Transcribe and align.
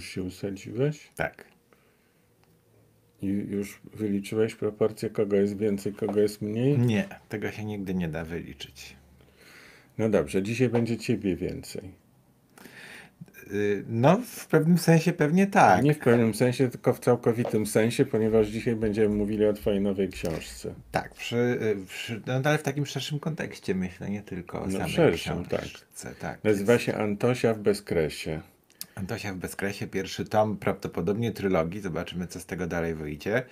Już 0.00 0.08
się 0.08 0.22
usadziłeś? 0.22 1.10
Tak. 1.16 1.44
I 3.22 3.26
już 3.26 3.80
wyliczyłeś 3.94 4.54
proporcje, 4.54 5.10
kogo 5.10 5.36
jest 5.36 5.56
więcej, 5.56 5.92
kogo 5.92 6.20
jest 6.20 6.42
mniej? 6.42 6.78
Nie, 6.78 7.08
tego 7.28 7.50
się 7.50 7.64
nigdy 7.64 7.94
nie 7.94 8.08
da 8.08 8.24
wyliczyć. 8.24 8.96
No 9.98 10.08
dobrze, 10.08 10.42
dzisiaj 10.42 10.68
będzie 10.68 10.98
ciebie 10.98 11.36
więcej. 11.36 11.90
Y, 13.52 13.84
No, 13.88 14.20
w 14.26 14.46
pewnym 14.46 14.78
sensie 14.78 15.12
pewnie 15.12 15.46
tak. 15.46 15.82
Nie 15.84 15.94
w 15.94 15.98
pewnym 15.98 16.34
sensie, 16.34 16.68
tylko 16.68 16.92
w 16.94 17.00
całkowitym 17.00 17.66
sensie, 17.66 18.04
ponieważ 18.06 18.46
dzisiaj 18.46 18.76
będziemy 18.76 19.14
mówili 19.14 19.46
o 19.46 19.52
twojej 19.52 19.80
nowej 19.80 20.08
książce. 20.08 20.74
Tak, 20.90 21.14
przy, 21.14 21.36
y, 21.36 21.86
przy, 21.86 22.20
no, 22.26 22.32
ale 22.44 22.58
w 22.58 22.62
takim 22.62 22.86
szerszym 22.86 23.18
kontekście 23.18 23.74
myślę, 23.74 24.10
nie 24.10 24.22
tylko 24.22 24.62
o 24.62 24.66
No, 24.66 24.72
samej 24.72 24.88
szerszym, 24.92 25.44
książce. 25.44 26.14
Tak. 26.20 26.44
Nazywa 26.44 26.78
się 26.78 26.94
Antosia 26.94 27.54
w 27.54 27.58
bezkresie. 27.58 28.40
Antosia 29.00 29.32
w 29.32 29.36
bezkresie, 29.36 29.86
pierwszy 29.86 30.24
tom, 30.24 30.56
prawdopodobnie 30.56 31.32
trylogii. 31.32 31.80
Zobaczymy, 31.80 32.26
co 32.26 32.40
z 32.40 32.46
tego 32.46 32.66
dalej 32.66 32.94
wyjdzie. 32.94 33.42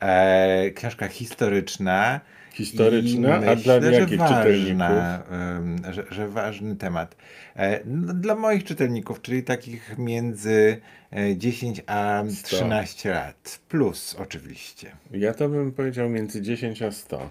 E, 0.00 0.70
książka 0.70 1.08
historyczna. 1.08 2.20
Historyczna, 2.52 3.28
i 3.28 3.48
a 3.48 3.56
dla 3.56 3.76
myślę, 3.76 3.82
że 3.82 4.00
jakich 4.00 4.18
ważna, 4.18 4.38
czytelników? 4.38 5.94
że, 5.94 6.04
że 6.10 6.28
ważny 6.28 6.76
temat. 6.76 7.16
E, 7.56 7.80
no, 7.84 8.14
dla 8.14 8.34
moich 8.34 8.64
czytelników, 8.64 9.22
czyli 9.22 9.42
takich 9.42 9.98
między 9.98 10.80
e, 11.10 11.36
10 11.36 11.82
a 11.86 12.24
Sto. 12.30 12.56
13 12.56 13.10
lat. 13.10 13.60
Plus 13.68 14.16
oczywiście. 14.18 14.92
Ja 15.10 15.34
to 15.34 15.48
bym 15.48 15.72
powiedział 15.72 16.08
między 16.08 16.42
10 16.42 16.82
a 16.82 16.92
100. 16.92 17.30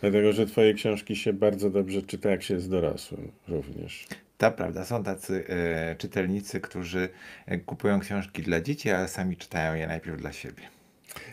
Dlatego, 0.00 0.32
że 0.32 0.46
twoje 0.46 0.74
książki 0.74 1.16
się 1.16 1.32
bardzo 1.32 1.70
dobrze 1.70 2.02
czyta, 2.02 2.30
jak 2.30 2.42
się 2.42 2.54
jest 2.54 2.70
dorosłym 2.70 3.32
również. 3.48 4.06
To 4.38 4.50
prawda, 4.50 4.84
są 4.84 5.04
tacy 5.04 5.44
e, 5.48 5.96
czytelnicy, 5.96 6.60
którzy 6.60 7.08
e, 7.46 7.58
kupują 7.58 8.00
książki 8.00 8.42
dla 8.42 8.60
dzieci, 8.60 8.90
ale 8.90 9.08
sami 9.08 9.36
czytają 9.36 9.74
je 9.74 9.86
najpierw 9.86 10.20
dla 10.20 10.32
siebie. 10.32 10.62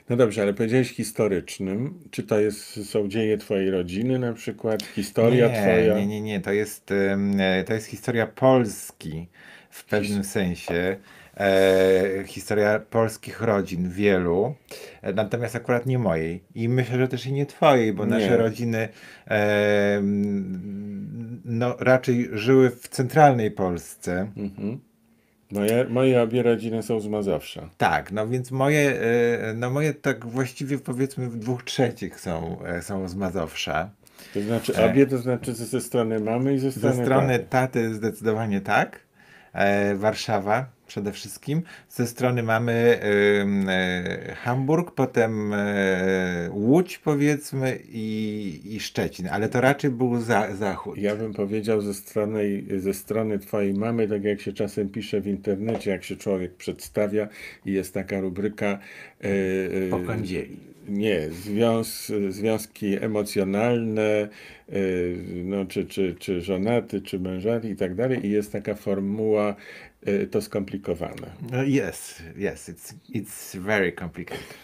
No 0.10 0.16
dobrze, 0.16 0.42
ale 0.42 0.54
powiedziałeś 0.54 0.94
historycznym. 0.94 2.00
Czy 2.12 2.24
to 2.24 2.40
jest, 2.40 2.90
są 2.90 3.08
dzieje 3.08 3.38
twojej 3.38 3.72
rodziny 3.72 4.20
na 4.20 4.34
przykład? 4.34 4.84
Historia 4.84 5.48
nie, 5.48 5.54
twoja? 5.54 5.98
Nie, 6.00 6.08
nie, 6.08 6.22
nie. 6.22 6.42
To 6.42 6.52
jest, 6.52 6.92
e, 6.92 7.64
to 7.64 7.74
jest 7.74 7.88
historia 7.88 8.28
Polski 8.28 9.28
w 9.70 9.86
pewnym 9.86 10.24
sensie. 10.24 10.98
E, 11.38 12.24
historia 12.26 12.80
polskich 12.90 13.42
rodzin, 13.42 13.90
wielu. 13.90 14.56
E, 15.02 15.14
natomiast 15.14 15.56
akurat 15.56 15.86
nie 15.86 16.00
mojej. 16.00 16.44
I 16.56 16.70
myślę, 16.70 16.98
że 16.98 17.08
też 17.08 17.26
i 17.26 17.34
nie 17.34 17.46
twojej, 17.46 17.94
bo 17.94 18.06
Nie. 18.06 18.12
nasze 18.12 18.38
rodziny 18.38 18.88
em, 20.06 21.42
no, 21.46 21.76
raczej 21.80 22.30
żyły 22.34 22.70
w 22.70 22.88
centralnej 22.88 23.52
Polsce. 23.52 24.28
Mhm. 24.38 24.80
Moje, 25.52 25.86
moje 25.90 26.22
obie 26.22 26.44
rodziny 26.44 26.84
są 26.84 27.00
z 27.00 27.08
Mazowsza. 27.08 27.70
Tak, 27.78 28.12
no 28.12 28.28
więc 28.28 28.52
moje, 28.52 29.02
e, 29.02 29.54
no 29.56 29.70
moje 29.70 29.94
tak 29.94 30.26
właściwie 30.26 30.78
powiedzmy 30.80 31.30
w 31.30 31.38
dwóch 31.38 31.64
trzecich 31.64 32.20
są, 32.20 32.58
e, 32.66 32.82
są 32.82 33.08
z 33.08 33.16
Mazowsza. 33.16 33.90
To 34.34 34.42
znaczy 34.42 34.76
E. 34.78 34.92
obie, 34.92 35.06
to 35.08 35.18
znaczy 35.18 35.54
ze, 35.54 35.66
ze 35.66 35.82
strony 35.82 36.20
mamy 36.20 36.54
i 36.54 36.60
ze 36.60 36.72
Ze 36.72 36.80
strony, 36.80 37.04
strony 37.06 37.40
taty. 37.40 37.50
taty 37.50 37.94
zdecydowanie 37.96 38.62
tak. 38.62 39.00
E, 39.54 39.96
Warszawa 39.96 40.66
przede 40.88 41.12
wszystkim. 41.12 41.62
Ze 41.90 42.08
strony 42.08 42.44
mamy 42.44 43.00
em, 43.02 43.70
e, 43.70 44.36
Hamburg, 44.36 44.92
potem 44.92 45.54
e, 45.54 46.50
Łódź 46.52 46.98
powiedzmy 46.98 47.80
i, 47.90 48.62
i 48.66 48.80
Szczecin, 48.80 49.28
ale 49.28 49.50
to 49.50 49.62
raczej 49.62 49.90
był 49.90 50.22
za, 50.22 50.56
zachód. 50.56 50.98
Ja 50.98 51.16
bym 51.16 51.34
powiedział 51.34 51.82
ze 51.82 51.94
strony, 51.94 52.64
ze 52.78 52.94
strony 52.94 53.40
twojej 53.40 53.74
mamy, 53.74 54.08
tak 54.08 54.24
jak 54.24 54.42
się 54.42 54.54
czasem 54.54 54.90
pisze 54.90 55.22
w 55.22 55.28
internecie, 55.28 55.92
jak 55.92 56.04
się 56.04 56.16
człowiek 56.16 56.54
przedstawia 56.54 57.28
i 57.66 57.72
jest 57.72 57.94
taka 57.94 58.20
rubryka 58.20 58.66
e, 58.68 59.28
e, 59.28 59.90
Po 59.90 60.00
kądzieli. 60.00 60.76
Nie, 60.88 61.30
związ, 61.30 62.12
związki 62.30 63.04
emocjonalne, 63.04 64.30
no, 65.44 65.66
czy, 65.66 65.86
czy, 65.86 66.16
czy 66.20 66.42
żonaty, 66.42 67.02
czy 67.02 67.20
mężaty 67.20 67.70
i 67.70 67.76
tak 67.76 67.96
dalej 67.96 68.26
i 68.26 68.30
jest 68.30 68.52
taka 68.52 68.76
formuła 68.76 69.56
to 70.32 70.42
skomplikowane. 70.42 71.32
No, 71.52 71.64
Yes, 71.64 72.24
yes, 72.38 72.70
it's, 72.70 72.94
it's 73.10 73.56
very 73.56 73.94
complicated. 73.94 74.58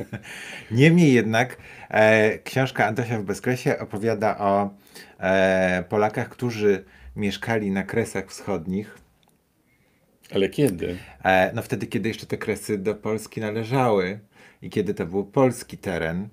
Niemniej 0.70 1.12
jednak 1.12 1.56
e, 1.88 2.38
książka 2.38 2.86
Antosia 2.86 3.18
w 3.18 3.24
bezkresie 3.24 3.78
opowiada 3.78 4.38
o 4.38 4.70
e, 5.20 5.84
Polakach, 5.88 6.28
którzy 6.28 6.84
mieszkali 7.16 7.70
na 7.70 7.82
Kresach 7.82 8.28
Wschodnich. 8.28 8.98
Ale 10.34 10.48
kiedy? 10.48 10.96
E, 11.24 11.52
no 11.54 11.62
wtedy, 11.62 11.86
kiedy 11.86 12.08
jeszcze 12.08 12.26
te 12.26 12.36
Kresy 12.36 12.78
do 12.78 12.94
Polski 12.94 13.40
należały 13.40 14.20
i 14.62 14.70
kiedy 14.70 14.94
to 14.94 15.06
był 15.06 15.24
polski 15.24 15.78
teren. 15.78 16.28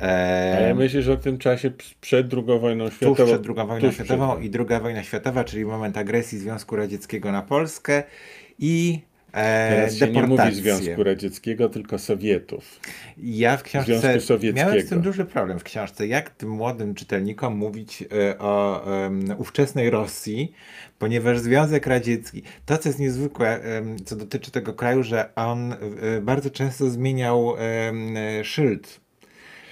E, 0.00 0.54
Ale 0.58 0.74
myślisz 0.74 1.08
o 1.08 1.16
tym 1.16 1.38
czasie 1.38 1.70
przed 2.00 2.34
II 2.34 2.58
wojną 2.60 2.84
tuż 2.84 2.94
światową? 2.96 3.24
przed 3.26 3.46
II 3.46 3.66
wojną 3.66 3.80
tuż 3.88 3.94
światową 3.94 4.36
przed- 4.36 4.44
i 4.44 4.58
II 4.70 4.80
wojna 4.82 5.02
światowa, 5.02 5.44
czyli 5.44 5.64
moment 5.64 5.98
agresji 5.98 6.38
Związku 6.38 6.76
Radzieckiego 6.76 7.32
na 7.32 7.42
Polskę 7.42 8.02
i 8.58 9.00
e, 9.32 9.70
Teraz 9.70 9.94
się 9.96 10.08
nie 10.10 10.22
mówi. 10.22 10.54
Związku 10.54 11.02
Radzieckiego, 11.04 11.68
tylko 11.68 11.98
Sowietów. 11.98 12.80
Ja 13.22 13.56
w 13.56 13.62
książce 13.62 13.98
Związku 14.00 14.20
Sowieckiego. 14.20 14.66
miałem 14.68 14.86
z 14.86 14.88
tym 14.88 15.00
duży 15.00 15.24
problem 15.24 15.58
w 15.58 15.64
książce, 15.64 16.06
jak 16.06 16.30
tym 16.30 16.48
młodym 16.50 16.94
czytelnikom 16.94 17.56
mówić 17.56 18.02
e, 18.02 18.38
o 18.38 18.84
em, 19.04 19.24
ówczesnej 19.38 19.90
Rosji, 19.90 20.52
ponieważ 20.98 21.38
Związek 21.38 21.86
Radziecki, 21.86 22.42
to 22.66 22.78
co 22.78 22.88
jest 22.88 22.98
niezwykłe, 22.98 23.60
co 24.04 24.16
dotyczy 24.16 24.50
tego 24.50 24.72
kraju, 24.74 25.02
że 25.02 25.34
on 25.34 25.72
e, 25.72 25.76
bardzo 26.22 26.50
często 26.50 26.90
zmieniał 26.90 27.54
e, 27.58 28.44
szyld. 28.44 29.01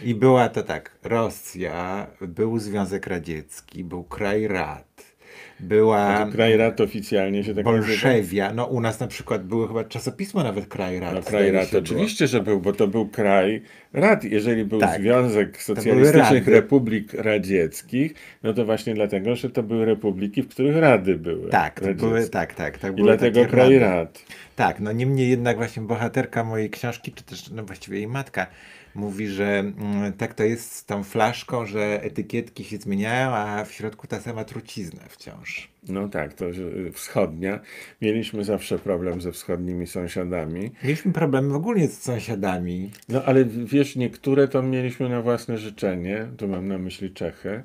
I 0.03 0.15
była 0.15 0.49
to 0.49 0.63
tak, 0.63 0.99
Rosja, 1.03 2.07
był 2.21 2.59
Związek 2.59 3.07
Radziecki, 3.07 3.85
był 3.85 4.05
kraj 4.05 4.49
rad, 4.49 5.15
była 5.61 6.25
To 6.25 6.33
kraj 6.33 6.57
rad 6.57 6.81
oficjalnie 6.81 7.45
się 7.45 7.55
tak 7.55 7.65
nazywa. 7.65 7.87
Bolszewia, 7.87 8.53
no 8.53 8.65
u 8.67 8.81
nas 8.81 9.01
na 9.01 9.07
przykład 9.07 9.47
były 9.47 9.69
chyba 9.69 9.85
czasopismo 9.85 10.43
nawet 10.43 10.67
kraj 10.67 11.01
rad. 11.01 11.15
No, 11.15 11.23
kraj 11.23 11.51
rad, 11.51 11.65
się, 11.65 11.71
było. 11.71 11.83
oczywiście, 11.83 12.27
że 12.27 12.43
był, 12.43 12.61
bo 12.61 12.73
to 12.73 12.87
był 12.87 13.09
kraj 13.09 13.63
rad. 13.93 14.25
Jeżeli 14.25 14.65
był 14.65 14.81
Tak. 14.81 15.01
Związek 15.01 15.63
Socjalistycznych. 15.63 16.49
Republik 16.49 17.15
Radzieckich, 17.15 18.15
no 18.43 18.53
to 18.53 18.65
właśnie 18.65 18.95
dlatego, 18.95 19.37
że 19.37 19.51
to 19.51 19.63
były 19.63 19.85
republiki, 19.85 20.43
w 20.43 20.49
których 20.49 20.77
rady 20.77 21.17
były. 21.17 21.51
Tak, 21.51 21.81
to 21.81 21.95
były, 21.95 22.29
tak, 22.29 22.55
tak. 22.55 22.79
tak 22.79 22.99
I 22.99 23.03
dlatego 23.03 23.45
kraj 23.45 23.79
rady. 23.79 23.79
rad. 23.79 24.25
Tak, 24.57 24.81
no 24.81 24.93
niemniej 24.93 25.31
jednak 25.31 25.57
właśnie 25.57 25.83
bohaterka 25.83 26.45
mojej 26.45 26.71
książki, 26.71 27.13
czy 27.13 27.25
też 27.25 27.51
no 27.51 27.65
właściwie 27.65 27.97
jej 27.99 28.07
matka, 28.07 28.47
mówi, 28.95 29.29
że 29.29 29.59
mm, 29.59 30.13
tak 30.13 30.35
to 30.35 30.45
jest 30.45 30.73
z 30.73 30.85
tą 30.85 31.03
flaszką, 31.05 31.67
że 31.67 32.03
etykietki 32.03 32.65
się 32.65 32.77
zmieniają, 32.77 33.31
a 33.31 33.65
w 33.65 33.73
środku 33.73 34.07
ta 34.07 34.21
sama 34.21 34.45
trucizna 34.45 35.01
wciąż. 35.09 35.69
No 35.89 36.09
tak, 36.09 36.35
to 36.35 36.53
że 36.53 36.63
wschodnia. 36.93 37.61
Mieliśmy 38.03 38.45
zawsze 38.45 38.79
problem 38.79 39.21
ze 39.21 39.33
wschodnimi 39.33 39.87
sąsiadami. 39.87 40.71
Mieliśmy 40.85 41.13
problemy 41.13 41.55
ogólnie 41.55 41.89
z 41.89 42.03
sąsiadami. 42.03 42.91
No 43.09 43.25
ale 43.25 43.45
w- 43.45 43.65
wiesz, 43.69 43.97
niektóre 43.97 44.49
to 44.49 44.63
mieliśmy 44.63 45.09
na 45.09 45.23
własne 45.23 45.59
życzenie, 45.59 46.27
tu 46.37 46.49
mam 46.49 46.69
na 46.69 46.79
myśli 46.79 47.11
Czechy, 47.11 47.63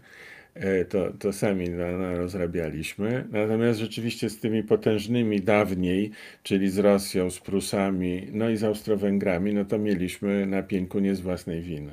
to, 0.89 1.13
to 1.19 1.33
sami 1.33 1.69
na, 1.69 1.91
na 1.91 2.15
rozrabialiśmy. 2.15 3.27
Natomiast 3.31 3.79
rzeczywiście 3.79 4.29
z 4.29 4.39
tymi 4.39 4.63
potężnymi 4.63 5.41
dawniej, 5.41 6.11
czyli 6.43 6.69
z 6.69 6.77
Rosją, 6.77 7.29
z 7.29 7.39
Prusami, 7.39 8.27
no 8.31 8.49
i 8.49 8.57
z 8.57 8.63
Austro-Węgrami, 8.63 9.53
no 9.53 9.65
to 9.65 9.79
mieliśmy 9.79 10.45
na 10.45 10.63
pieńku 10.63 10.99
nie 10.99 11.15
z 11.15 11.21
własnej 11.21 11.61
winy. 11.61 11.91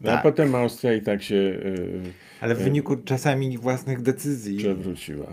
No 0.00 0.10
a 0.10 0.14
tak. 0.14 0.22
potem 0.22 0.54
Austria 0.54 0.94
i 0.94 1.02
tak 1.02 1.22
się 1.22 1.34
y, 1.34 2.00
Ale 2.40 2.54
w 2.54 2.58
wyniku 2.58 2.96
czasami 2.96 3.58
własnych 3.58 4.02
decyzji. 4.02 4.58
przewróciła. 4.58 5.26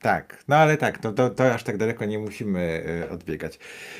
Tak, 0.00 0.44
no 0.48 0.56
ale 0.56 0.76
tak, 0.76 1.02
no 1.02 1.12
to, 1.12 1.30
to 1.30 1.54
aż 1.54 1.64
tak 1.64 1.76
daleko 1.76 2.04
nie 2.04 2.18
musimy 2.18 2.84
e, 3.04 3.10
odbiegać. 3.10 3.58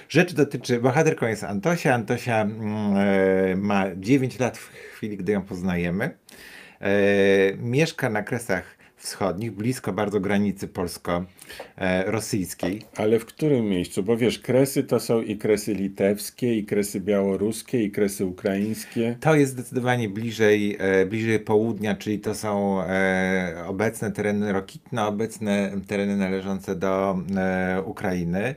Rzecz 0.08 0.34
dotyczy, 0.34 0.80
bohaterką 0.80 1.26
jest 1.26 1.44
Antosia. 1.44 1.94
Antosia 1.94 2.40
mm, 2.40 2.96
e, 2.96 3.56
ma 3.56 3.84
9 3.96 4.38
lat 4.38 4.58
w 4.58 4.72
chwili, 4.72 5.16
gdy 5.16 5.32
ją 5.32 5.42
poznajemy. 5.42 6.10
E, 6.80 7.56
mieszka 7.56 8.10
na 8.10 8.22
Kresach 8.22 8.80
Wschodnich, 9.00 9.52
blisko 9.52 9.92
bardzo 9.92 10.20
granicy 10.20 10.68
polsko-rosyjskiej. 10.68 12.82
Ale 12.96 13.18
w 13.18 13.26
którym 13.26 13.64
miejscu? 13.64 14.02
Bo 14.02 14.16
wiesz, 14.16 14.38
kresy 14.38 14.84
to 14.84 15.00
są 15.00 15.22
i 15.22 15.36
kresy 15.36 15.74
litewskie, 15.74 16.56
i 16.56 16.64
kresy 16.64 17.00
białoruskie, 17.00 17.82
i 17.82 17.90
kresy 17.90 18.26
ukraińskie. 18.26 19.16
To 19.20 19.34
jest 19.34 19.52
zdecydowanie 19.52 20.08
bliżej, 20.08 20.76
e, 20.78 21.06
bliżej 21.06 21.40
południa, 21.40 21.94
czyli 21.94 22.18
to 22.18 22.34
są 22.34 22.82
e, 22.82 23.64
obecne 23.66 24.12
tereny 24.12 24.52
Rokitna, 24.52 25.08
obecne 25.08 25.72
tereny 25.86 26.16
należące 26.16 26.76
do 26.76 27.18
e, 27.36 27.82
Ukrainy. 27.82 28.54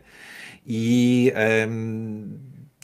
I 0.66 1.32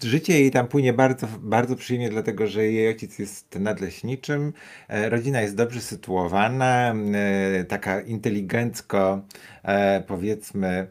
życie 0.04 0.34
jej 0.40 0.52
tam 0.52 0.68
płynie 0.68 0.94
bardzo, 0.94 1.28
bardzo 1.42 1.76
przyjemnie, 1.76 2.10
dlatego 2.10 2.48
że 2.48 2.66
jej 2.66 2.88
ojciec 2.88 3.20
jest 3.20 3.56
nadleśniczym, 3.60 4.54
e, 4.88 5.10
rodzina 5.10 5.42
jest 5.42 5.56
dobrze 5.56 5.82
sytuowana, 5.82 6.96
e, 7.14 7.64
taka 7.64 8.02
inteligencko, 8.02 9.22
e, 9.64 10.04
powiedzmy, 10.08 10.88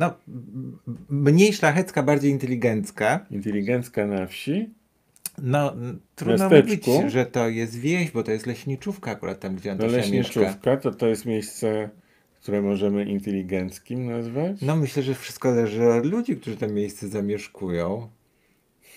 no, 0.00 0.14
mniej 1.10 1.52
szlachecka, 1.52 2.02
bardziej 2.02 2.30
inteligencka. 2.30 3.26
Inteligencka 3.30 4.06
na 4.06 4.26
wsi? 4.26 4.70
No, 5.42 5.72
trudno 6.14 6.50
Miasteczku? 6.50 6.90
mówić, 6.90 7.12
że 7.12 7.26
to 7.26 7.48
jest 7.48 7.78
wieś, 7.78 8.10
bo 8.10 8.22
to 8.22 8.32
jest 8.32 8.46
leśniczówka 8.46 9.10
akurat 9.10 9.40
tam, 9.40 9.56
gdzie 9.56 9.68
No 9.68 9.72
Antosia 9.72 9.96
mieszka. 9.96 10.10
leśniczówka 10.16 10.76
to 10.76 10.90
to 10.90 11.06
jest 11.06 11.24
miejsce, 11.26 11.90
które 12.42 12.62
możemy 12.62 13.04
inteligenckim 13.04 14.06
nazwać? 14.06 14.56
No 14.62 14.76
myślę, 14.76 15.02
że 15.02 15.14
wszystko 15.14 15.54
zależy 15.54 15.88
od 15.92 16.06
ludzi, 16.06 16.36
którzy 16.36 16.56
to 16.56 16.68
miejsce 16.68 17.08
zamieszkują. 17.08 18.08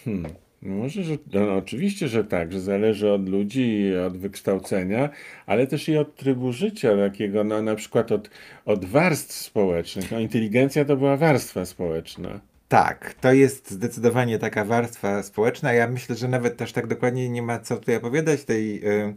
Hmm. 0.06 0.34
No 0.62 0.76
Może, 0.76 1.04
że, 1.04 1.18
no, 1.34 1.56
oczywiście, 1.58 2.08
że 2.08 2.24
tak, 2.24 2.52
że 2.52 2.62
zależy 2.62 3.12
od 3.12 3.30
ludzi 3.30 3.96
od 4.08 4.18
wykształcenia, 4.18 5.10
ale 5.46 5.68
też 5.68 5.90
i 5.90 5.98
od 5.98 6.16
trybu 6.16 6.52
życia 6.52 6.98
takiego, 6.98 7.44
no 7.44 7.62
na 7.62 7.76
przykład 7.76 8.12
od, 8.12 8.30
od 8.66 8.86
warstw 8.86 9.36
społecznych. 9.36 10.12
No, 10.12 10.20
inteligencja 10.20 10.86
to 10.86 10.98
była 10.98 11.18
warstwa 11.18 11.66
społeczna. 11.66 12.40
Tak, 12.68 13.14
to 13.14 13.34
jest 13.34 13.72
zdecydowanie 13.72 14.40
taka 14.40 14.66
warstwa 14.66 15.24
społeczna. 15.24 15.74
Ja 15.74 15.88
myślę, 15.88 16.16
że 16.16 16.28
nawet 16.28 16.58
też 16.58 16.74
tak 16.74 16.88
dokładnie 16.88 17.30
nie 17.30 17.42
ma 17.42 17.60
co 17.60 17.78
tutaj 17.78 17.96
opowiadać 17.96 18.44
tej, 18.44 18.86
e, 18.86 19.14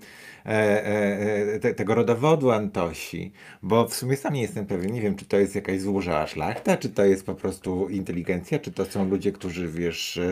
te, 1.60 1.74
tego 1.74 1.94
rodowodu 1.94 2.50
Antosi, 2.50 3.32
bo 3.62 3.88
w 3.88 3.94
sumie 3.94 4.16
sam 4.16 4.34
nie 4.34 4.42
jestem 4.42 4.66
pewien. 4.66 4.92
Nie 4.92 5.00
wiem, 5.00 5.16
czy 5.16 5.24
to 5.24 5.36
jest 5.36 5.54
jakaś 5.54 5.80
złożała 5.80 6.26
szlachta, 6.26 6.76
czy 6.76 6.88
to 6.88 7.04
jest 7.04 7.26
po 7.26 7.34
prostu 7.34 7.88
inteligencja, 7.88 8.58
czy 8.58 8.72
to 8.72 8.84
są 8.84 9.08
ludzie, 9.08 9.32
którzy 9.32 9.68
wiesz. 9.68 10.16
e, 10.16 10.22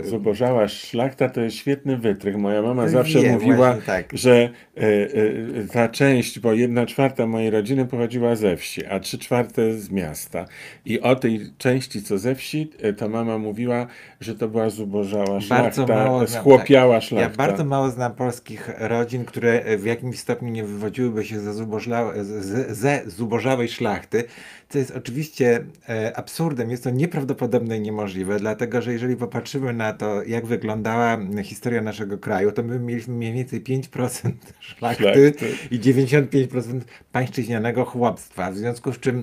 e, 0.00 0.04
Zubożała 0.04 0.68
szlachta 0.68 1.28
to 1.28 1.40
jest 1.40 1.56
świetny 1.56 1.96
wytrych. 1.96 2.36
Moja 2.36 2.62
mama 2.62 2.88
zawsze 2.88 3.20
Wiem, 3.22 3.32
mówiła, 3.32 3.76
tak. 3.86 4.10
że 4.12 4.50
e, 4.76 4.80
e, 4.80 5.66
ta 5.72 5.88
część, 5.88 6.38
bo 6.40 6.52
jedna 6.52 6.86
czwarta 6.86 7.26
mojej 7.26 7.50
rodziny 7.50 7.86
pochodziła 7.86 8.36
ze 8.36 8.56
wsi, 8.56 8.86
a 8.86 9.00
trzy 9.00 9.18
czwarte 9.18 9.72
z 9.74 9.90
miasta. 9.90 10.44
I 10.84 11.00
o 11.00 11.16
tej 11.16 11.40
części, 11.58 12.02
co 12.02 12.18
ze 12.18 12.34
wsi, 12.34 12.70
e, 12.82 12.92
to 12.92 13.08
mama 13.08 13.38
mówiła, 13.38 13.86
że 14.20 14.34
to 14.34 14.48
była 14.48 14.70
zubożała 14.70 15.38
Bardzo 15.48 15.86
mało 15.86 16.18
szlachta, 16.18 16.26
znam, 16.26 16.42
schłopiała 16.42 16.94
Ja 16.94 17.00
szlachta. 17.00 17.36
bardzo 17.36 17.64
mało 17.64 17.90
znam 17.90 18.14
polskich 18.14 18.70
rodzin, 18.78 19.24
które 19.24 19.45
w 19.78 19.84
jakimś 19.84 20.18
stopniu 20.18 20.48
nie 20.48 20.64
wywodziłyby 20.64 21.24
się 21.24 21.40
ze, 21.40 21.54
zubożla, 21.54 22.24
ze, 22.24 22.74
ze 22.74 23.02
zubożałej 23.06 23.68
szlachty, 23.68 24.24
co 24.68 24.78
jest 24.78 24.90
oczywiście 24.90 25.64
e, 25.88 26.16
absurdem. 26.16 26.70
Jest 26.70 26.84
to 26.84 26.90
nieprawdopodobne 26.90 27.76
i 27.76 27.80
niemożliwe, 27.80 28.38
dlatego 28.38 28.82
że 28.82 28.92
jeżeli 28.92 29.16
popatrzymy 29.16 29.72
na 29.72 29.92
to, 29.92 30.22
jak 30.22 30.46
wyglądała 30.46 31.18
historia 31.44 31.82
naszego 31.82 32.18
kraju, 32.18 32.52
to 32.52 32.62
my 32.62 32.78
mieliśmy 32.78 33.14
mniej 33.14 33.32
więcej 33.32 33.64
5% 33.64 34.32
szlachty 34.60 35.02
Szlachty. 35.02 35.32
i 35.70 35.80
95% 35.80 36.80
pańszczyźnianego 37.12 37.84
chłopstwa. 37.84 38.50
W 38.50 38.56
związku 38.56 38.92
z 38.92 39.00
czym 39.00 39.22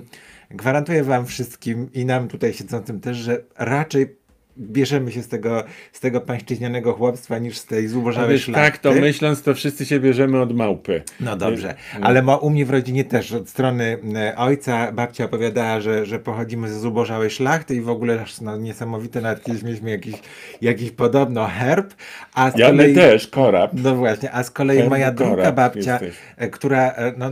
gwarantuję 0.50 1.04
wam 1.04 1.26
wszystkim 1.26 1.92
i 1.92 2.04
nam 2.04 2.28
tutaj 2.28 2.54
siedzącym 2.54 3.00
też, 3.00 3.16
że 3.16 3.44
raczej 3.56 4.23
bierzemy 4.58 5.12
się 5.12 5.22
z 5.22 5.28
tego, 5.28 5.64
z 5.92 6.00
tego 6.00 6.20
pańszczyźnianego 6.20 6.92
chłopstwa 6.92 7.38
niż 7.38 7.56
z 7.58 7.66
tej 7.66 7.88
zubożałej 7.88 8.38
szlachty. 8.38 8.64
tak 8.70 8.78
to 8.78 8.92
myśląc, 8.92 9.42
to 9.42 9.54
wszyscy 9.54 9.86
się 9.86 10.00
bierzemy 10.00 10.40
od 10.40 10.56
małpy. 10.56 11.02
No 11.20 11.36
dobrze, 11.36 11.74
No. 12.00 12.06
ale 12.06 12.22
ma, 12.22 12.36
u 12.36 12.50
mnie 12.50 12.66
w 12.66 12.70
rodzinie 12.70 13.04
też 13.04 13.32
od 13.32 13.48
strony 13.48 13.98
e, 14.16 14.36
ojca 14.36 14.92
babcia 14.92 15.24
opowiadała, 15.24 15.80
że, 15.80 16.06
że 16.06 16.18
pochodzimy 16.18 16.68
ze 16.68 16.80
zubożałej 16.80 17.30
szlachty 17.30 17.74
i 17.74 17.80
w 17.80 17.88
ogóle 17.88 18.20
aż 18.22 18.40
no, 18.40 18.56
niesamowite, 18.56 19.20
nawet 19.20 19.44
kiedyś 19.44 19.62
mieliśmy 19.62 19.90
jakiś, 19.90 20.14
jakiś 20.60 20.90
podobno 20.90 21.46
herb, 21.46 21.94
a 22.34 22.50
z 22.50 22.58
Ja 22.58 22.66
my 22.72 22.76
kolei... 22.78 22.94
też, 22.94 23.28
korab. 23.28 23.70
No 23.74 23.94
właśnie, 23.96 24.32
a 24.32 24.42
z 24.42 24.50
kolei 24.50 24.76
Herb 24.76 24.90
moja 24.90 25.12
druga 25.12 25.52
babcia, 25.52 25.92
jesteś. 25.92 26.14
która 26.50 26.94
no, 27.16 27.30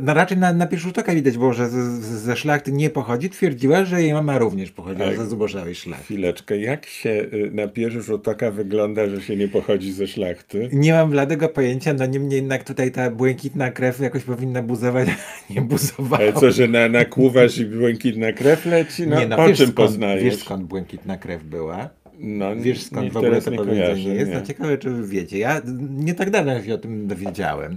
no 0.00 0.14
raczej 0.14 0.38
na, 0.38 0.52
na 0.52 0.66
pierwszy 0.66 0.86
rzut 0.88 0.98
oka 0.98 1.14
widać 1.14 1.38
było, 1.38 1.52
że 1.52 1.68
ze 2.00 2.36
szlachty 2.36 2.72
nie 2.72 2.90
pochodzi, 2.90 3.30
twierdziła, 3.30 3.84
że 3.84 4.02
jej 4.02 4.12
mama 4.12 4.38
również 4.38 4.70
pochodziła 4.70 5.08
Tak. 5.08 5.16
ze 5.16 5.26
zubożałej 5.26 5.74
szlachty. 5.74 6.04
Chwileczkę, 6.04 6.58
jak 6.58 6.86
się 6.86 7.10
y, 7.10 7.50
na 7.54 7.68
pierwszy 7.68 8.02
rzut 8.02 8.28
oka 8.28 8.50
wygląda, 8.50 9.06
że 9.06 9.22
się 9.22 9.36
nie 9.36 9.48
pochodzi 9.48 9.92
ze 9.92 10.06
szlachty? 10.06 10.68
Nie 10.72 10.92
mam 10.92 11.10
bladego 11.10 11.48
pojęcia, 11.48 11.94
no 11.94 12.06
niemniej 12.06 12.36
jednak 12.36 12.64
tutaj 12.64 12.92
ta 12.92 13.10
błękitna 13.10 13.70
krew 13.70 14.00
jakoś 14.00 14.22
powinna 14.24 14.62
buzować, 14.62 15.08
a 15.08 15.52
nie 15.54 15.60
buzowała. 15.60 16.22
Ale 16.22 16.32
co, 16.32 16.50
że 16.50 16.68
na, 16.68 16.88
nakłuwasz 16.88 17.58
i 17.58 17.66
błękitna 17.66 18.32
krew 18.32 18.66
leci? 18.66 19.06
No, 19.06 19.20
nie, 19.20 19.26
no 19.26 19.46
czym 19.46 19.56
skąd, 19.56 19.74
poznajesz? 19.74 20.24
Wiesz 20.24 20.36
skąd 20.36 20.64
błękitna 20.64 21.16
krew 21.18 21.44
była? 21.44 21.88
no, 22.18 22.56
Wiesz 22.56 22.82
skąd 22.82 23.02
nie- 23.04 23.10
w 23.10 23.16
ogóle 23.16 23.42
to 23.42 23.50
nie 23.50 23.56
powiedzenie 23.56 23.82
kojarzę, 23.82 24.08
jest? 24.08 24.30
nie. 24.30 24.36
No 24.38 24.46
ciekawe, 24.46 24.78
czy 24.78 24.90
wy 24.90 25.06
wiecie. 25.06 25.38
Ja 25.38 25.60
nie 25.90 26.14
tak 26.14 26.30
dawno 26.30 26.62
się 26.62 26.74
o 26.74 26.78
tym 26.78 27.06
dowiedziałem. 27.08 27.76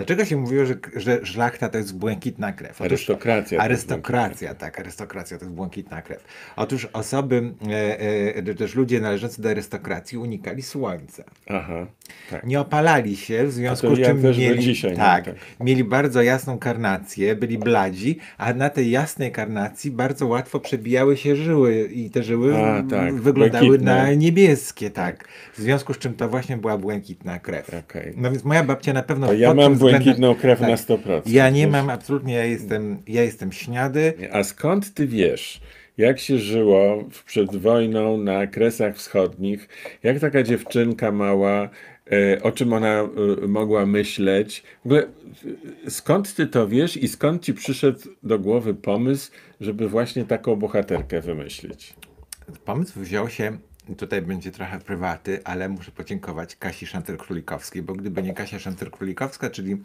Dlaczego 0.00 0.24
się 0.24 0.36
mówiło, 0.36 0.66
że, 0.66 0.74
że 0.96 1.26
szlachta 1.26 1.68
to 1.68 1.78
jest 1.78 1.96
błękitna 1.98 2.52
krew? 2.52 2.82
Arystokracja 2.82 3.48
to 3.48 3.54
jest 3.54 3.64
Arystokracja, 3.64 4.54
tak, 4.54 4.80
arystokracja 4.80 5.38
to 5.38 5.44
jest 5.44 5.54
błękitna 5.54 6.02
krew. 6.02 6.24
Otóż 6.56 6.88
osoby, 6.92 7.52
e, 7.70 8.00
e, 8.36 8.54
też 8.54 8.74
ludzie 8.74 9.00
należący 9.00 9.42
do 9.42 9.50
arystokracji 9.50 10.18
unikali 10.18 10.62
słońca. 10.62 11.24
Aha, 11.48 11.86
tak. 12.30 12.44
Nie 12.44 12.60
opalali 12.60 13.16
się, 13.16 13.44
w 13.46 13.52
związku 13.52 13.96
z 13.96 14.00
czym 14.00 14.22
mieli, 14.22 14.58
dzisiaj, 14.58 14.96
tak, 14.96 15.24
Tak. 15.24 15.34
mieli 15.60 15.84
bardzo 15.84 16.22
jasną 16.22 16.58
karnację, 16.58 17.36
byli 17.36 17.58
bladzi, 17.58 18.18
a 18.38 18.54
na 18.54 18.70
tej 18.70 18.90
jasnej 18.90 19.32
karnacji 19.32 19.90
bardzo 19.90 20.26
łatwo 20.26 20.60
przebijały 20.60 21.16
się 21.16 21.36
żyły 21.36 21.88
i 21.92 22.10
te 22.10 22.22
żyły 22.22 22.56
A, 22.56 22.82
tak, 22.90 23.14
wyglądały 23.14 23.66
błękitne. 23.66 23.96
na 23.96 24.12
niebieskie, 24.14 24.90
tak. 24.90 25.28
W 25.54 25.60
związku 25.60 25.94
z 25.94 25.98
czym 25.98 26.14
to 26.14 26.28
właśnie 26.28 26.56
była 26.56 26.78
błękitna 26.78 27.38
krew. 27.38 27.74
Okej. 27.88 28.12
No 28.16 28.30
więc 28.30 28.44
moja 28.44 28.64
babcia 28.64 28.92
na 28.92 29.02
pewno 29.02 29.26
To 29.26 29.32
ja 29.32 29.54
mam 29.54 29.74
błękitną 29.78 30.34
krew 30.34 30.60
tak. 30.60 30.68
na 30.68 30.76
100%. 30.76 31.20
Ja 31.26 31.50
nie 31.50 31.62
wiesz? 31.62 31.72
mam 31.72 31.90
absolutnie, 31.90 32.34
ja 32.34 32.44
jestem, 32.44 33.02
ja 33.08 33.22
jestem 33.22 33.52
śniady. 33.52 34.12
A 34.32 34.42
skąd 34.44 34.94
ty 34.94 35.06
wiesz, 35.06 35.60
jak 35.98 36.18
się 36.18 36.38
żyło 36.38 37.04
przed 37.26 37.56
wojną 37.56 38.16
na 38.18 38.46
Kresach 38.46 38.96
Wschodnich? 38.96 39.68
Jak 40.02 40.18
taka 40.20 40.42
dziewczynka 40.42 41.12
mała, 41.12 41.68
o 42.42 42.52
czym 42.52 42.72
ona 42.72 43.00
e, 43.00 43.08
mogła 43.48 43.86
myśleć? 43.86 44.62
W 44.84 44.86
ogóle, 44.86 45.02
e, 45.86 45.90
skąd 45.90 46.34
ty 46.34 46.46
to 46.46 46.68
wiesz 46.68 46.96
i 46.96 47.08
skąd 47.08 47.42
ci 47.42 47.54
przyszedł 47.54 48.00
do 48.22 48.38
głowy 48.38 48.74
pomysł, 48.74 49.30
żeby 49.60 49.88
właśnie 49.88 50.24
taką 50.24 50.56
bohaterkę 50.56 51.20
wymyślić? 51.20 51.94
Pomysł 52.64 53.00
wziął 53.00 53.28
się, 53.28 53.58
tutaj 53.96 54.22
będzie 54.22 54.50
trochę 54.50 54.80
prywaty, 54.80 55.40
ale 55.44 55.68
muszę 55.68 55.90
podziękować 55.90 56.56
Kasi 56.56 56.86
Szanter-Królikowskiej, 56.86 57.82
bo 57.82 57.94
gdyby 57.94 58.22
nie 58.22 58.34
Kasia 58.34 58.58
Szanter-Królikowska, 58.58 59.50
czyli 59.50 59.76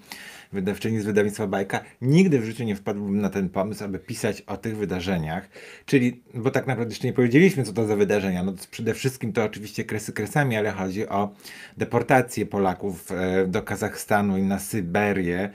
wydawczyni 0.53 0.99
z 0.99 1.05
wydawnictwa 1.05 1.47
Bajka, 1.47 1.79
nigdy 2.01 2.39
w 2.39 2.45
życiu 2.45 2.63
nie 2.63 2.75
wpadłbym 2.75 3.21
na 3.21 3.29
ten 3.29 3.49
pomysł, 3.49 3.83
aby 3.83 3.99
pisać 3.99 4.41
o 4.41 4.57
tych 4.57 4.77
wydarzeniach. 4.77 5.49
Czyli, 5.85 6.21
bo 6.33 6.51
tak 6.51 6.67
naprawdę 6.67 6.91
jeszcze 6.91 7.07
nie 7.07 7.13
powiedzieliśmy, 7.13 7.63
co 7.63 7.73
to 7.73 7.87
za 7.87 7.95
wydarzenia. 7.95 8.43
No 8.43 8.51
to 8.51 8.63
przede 8.71 8.93
wszystkim 8.93 9.33
to 9.33 9.43
oczywiście 9.43 9.83
kresy 9.83 10.13
kresami, 10.13 10.57
ale 10.57 10.71
chodzi 10.71 11.07
o 11.09 11.33
deportację 11.77 12.45
Polaków 12.45 13.11
e, 13.11 13.47
do 13.47 13.61
Kazachstanu 13.61 14.37
i 14.37 14.43
na 14.43 14.59
Syberię, 14.59 15.49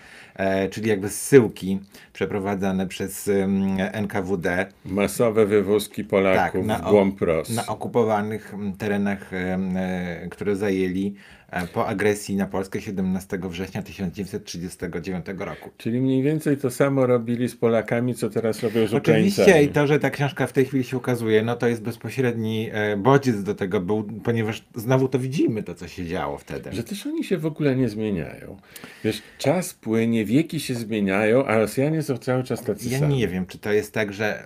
czyli 0.71 0.89
jakby 0.89 1.09
zsyłki 1.09 1.79
przeprowadzane 2.13 2.87
przez 2.87 3.31
NKWD. 3.93 4.67
Masowe 4.85 5.47
wywózki 5.47 6.05
Polaków 6.05 6.67
na 6.67 6.79
w 6.79 6.91
głąb 6.91 7.21
Ros. 7.21 7.51
Na 7.51 7.67
okupowanych 7.67 8.55
terenach, 8.79 9.33
e, 9.33 10.29
które 10.31 10.57
zajęli 10.57 11.15
e, 11.17 11.40
po 11.73 11.87
agresji 11.89 12.37
na 12.37 12.47
Polskę 12.47 12.81
17 12.81 13.39
września 13.43 13.83
1939 13.83 15.27
roku. 15.39 15.71
Czyli 15.77 16.01
mniej 16.01 16.23
więcej 16.23 16.57
to 16.57 16.71
samo 16.71 17.07
robili 17.07 17.49
z 17.49 17.57
Polakami, 17.57 18.15
co 18.15 18.31
teraz 18.31 18.63
robią 18.63 18.87
z 18.87 18.95
Oczywiście 18.95 19.43
Ukraińcami. 19.43 19.65
i 19.65 19.69
to, 19.69 19.87
że 19.87 19.99
ta 19.99 20.11
książka 20.11 20.47
w 20.47 20.53
tej 20.53 20.65
chwili 20.65 20.85
się 20.85 20.97
ukazuje, 20.97 21.43
no 21.43 21.57
to 21.57 21.69
jest 21.69 21.83
bezpośredni 21.83 22.69
e, 22.73 22.97
bodziec 22.97 23.43
do 23.43 23.55
tego 23.55 23.81
był, 23.81 24.03
ponieważ 24.25 24.65
znowu 24.75 25.09
to 25.09 25.19
widzimy, 25.19 25.63
to 25.63 25.75
co 25.75 25.89
się 25.89 26.07
działo 26.07 26.39
wtedy. 26.39 26.73
Że 26.73 26.85
też 26.85 27.07
oni 27.07 27.25
się 27.25 27.39
w 27.39 27.47
ogóle 27.47 27.77
nie 27.77 27.89
zmieniają. 27.89 28.57
Wiesz, 29.05 29.23
czas 29.39 29.75
płynie, 29.75 30.25
wieki 30.25 30.61
się 30.61 30.75
zmieniają, 30.75 31.45
a 31.47 31.59
Rosjanie 31.59 32.03
są 32.03 32.19
cały 32.19 32.45
czas 32.45 32.63
tacy 32.63 32.89
Ja 32.89 32.99
sami. 32.99 33.17
nie 33.17 33.29
wiem, 33.29 33.47
czy 33.47 33.59
to 33.59 33.73
jest 33.73 33.95
tak, 33.95 34.13
że. 34.13 34.45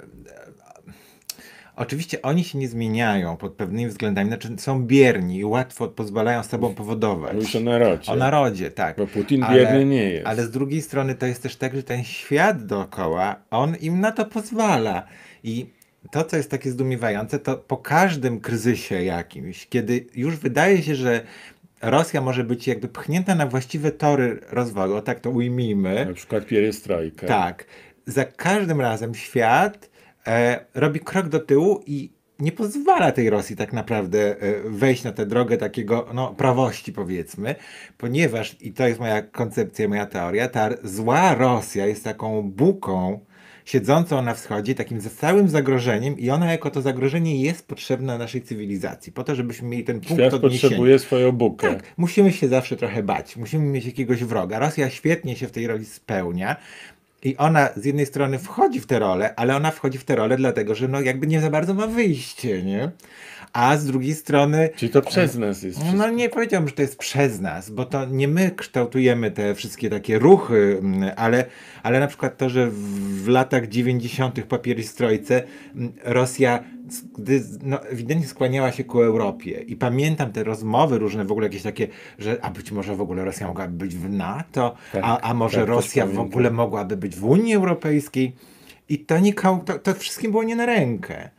Oczywiście 1.77 2.23
oni 2.23 2.45
się 2.45 2.59
nie 2.59 2.69
zmieniają 2.69 3.37
pod 3.37 3.53
pewnymi 3.53 3.89
względami, 3.89 4.29
znaczy 4.29 4.49
są 4.59 4.83
bierni 4.87 5.39
i 5.39 5.45
łatwo 5.45 5.89
pozwalają 5.89 6.43
sobą 6.43 6.75
powodować. 6.75 7.35
Mówisz 7.35 7.57
o 7.57 7.61
narodzie. 7.61 8.13
O 8.13 8.17
narodzie, 8.17 8.71
tak. 8.71 8.97
Bo 8.97 9.07
Putin 9.07 9.45
bierny 9.53 9.85
nie 9.85 10.11
jest. 10.11 10.27
Ale 10.27 10.43
z 10.43 10.51
drugiej 10.51 10.83
strony 10.83 11.15
to 11.15 11.27
jest 11.27 11.43
też 11.43 11.57
tak, 11.57 11.77
że 11.77 11.83
ten 11.83 12.05
świat 12.05 12.67
dookoła, 12.67 13.37
on 13.51 13.77
im 13.77 14.01
na 14.01 14.13
to 14.13 14.25
pozwala. 14.25 15.07
I 15.45 15.67
to, 16.11 16.25
co 16.25 16.37
jest 16.37 16.51
takie 16.51 16.71
zdumiewające, 16.71 17.39
to 17.39 17.57
po 17.57 17.77
każdym 17.77 18.41
kryzysie 18.41 19.03
jakimś, 19.05 19.67
kiedy 19.67 20.07
już 20.15 20.37
wydaje 20.37 20.83
się, 20.83 20.95
że 20.95 21.21
Rosja 21.83 22.21
może 22.21 22.45
być 22.45 22.69
jakby 22.69 22.89
pchnięta 22.89 23.35
na 23.35 23.47
właściwe 23.47 23.91
tory 23.93 24.41
rozwoju, 24.51 24.95
o 24.95 25.03
tak 25.03 25.21
to 25.21 25.31
ujmijmy, 25.31 26.07
Na 26.07 26.13
przykład 26.15 26.47
pierestrojka. 26.47 27.27
tak. 27.27 27.65
Za 28.07 28.25
każdym 28.25 28.81
razem 28.81 29.15
świat 29.15 29.91
e, 30.27 30.65
robi 30.75 31.01
krok 31.01 31.29
do 31.29 31.41
tyłu 31.41 31.83
i 31.87 32.11
nie 32.39 32.53
pozwala 32.53 33.13
tej 33.13 33.31
Rosji 33.31 33.57
tak 33.57 33.73
naprawdę 33.73 34.41
e, 34.41 34.71
wejść 34.71 35.05
na 35.05 35.13
tę 35.13 35.27
drogę 35.27 35.57
takiego 35.57 36.07
no, 36.15 36.35
prawości, 36.35 36.93
powiedzmy, 36.93 37.55
ponieważ, 37.99 38.57
i 38.61 38.73
to 38.73 38.87
jest 38.87 39.01
moja 39.01 39.23
koncepcja, 39.23 39.89
moja 39.89 40.07
teoria, 40.07 40.49
ta 40.49 40.71
zła 40.83 41.35
Rosja 41.35 41.87
jest 41.87 42.05
taką 42.05 42.43
buką, 42.43 43.21
siedzącą 43.65 44.23
na 44.23 44.35
wschodzie, 44.35 44.75
takim 44.75 45.01
stałym 45.01 45.49
zagrożeniem 45.49 46.19
i 46.19 46.31
ona 46.31 46.53
jako 46.53 46.71
to 46.71 46.83
zagrożenie 46.83 47.43
jest 47.43 47.69
potrzebna 47.69 48.19
naszej 48.19 48.43
cywilizacji, 48.43 49.13
po 49.13 49.25
to, 49.25 49.35
żebyśmy 49.35 49.69
mieli 49.69 49.85
ten 49.85 50.01
punkt 50.01 50.15
Świat 50.15 50.35
odniesienia. 50.35 50.61
potrzebuje 50.61 50.99
swoją 50.99 51.33
bukę. 51.33 51.75
Tak, 51.75 51.83
musimy 51.97 52.33
się 52.33 52.49
zawsze 52.49 52.77
trochę 52.77 53.03
bać, 53.03 53.37
musimy 53.37 53.65
mieć 53.65 53.87
jakiegoś 53.87 54.25
wroga. 54.25 54.59
Rosja 54.59 54.91
świetnie 54.91 55.37
się 55.37 55.47
w 55.47 55.51
tej 55.51 55.67
roli 55.67 55.85
spełnia. 55.85 56.57
I 57.25 57.37
ona 57.37 57.69
z 57.77 57.85
jednej 57.85 58.07
strony 58.07 58.39
wchodzi 58.39 58.81
w 58.81 58.87
tę 58.87 58.99
rolę, 58.99 59.35
ale 59.37 59.57
ona 59.57 59.71
wchodzi 59.71 59.99
w 59.99 60.05
tę 60.05 60.17
rolę 60.17 60.37
dlatego, 60.37 60.75
że 60.75 60.89
no 60.89 61.01
jakby 61.01 61.27
nie 61.27 61.41
za 61.41 61.51
bardzo 61.51 61.75
ma 61.75 61.87
wyjście, 61.87 62.63
nie? 62.63 62.91
A 63.53 63.77
z 63.77 63.87
drugiej 63.87 64.15
strony 64.15 64.71
Czyli 64.77 64.93
to 64.93 65.03
przez 65.03 65.37
nas 65.37 65.63
jest 65.63 65.79
wszystko. 65.79 65.99
no 65.99 66.11
nie 66.11 66.29
powiedziałbym, 66.29 66.69
że 66.69 66.75
to 66.75 66.83
jest 66.83 66.99
przez 66.99 67.41
nas, 67.41 67.71
bo 67.71 67.85
to 67.85 68.05
nie 68.05 68.29
my 68.29 68.51
kształtujemy 68.51 69.31
te 69.31 69.55
wszystkie 69.55 69.91
takie 69.91 70.19
ruchy, 70.19 70.83
ale, 71.17 71.45
ale 71.83 72.01
na 72.01 72.07
przykład 72.07 72.37
to, 72.37 72.51
że 72.51 72.71
w 72.71 73.29
latach 73.29 73.69
90. 73.69 74.45
po 74.45 74.59
pierstrojce 74.59 75.43
mm, 75.75 75.93
Rosja 76.05 76.65
gdy, 77.19 77.45
no, 77.63 77.83
ewidentnie 77.83 78.27
skłaniała 78.27 78.73
się 78.73 78.85
ku 78.85 79.03
Europie 79.03 79.51
i 79.67 79.77
pamiętam 79.77 80.33
te 80.33 80.45
rozmowy 80.45 80.99
różne 80.99 81.25
w 81.25 81.33
ogóle 81.33 81.47
jakieś 81.47 81.63
takie, 81.63 81.89
że 82.19 82.39
a 82.43 82.51
być 82.51 82.73
może 82.73 82.97
w 82.97 83.01
ogóle 83.01 83.25
Rosja 83.25 83.47
mogłaby 83.47 83.73
być 83.73 83.97
w 83.97 84.11
NATO, 84.11 84.75
Tak, 84.93 85.03
a, 85.05 85.21
a 85.21 85.35
może 85.35 85.59
tak, 85.59 85.69
Rosja 85.69 86.07
w 86.07 86.19
ogóle 86.19 86.51
mogłaby 86.51 86.97
być 86.97 87.14
w 87.15 87.25
Unii 87.25 87.55
Europejskiej. 87.55 88.33
I 88.89 88.99
to, 88.99 89.19
nikomu, 89.19 89.65
to, 89.65 89.79
to 89.79 89.95
wszystkim 89.95 90.31
było 90.31 90.43
nie 90.43 90.57
na 90.57 90.67
rękę. 90.67 91.31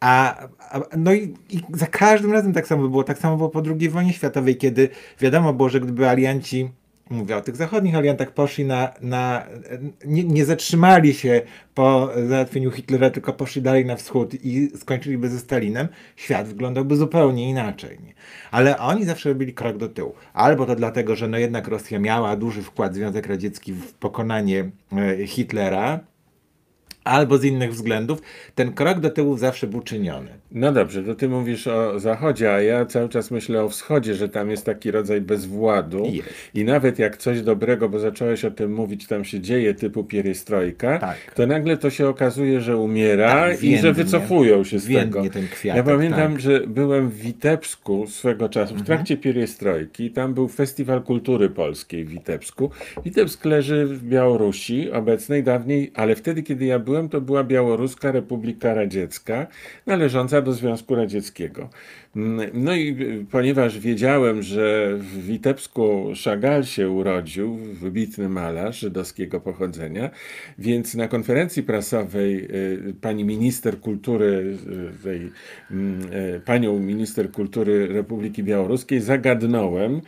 A, 0.00 0.38
a, 0.58 0.80
no 0.96 1.12
i, 1.12 1.34
i 1.50 1.60
za 1.74 1.86
każdym 1.86 2.32
razem 2.32 2.52
tak 2.52 2.66
samo 2.66 2.88
było. 2.88 3.04
Tak 3.04 3.18
samo 3.18 3.36
było 3.36 3.48
po 3.48 3.62
II 3.80 3.88
wojnie 3.88 4.12
światowej, 4.12 4.56
kiedy 4.56 4.88
wiadomo 5.20 5.52
było, 5.52 5.68
że 5.68 5.80
gdyby 5.80 6.08
alianci, 6.08 6.70
mówię 7.10 7.36
o 7.36 7.40
tych 7.40 7.56
zachodnich 7.56 7.96
aliantach, 7.96 8.30
poszli 8.30 8.64
na, 8.64 8.92
na 9.00 9.46
nie, 10.04 10.24
nie 10.24 10.44
zatrzymali 10.44 11.14
się 11.14 11.42
po 11.74 12.10
załatwieniu 12.28 12.70
Hitlera, 12.70 13.10
tylko 13.10 13.32
poszli 13.32 13.62
dalej 13.62 13.86
na 13.86 13.96
wschód 13.96 14.34
i 14.44 14.70
skończyliby 14.76 15.28
ze 15.28 15.38
Stalinem, 15.38 15.88
świat 16.16 16.48
wyglądałby 16.48 16.96
zupełnie 16.96 17.50
inaczej. 17.50 17.98
Nie? 18.04 18.12
Ale 18.50 18.78
oni 18.78 19.04
zawsze 19.04 19.28
robili 19.28 19.54
krok 19.54 19.76
do 19.76 19.88
tyłu. 19.88 20.14
Albo 20.32 20.66
to 20.66 20.76
dlatego, 20.76 21.16
że 21.16 21.28
no 21.28 21.38
jednak 21.38 21.68
Rosja 21.68 21.98
miała 21.98 22.36
duży 22.36 22.62
wkład 22.62 22.94
Związek 22.94 23.26
Radziecki 23.26 23.72
w 23.72 23.92
pokonanie 23.92 24.70
e, 24.92 25.26
Hitlera, 25.26 26.00
albo 27.08 27.38
z 27.38 27.44
innych 27.44 27.72
względów, 27.72 28.22
ten 28.54 28.72
krok 28.72 29.00
do 29.00 29.10
tyłu 29.10 29.36
zawsze 29.36 29.66
był 29.66 29.80
czyniony. 29.80 30.28
No 30.52 30.72
dobrze, 30.72 31.02
to 31.02 31.14
ty 31.14 31.28
mówisz 31.28 31.66
o 31.66 32.00
zachodzie, 32.00 32.52
a 32.54 32.60
ja 32.62 32.86
cały 32.86 33.08
czas 33.08 33.30
myślę 33.30 33.62
o 33.62 33.68
wschodzie, 33.68 34.14
że 34.14 34.28
tam 34.28 34.50
jest 34.50 34.66
taki 34.66 34.90
rodzaj 34.90 35.20
bezwładu. 35.20 36.04
Jest. 36.04 36.28
I 36.54 36.64
nawet 36.64 36.98
jak 36.98 37.16
coś 37.16 37.42
dobrego, 37.42 37.88
bo 37.88 37.98
zacząłeś 37.98 38.44
o 38.44 38.50
tym 38.50 38.72
mówić, 38.74 39.06
tam 39.06 39.24
się 39.24 39.40
dzieje 39.40 39.74
typu 39.74 40.04
pierestrojka, 40.04 40.98
Tak. 40.98 41.16
to 41.34 41.46
nagle 41.46 41.76
to 41.76 41.90
się 41.90 42.08
okazuje, 42.08 42.60
że 42.60 42.76
umiera 42.76 43.28
Tak, 43.32 43.62
i 43.62 43.78
że 43.78 43.92
wycofują 43.92 44.64
się 44.64 44.78
z 44.78 44.86
tego. 44.86 45.20
kwiatek, 45.20 45.44
ja 45.64 45.82
pamiętam, 45.82 46.18
tak. 46.20 46.30
Mhm. 46.30 46.40
że 46.40 46.60
byłem 46.66 47.08
w 47.08 47.16
Witebsku 47.16 48.06
swego 48.06 48.48
czasu, 48.48 48.74
w 48.74 48.82
trakcie 48.82 49.16
pierestrojki, 49.16 50.10
tam 50.10 50.34
był 50.34 50.48
Festiwal 50.48 51.02
Kultury 51.02 51.50
Polskiej 51.50 52.04
w 52.04 52.08
Witebsku. 52.08 52.70
Witebsk 53.04 53.44
leży 53.44 53.86
w 53.86 54.04
Białorusi 54.04 54.90
obecnej, 54.92 55.42
dawniej, 55.42 55.90
ale 55.94 56.16
wtedy, 56.16 56.42
kiedy 56.42 56.64
ja 56.64 56.78
byłem, 56.78 56.97
to 57.06 57.20
była 57.20 57.44
Białoruska 57.44 58.12
Republika 58.12 58.74
Radziecka, 58.74 59.46
należąca 59.86 60.42
do 60.42 60.52
Związku 60.52 60.94
Radzieckiego. 60.94 61.68
Mm, 62.16 62.50
No 62.54 62.74
i 62.74 62.96
y, 63.00 63.26
ponieważ 63.30 63.78
wiedziałem, 63.78 64.42
że 64.42 64.96
w 64.96 65.26
Witebsku 65.26 66.12
Chagall 66.24 66.64
się 66.64 66.90
urodził, 66.90 67.56
wybitny 67.56 68.28
malarz 68.28 68.80
żydowskiego 68.80 69.40
pochodzenia, 69.40 70.10
więc 70.58 70.94
na 70.94 71.08
konferencji 71.08 71.62
prasowej 71.62 72.44
y, 72.44 72.94
pani 73.00 73.24
minister 73.24 73.80
kultury, 73.80 74.56
y, 74.98 75.02
tej, 75.02 75.30
mm, 75.70 76.00
panią 76.44 76.78
minister 76.78 77.30
kultury 77.30 77.86
Republiki 77.86 78.42
Białoruskiej 78.42 79.00
zagadnąłem, 79.00 80.00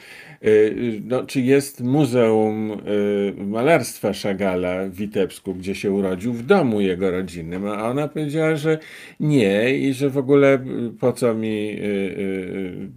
no, 1.05 1.25
czy 1.27 1.41
jest 1.41 1.81
Muzeum 1.81 2.71
y, 2.73 3.35
Malarstwa 3.37 4.13
Chagalla 4.13 4.87
w 4.87 4.95
Witebsku, 4.95 5.55
gdzie 5.55 5.75
się 5.75 5.93
urodził, 5.93 6.33
w 6.33 6.47
domu 6.47 6.81
jego 6.81 7.11
rodzinnym, 7.11 7.67
a 7.67 7.91
ona 7.91 8.09
powiedziała, 8.09 8.57
że 8.57 8.79
nie 9.21 9.79
i 9.79 9.95
że 9.95 10.11
w 10.11 10.19
ogóle 10.19 10.55
y, 10.55 10.91
po 11.01 11.13
co 11.13 11.35
mi 11.35 11.71
y, 11.71 11.83
y, 11.83 11.87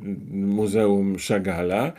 y, 0.03 0.15
Muzeum 0.31 1.15
Chagalla. 1.27 1.93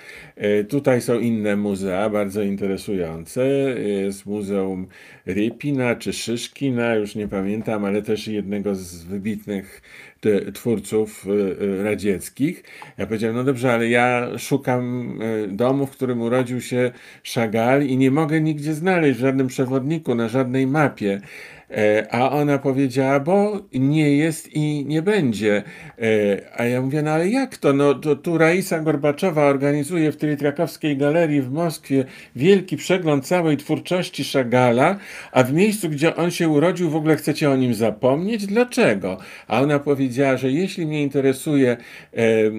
Y, 0.60 0.64
Tutaj 0.64 1.00
są 1.00 1.18
inne 1.18 1.56
muzea, 1.56 2.10
bardzo 2.10 2.42
interesujące. 2.42 3.46
Jest 3.80 4.26
Muzeum 4.26 4.86
Rypina 5.26 5.94
czy 5.94 6.12
Szyszkina, 6.12 6.94
już 6.94 7.14
nie 7.14 7.28
pamiętam, 7.28 7.84
ale 7.84 8.02
też 8.02 8.28
jednego 8.28 8.74
z 8.74 9.04
wybitnych 9.04 9.82
twórców 10.54 11.26
y, 11.26 11.30
y, 11.30 11.82
radzieckich. 11.82 12.64
Ja 12.98 13.06
powiedziałem, 13.06 13.36
no 13.36 13.44
dobrze, 13.44 13.72
ale 13.72 13.88
ja 13.88 14.38
szukam 14.38 15.18
y, 15.22 15.48
domu, 15.48 15.86
w 15.86 15.90
którym 15.90 16.22
urodził 16.22 16.60
się 16.60 16.92
Chagall 17.34 17.82
i 17.86 17.96
nie 17.96 18.10
mogę 18.10 18.40
nigdzie 18.40 18.74
znaleźć 18.74 19.18
w 19.18 19.20
żadnym 19.20 19.46
przewodniku, 19.46 20.14
na 20.14 20.28
żadnej 20.28 20.66
mapie. 20.66 21.20
E, 21.70 22.06
A 22.10 22.30
ona 22.30 22.58
powiedziała, 22.58 23.20
bo 23.20 23.60
nie 23.74 24.16
jest 24.16 24.56
i 24.56 24.84
nie 24.88 25.02
będzie. 25.02 25.62
E, 25.98 26.60
A 26.60 26.64
ja 26.64 26.80
mówię, 26.80 27.02
no 27.02 27.10
ale 27.10 27.28
jak 27.28 27.56
to? 27.56 27.72
No 27.72 27.94
to 27.94 28.16
tu 28.16 28.38
Raisa 28.38 28.80
Gorbaczowa 28.80 29.44
organizuje 29.44 30.12
w 30.12 30.16
Trytrakowskiej 30.16 30.96
Galerii 30.96 31.42
w 31.42 31.52
Moskwie 31.52 32.04
wielki 32.36 32.76
przegląd 32.76 33.26
całej 33.26 33.56
twórczości 33.56 34.24
Chagalla, 34.24 34.96
a 35.32 35.42
w 35.42 35.52
miejscu, 35.52 35.88
gdzie 35.88 36.16
on 36.16 36.30
się 36.30 36.48
urodził, 36.48 36.90
w 36.90 36.96
ogóle 36.96 37.16
chcecie 37.16 37.50
o 37.50 37.56
nim 37.56 37.74
zapomnieć? 37.74 38.46
Dlaczego? 38.46 39.18
A 39.48 39.60
ona 39.60 39.78
powiedziała, 39.78 40.36
że 40.36 40.50
jeśli 40.50 40.86
mnie 40.86 41.02
interesuje 41.02 41.70
e, 41.70 41.76
e, 42.16 42.50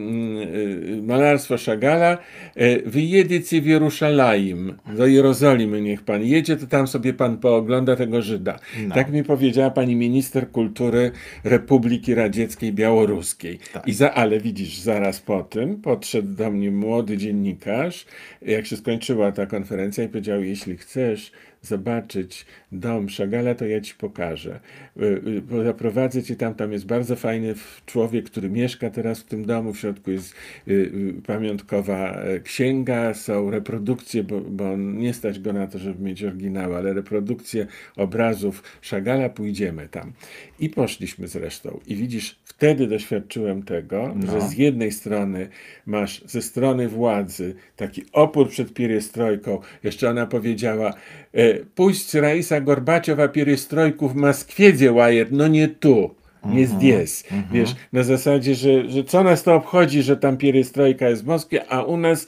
malarstwo 1.01 1.55
Chagalla, 1.65 2.17
e, 2.55 2.81
wyjedziecie 2.81 3.61
w 3.61 3.65
Jerusalem, 3.65 4.77
do 4.97 5.07
Jerozolimy 5.07 5.81
niech 5.81 6.01
pan 6.01 6.23
jedzie, 6.23 6.55
to 6.55 6.67
tam 6.67 6.87
sobie 6.87 7.13
pan 7.13 7.37
poogląda 7.37 7.95
tego 7.95 8.21
Żyda. 8.21 8.59
No. 8.87 8.94
Tak 8.95 9.11
mi 9.11 9.23
powiedziała 9.23 9.69
pani 9.69 9.95
minister 9.95 10.51
kultury 10.51 11.11
Republiki 11.43 12.15
Radzieckiej 12.15 12.73
Białoruskiej. 12.73 13.59
Tak. 13.73 13.87
I 13.87 13.93
za, 13.93 14.13
ale 14.13 14.39
widzisz, 14.39 14.77
zaraz 14.77 15.19
po 15.19 15.43
tym 15.43 15.81
podszedł 15.81 16.33
do 16.33 16.51
mnie 16.51 16.71
młody 16.71 17.17
dziennikarz, 17.17 18.05
jak 18.41 18.65
się 18.65 18.77
skończyła 18.77 19.31
ta 19.31 19.45
konferencja 19.45 20.03
i 20.03 20.07
powiedział, 20.07 20.43
jeśli 20.43 20.77
chcesz 20.77 21.31
zobaczyć 21.61 22.45
dom 22.79 23.09
Szagala, 23.09 23.55
to 23.55 23.65
ja 23.65 23.81
ci 23.81 23.93
pokażę. 23.95 24.59
Y, 25.01 25.21
y, 25.59 25.63
Zaprowadzę 25.63 26.23
cię 26.23 26.35
tam, 26.35 26.55
tam 26.55 26.71
jest 26.71 26.85
bardzo 26.85 27.15
fajny 27.15 27.55
człowiek, 27.85 28.25
który 28.25 28.49
mieszka 28.49 28.89
teraz 28.89 29.19
w 29.19 29.23
tym 29.23 29.45
domu, 29.45 29.73
w 29.73 29.79
środku 29.79 30.11
jest 30.11 30.33
y, 30.67 31.13
pamiątkowa 31.27 32.11
e, 32.11 32.39
księga, 32.39 33.13
są 33.13 33.51
reprodukcje, 33.51 34.23
bo, 34.23 34.41
bo 34.41 34.77
nie 34.77 35.13
stać 35.13 35.39
go 35.39 35.53
na 35.53 35.67
to, 35.67 35.79
żeby 35.79 36.03
mieć 36.03 36.23
oryginały, 36.23 36.75
ale 36.77 36.93
reprodukcje 36.93 37.67
obrazów 37.97 38.63
Szagala, 38.81 39.29
pójdziemy 39.29 39.87
tam. 39.91 40.13
I 40.59 40.69
poszliśmy 40.69 41.27
zresztą. 41.27 41.79
I 41.87 41.95
widzisz, 41.95 42.35
wtedy 42.43 42.87
doświadczyłem 42.87 43.63
tego, 43.63 44.13
No. 44.15 44.31
że 44.31 44.47
z 44.47 44.57
jednej 44.57 44.91
strony 44.91 45.47
masz 45.85 46.23
ze 46.25 46.41
strony 46.41 46.87
władzy 46.87 47.55
taki 47.75 48.03
opór 48.13 48.49
przed 48.49 48.73
pierestrojką. 48.73 49.59
Jeszcze 49.83 50.09
ona 50.09 50.25
powiedziała, 50.25 50.93
e, 51.33 51.53
puść 51.75 52.13
Raisa 52.13 52.61
Gorbaciowa 52.65 53.27
pierestrojku 53.27 54.09
w 54.09 54.15
Moskwie 54.15 54.73
działaje, 54.73 55.25
no 55.31 55.47
nie 55.47 55.67
tu. 55.67 56.15
Nie 56.45 56.67
zdjęs. 56.67 57.23
Wiesz, 57.51 57.75
na 57.93 58.03
zasadzie, 58.03 58.55
że, 58.55 58.89
że 58.89 59.03
co 59.03 59.23
nas 59.23 59.43
to 59.43 59.55
obchodzi, 59.55 60.03
że 60.03 60.17
tam 60.17 60.37
pierestrojka 60.37 61.09
jest 61.09 61.23
w 61.23 61.27
Moskwie, 61.27 61.67
a 61.69 61.83
u 61.83 61.97
nas 61.97 62.27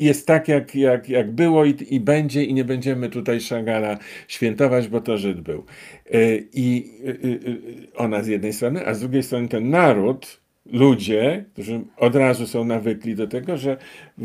jest 0.00 0.26
tak, 0.26 0.48
jak, 0.48 0.74
jak, 0.74 1.08
jak 1.08 1.32
było 1.32 1.64
i, 1.64 1.74
i 1.90 2.00
będzie 2.00 2.44
i 2.44 2.54
nie 2.54 2.64
będziemy 2.64 3.08
tutaj 3.08 3.40
Szagala 3.40 3.98
świętować, 4.28 4.88
bo 4.88 5.00
to 5.00 5.18
Żyd 5.18 5.40
był. 5.40 5.64
E, 6.12 6.36
I 6.54 6.92
y, 7.04 7.08
y, 7.08 7.96
ona 7.96 8.22
z 8.22 8.26
jednej 8.26 8.52
strony, 8.52 8.86
a 8.86 8.94
z 8.94 9.00
drugiej 9.00 9.22
strony 9.22 9.48
ten 9.48 9.70
naród, 9.70 10.40
ludzie, 10.72 11.44
którzy 11.52 11.80
od 11.96 12.14
razu 12.16 12.46
są 12.46 12.64
nawykli 12.64 13.14
do 13.14 13.26
tego, 13.26 13.56
że 13.56 13.76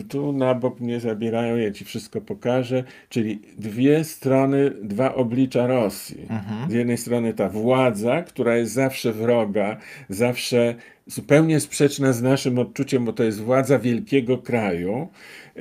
tu 0.03 0.33
na 0.33 0.55
bok 0.55 0.79
mnie 0.79 0.99
zabierają, 0.99 1.55
ja 1.57 1.71
ci 1.71 1.85
wszystko 1.85 2.21
pokażę, 2.21 2.83
czyli 3.09 3.39
dwie 3.57 4.03
strony, 4.03 4.71
dwa 4.83 5.15
oblicza 5.15 5.67
Rosji. 5.67 6.25
Z 6.69 6.73
jednej 6.73 6.97
strony 6.97 7.33
ta 7.33 7.49
władza, 7.49 8.23
która 8.23 8.57
jest 8.57 8.73
zawsze 8.73 9.13
wroga, 9.13 9.77
zawsze 10.09 10.75
zupełnie 11.07 11.59
sprzeczna 11.59 12.13
z 12.13 12.21
naszym 12.21 12.59
odczuciem, 12.59 13.05
bo 13.05 13.13
to 13.13 13.23
jest 13.23 13.41
władza 13.41 13.79
wielkiego 13.79 14.37
kraju, 14.37 15.07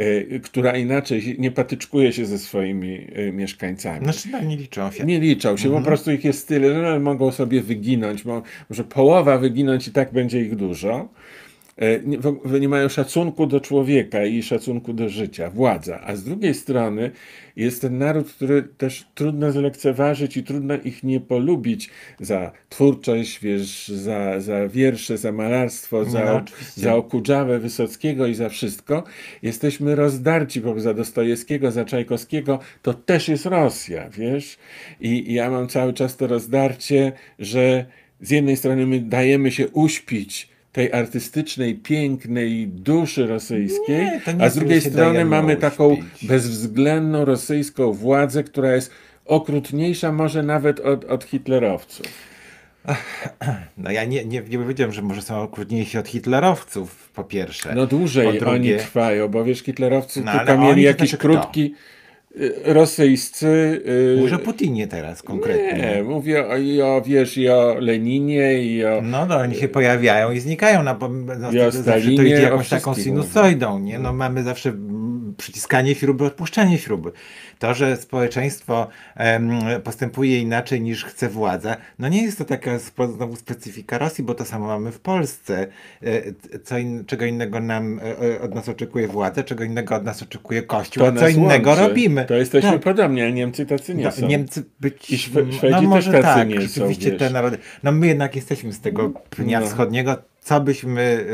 y, 0.00 0.40
która 0.44 0.76
inaczej 0.76 1.36
nie 1.38 1.50
patyczkuje 1.50 2.12
się 2.12 2.26
ze 2.26 2.38
swoimi 2.38 3.06
y, 3.18 3.32
mieszkańcami. 3.32 4.04
Znaczy, 4.04 4.28
no, 4.32 4.40
nie 4.40 4.56
liczą 4.56 4.90
się. 4.90 5.04
Nie 5.04 5.20
liczą 5.20 5.56
się, 5.56 5.70
po 5.70 5.80
prostu 5.80 6.12
ich 6.12 6.24
jest 6.24 6.48
tyle, 6.48 6.74
że 6.74 7.00
mogą 7.00 7.30
sobie 7.32 7.62
wyginąć, 7.62 8.24
mo- 8.24 8.42
może 8.70 8.84
połowa 8.84 9.38
wyginąć 9.38 9.88
i 9.88 9.92
tak 9.92 10.12
będzie 10.12 10.40
ich 10.40 10.56
dużo. 10.56 11.08
E, 11.76 12.00
nie, 12.00 12.18
nie 12.60 12.68
mają 12.68 12.88
szacunku 12.88 13.46
do 13.46 13.60
człowieka 13.60 14.24
i 14.24 14.42
szacunku 14.42 14.92
do 14.92 15.08
życia, 15.08 15.50
władza. 15.50 16.00
A 16.00 16.16
z 16.16 16.24
drugiej 16.24 16.54
strony 16.54 17.10
jest 17.56 17.80
ten 17.80 17.98
naród, 17.98 18.32
który 18.32 18.62
też 18.62 19.06
trudno 19.14 19.52
zlekceważyć 19.52 20.36
i 20.36 20.42
trudno 20.44 20.74
ich 20.84 21.02
nie 21.02 21.20
polubić 21.20 21.90
za 22.20 22.52
twórczość, 22.68 23.40
wiesz, 23.40 23.88
za, 23.88 24.40
za 24.40 24.68
wiersze, 24.68 25.18
za 25.18 25.32
malarstwo, 25.32 26.04
za, 26.04 26.24
no, 26.24 26.36
oczywiście. 26.36 26.80
za 26.80 26.94
Okudżawę 26.94 27.58
Wysockiego 27.58 28.26
i 28.26 28.34
za 28.34 28.48
wszystko. 28.48 29.04
Jesteśmy 29.42 29.94
rozdarci, 29.94 30.60
bo 30.60 30.80
za 30.80 30.94
Dostojewskiego, 30.94 31.70
za 31.70 31.84
Czajkowskiego 31.84 32.58
to 32.82 32.94
też 32.94 33.28
jest 33.28 33.46
Rosja, 33.46 34.10
wiesz? 34.10 34.58
I, 35.00 35.30
I 35.30 35.34
ja 35.34 35.50
mam 35.50 35.68
cały 35.68 35.92
czas 35.92 36.16
to 36.16 36.26
rozdarcie, 36.26 37.12
że 37.38 37.86
z 38.20 38.30
jednej 38.30 38.56
strony 38.56 38.86
my 38.86 39.00
dajemy 39.00 39.50
się 39.52 39.68
uśpić 39.68 40.53
tej 40.74 40.92
artystycznej, 40.92 41.74
pięknej 41.74 42.68
duszy 42.68 43.26
rosyjskiej, 43.26 43.98
Nie, 43.98 44.20
a 44.40 44.48
z 44.48 44.54
drugiej 44.54 44.80
strony 44.80 45.24
mamy 45.24 45.56
taką 45.56 45.96
bezwzględną 46.22 47.24
rosyjską 47.24 47.92
władzę, 47.92 48.44
która 48.44 48.74
jest 48.74 48.90
okrutniejsza 49.24 50.12
może 50.12 50.42
nawet 50.42 50.80
od, 50.80 51.04
od 51.04 51.24
hitlerowców. 51.24 52.06
No 53.78 53.90
ja 53.90 54.04
nie, 54.04 54.24
nie, 54.24 54.42
nie 54.48 54.58
powiedziałem, 54.58 54.92
że 54.92 55.02
może 55.02 55.22
są 55.22 55.42
okrutniejsi 55.42 55.98
od 55.98 56.08
hitlerowców, 56.08 57.10
po 57.14 57.24
pierwsze. 57.24 57.74
No 57.74 57.86
dłużej 57.86 58.28
drugie- 58.40 58.46
oni 58.46 58.76
trwają, 58.76 59.28
bo 59.28 59.44
wiesz, 59.44 59.62
hitlerowcy 59.62 60.22
No, 60.24 60.32
tylko 60.32 60.58
mieli 60.58 60.82
jakiś 60.82 61.10
znaczy 61.10 61.16
kto? 61.16 61.28
krótki 61.28 61.74
y, 61.74 61.74
rosyjscy... 62.64 63.46
y, 63.86 64.16
Mówisz 64.16 64.32
o 64.32 64.38
Putinie 64.38 64.88
teraz 64.88 65.22
konkretnie. 65.22 65.94
Nie, 65.96 66.02
mówię 66.02 66.46
o, 66.46 66.96
o, 66.96 67.02
wiesz, 67.02 67.38
i 67.38 67.48
o 67.48 67.76
Leninie, 67.78 68.62
i 68.62 68.84
o... 68.84 69.00
No, 69.02 69.26
no 69.26 69.36
oni 69.36 69.54
się 69.54 69.68
pojawiają 69.68 70.30
i 70.30 70.40
znikają. 70.40 70.82
No, 70.82 70.94
bo, 70.94 71.08
no, 71.08 71.52
I 71.52 71.60
o 71.60 71.70
zawsze 71.70 72.02
to 72.16 72.22
idzie 72.22 72.42
jakąś 72.42 72.68
taką 72.68 72.94
sinusoidą, 72.94 73.78
nie? 73.78 73.98
No 73.98 74.12
mamy 74.12 74.42
zawsze 74.42 74.72
przyciskanie 75.36 75.94
śruby, 75.94 76.24
odpuszczanie 76.24 76.78
śruby. 76.78 77.12
To, 77.58 77.74
że 77.74 77.96
społeczeństwo 77.96 78.88
postępuje 79.84 80.40
inaczej 80.40 80.80
niż 80.80 81.04
chce 81.04 81.28
władza, 81.28 81.76
no 81.98 82.08
nie 82.08 82.22
jest 82.22 82.38
to 82.38 82.44
taka 82.44 82.78
znowu 83.14 83.36
specyfika 83.36 83.98
Rosji, 83.98 84.24
bo 84.24 84.34
to 84.34 84.44
samo 84.44 84.66
mamy 84.66 84.92
w 84.92 85.00
Polsce. 85.00 85.66
E, 86.02 86.22
Co 86.64 86.78
in, 86.78 87.04
czego 87.06 87.24
innego 87.24 87.60
nam 87.60 87.98
e, 87.98 88.02
e, 88.36 88.40
od 88.40 88.54
nas 88.54 88.68
oczekuje 88.68 89.08
władza, 89.08 89.42
czego 89.42 89.64
innego 89.64 89.94
od 89.94 90.04
nas 90.04 90.22
oczekuje 90.22 90.62
Kościół, 90.62 91.04
To 91.04 91.08
a 91.08 91.16
co 91.16 91.28
innego 91.28 91.70
łączy. 91.70 91.88
robimy. 91.88 92.24
To 92.24 92.34
jesteśmy 92.34 92.72
Tak. 92.72 92.80
podobni, 92.80 93.22
ale 93.22 93.32
Niemcy 93.32 93.66
tacy 93.66 93.94
nie 93.94 94.04
No, 94.04 94.12
są. 94.12 94.26
Niemcy 94.26 94.64
być. 94.80 95.10
I 95.10 95.16
Szwe- 95.18 95.46
no 95.46 95.52
Szwedzi 95.52 95.86
może 95.86 96.12
tacy 96.12 96.22
tak, 96.22 96.48
nie 96.48 96.54
są, 96.56 96.60
rzeczywiście 96.62 97.10
wiesz. 97.10 97.18
te 97.18 97.30
narody. 97.30 97.58
No 97.82 97.92
my 97.92 98.06
jednak 98.06 98.36
jesteśmy 98.36 98.72
z 98.72 98.80
tego 98.80 99.10
pnia 99.30 99.60
No. 99.60 99.66
wschodniego. 99.66 100.16
Co 100.40 100.60
byśmy, 100.60 101.24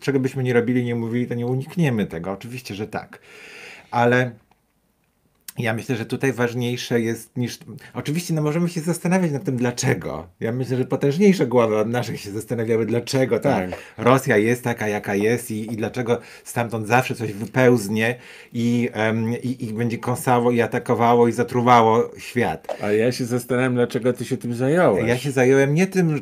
czego 0.00 0.20
byśmy 0.20 0.42
nie 0.42 0.52
robili, 0.52 0.84
nie 0.84 0.94
mówili, 0.94 1.26
to 1.26 1.34
nie 1.34 1.46
unikniemy 1.46 2.06
tego. 2.06 2.32
Oczywiście, 2.32 2.74
że 2.74 2.86
tak. 2.86 3.18
Ale 3.90 4.30
ja 5.58 5.74
myślę, 5.74 5.96
że 5.96 6.06
tutaj 6.06 6.32
ważniejsze 6.32 7.00
jest 7.00 7.36
niż. 7.36 7.58
Oczywiście, 7.94 8.34
no 8.34 8.42
możemy 8.42 8.68
się 8.68 8.80
zastanawiać 8.80 9.32
nad 9.32 9.44
tym, 9.44 9.56
dlaczego. 9.56 10.28
Ja 10.40 10.52
myślę, 10.52 10.76
że 10.76 10.84
potężniejsze 10.84 11.46
głowy 11.46 11.78
od 11.78 11.88
naszych 11.88 12.20
się 12.20 12.30
zastanawiały, 12.30 12.86
dlaczego 12.86 13.38
ta 13.40 13.60
Tak. 13.60 13.70
Rosja 13.98 14.36
jest 14.36 14.64
taka, 14.64 14.88
jaka 14.88 15.14
jest 15.14 15.50
i, 15.50 15.72
i 15.72 15.76
dlaczego 15.76 16.18
stamtąd 16.44 16.88
zawsze 16.88 17.14
coś 17.14 17.32
wypełznie 17.32 18.14
i, 18.52 18.90
em, 18.92 19.32
i, 19.42 19.64
i 19.64 19.72
będzie 19.72 19.98
kąsało 19.98 20.50
i 20.50 20.60
atakowało 20.60 21.28
i 21.28 21.32
zatruwało 21.32 22.10
świat. 22.18 22.76
A 22.82 22.92
ja 22.92 23.12
się 23.12 23.24
zastanawiam, 23.24 23.74
dlaczego 23.74 24.12
ty 24.12 24.24
się 24.24 24.36
tym 24.36 24.54
zająłeś. 24.54 25.08
Ja 25.08 25.18
się 25.18 25.30
zająłem 25.30 25.74
nie 25.74 25.86
tym, 25.86 26.20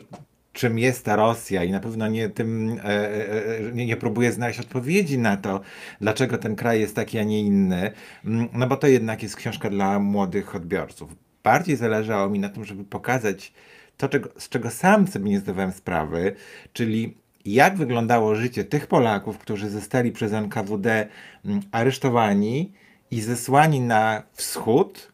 czym 0.60 0.78
jest 0.78 1.04
ta 1.04 1.16
Rosja 1.16 1.64
i 1.64 1.70
na 1.70 1.80
pewno 1.80 2.08
nie 2.08 2.28
tym, 2.28 2.78
e, 2.78 2.84
e, 2.84 3.68
e, 3.68 3.72
nie, 3.72 3.86
nie 3.86 3.96
próbuję 3.96 4.32
znaleźć 4.32 4.60
odpowiedzi 4.60 5.18
na 5.18 5.36
to, 5.36 5.60
dlaczego 6.00 6.38
ten 6.38 6.56
kraj 6.56 6.80
jest 6.80 6.96
taki, 6.96 7.18
a 7.18 7.24
nie 7.24 7.40
inny, 7.40 7.92
Mm, 8.24 8.48
no 8.52 8.66
bo 8.66 8.76
to 8.76 8.86
jednak 8.86 9.22
jest 9.22 9.36
książka 9.36 9.70
dla 9.70 9.98
młodych 9.98 10.54
odbiorców. 10.54 11.14
Bardziej 11.44 11.76
zależało 11.76 12.28
mi 12.28 12.38
na 12.38 12.48
tym, 12.48 12.64
żeby 12.64 12.84
pokazać 12.84 13.52
to, 13.96 14.08
czego, 14.08 14.28
z 14.38 14.48
czego 14.48 14.70
sam 14.70 15.06
sobie 15.06 15.30
nie 15.30 15.38
zdawałem 15.38 15.72
sprawy, 15.72 16.34
czyli 16.72 17.16
jak 17.44 17.76
wyglądało 17.76 18.34
życie 18.34 18.64
tych 18.64 18.86
Polaków, 18.86 19.38
którzy 19.38 19.70
zostali 19.70 20.12
przez 20.12 20.32
NKWD 20.32 21.08
mm, 21.44 21.60
aresztowani 21.72 22.72
i 23.10 23.20
zesłani 23.20 23.80
na 23.80 24.22
wschód, 24.32 25.12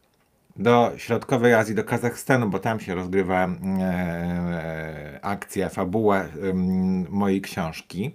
do 0.59 0.93
środkowej 0.97 1.55
Azji, 1.55 1.75
do 1.75 1.85
Kazachstanu, 1.85 2.49
bo 2.49 2.59
tam 2.59 2.81
się 2.81 2.95
rozgrywa 2.95 3.45
mm, 3.45 3.81
e, 3.81 5.19
akcja, 5.23 5.69
fabuła 5.69 6.21
em, 6.21 7.07
mojej 7.11 7.41
książki. 7.41 8.15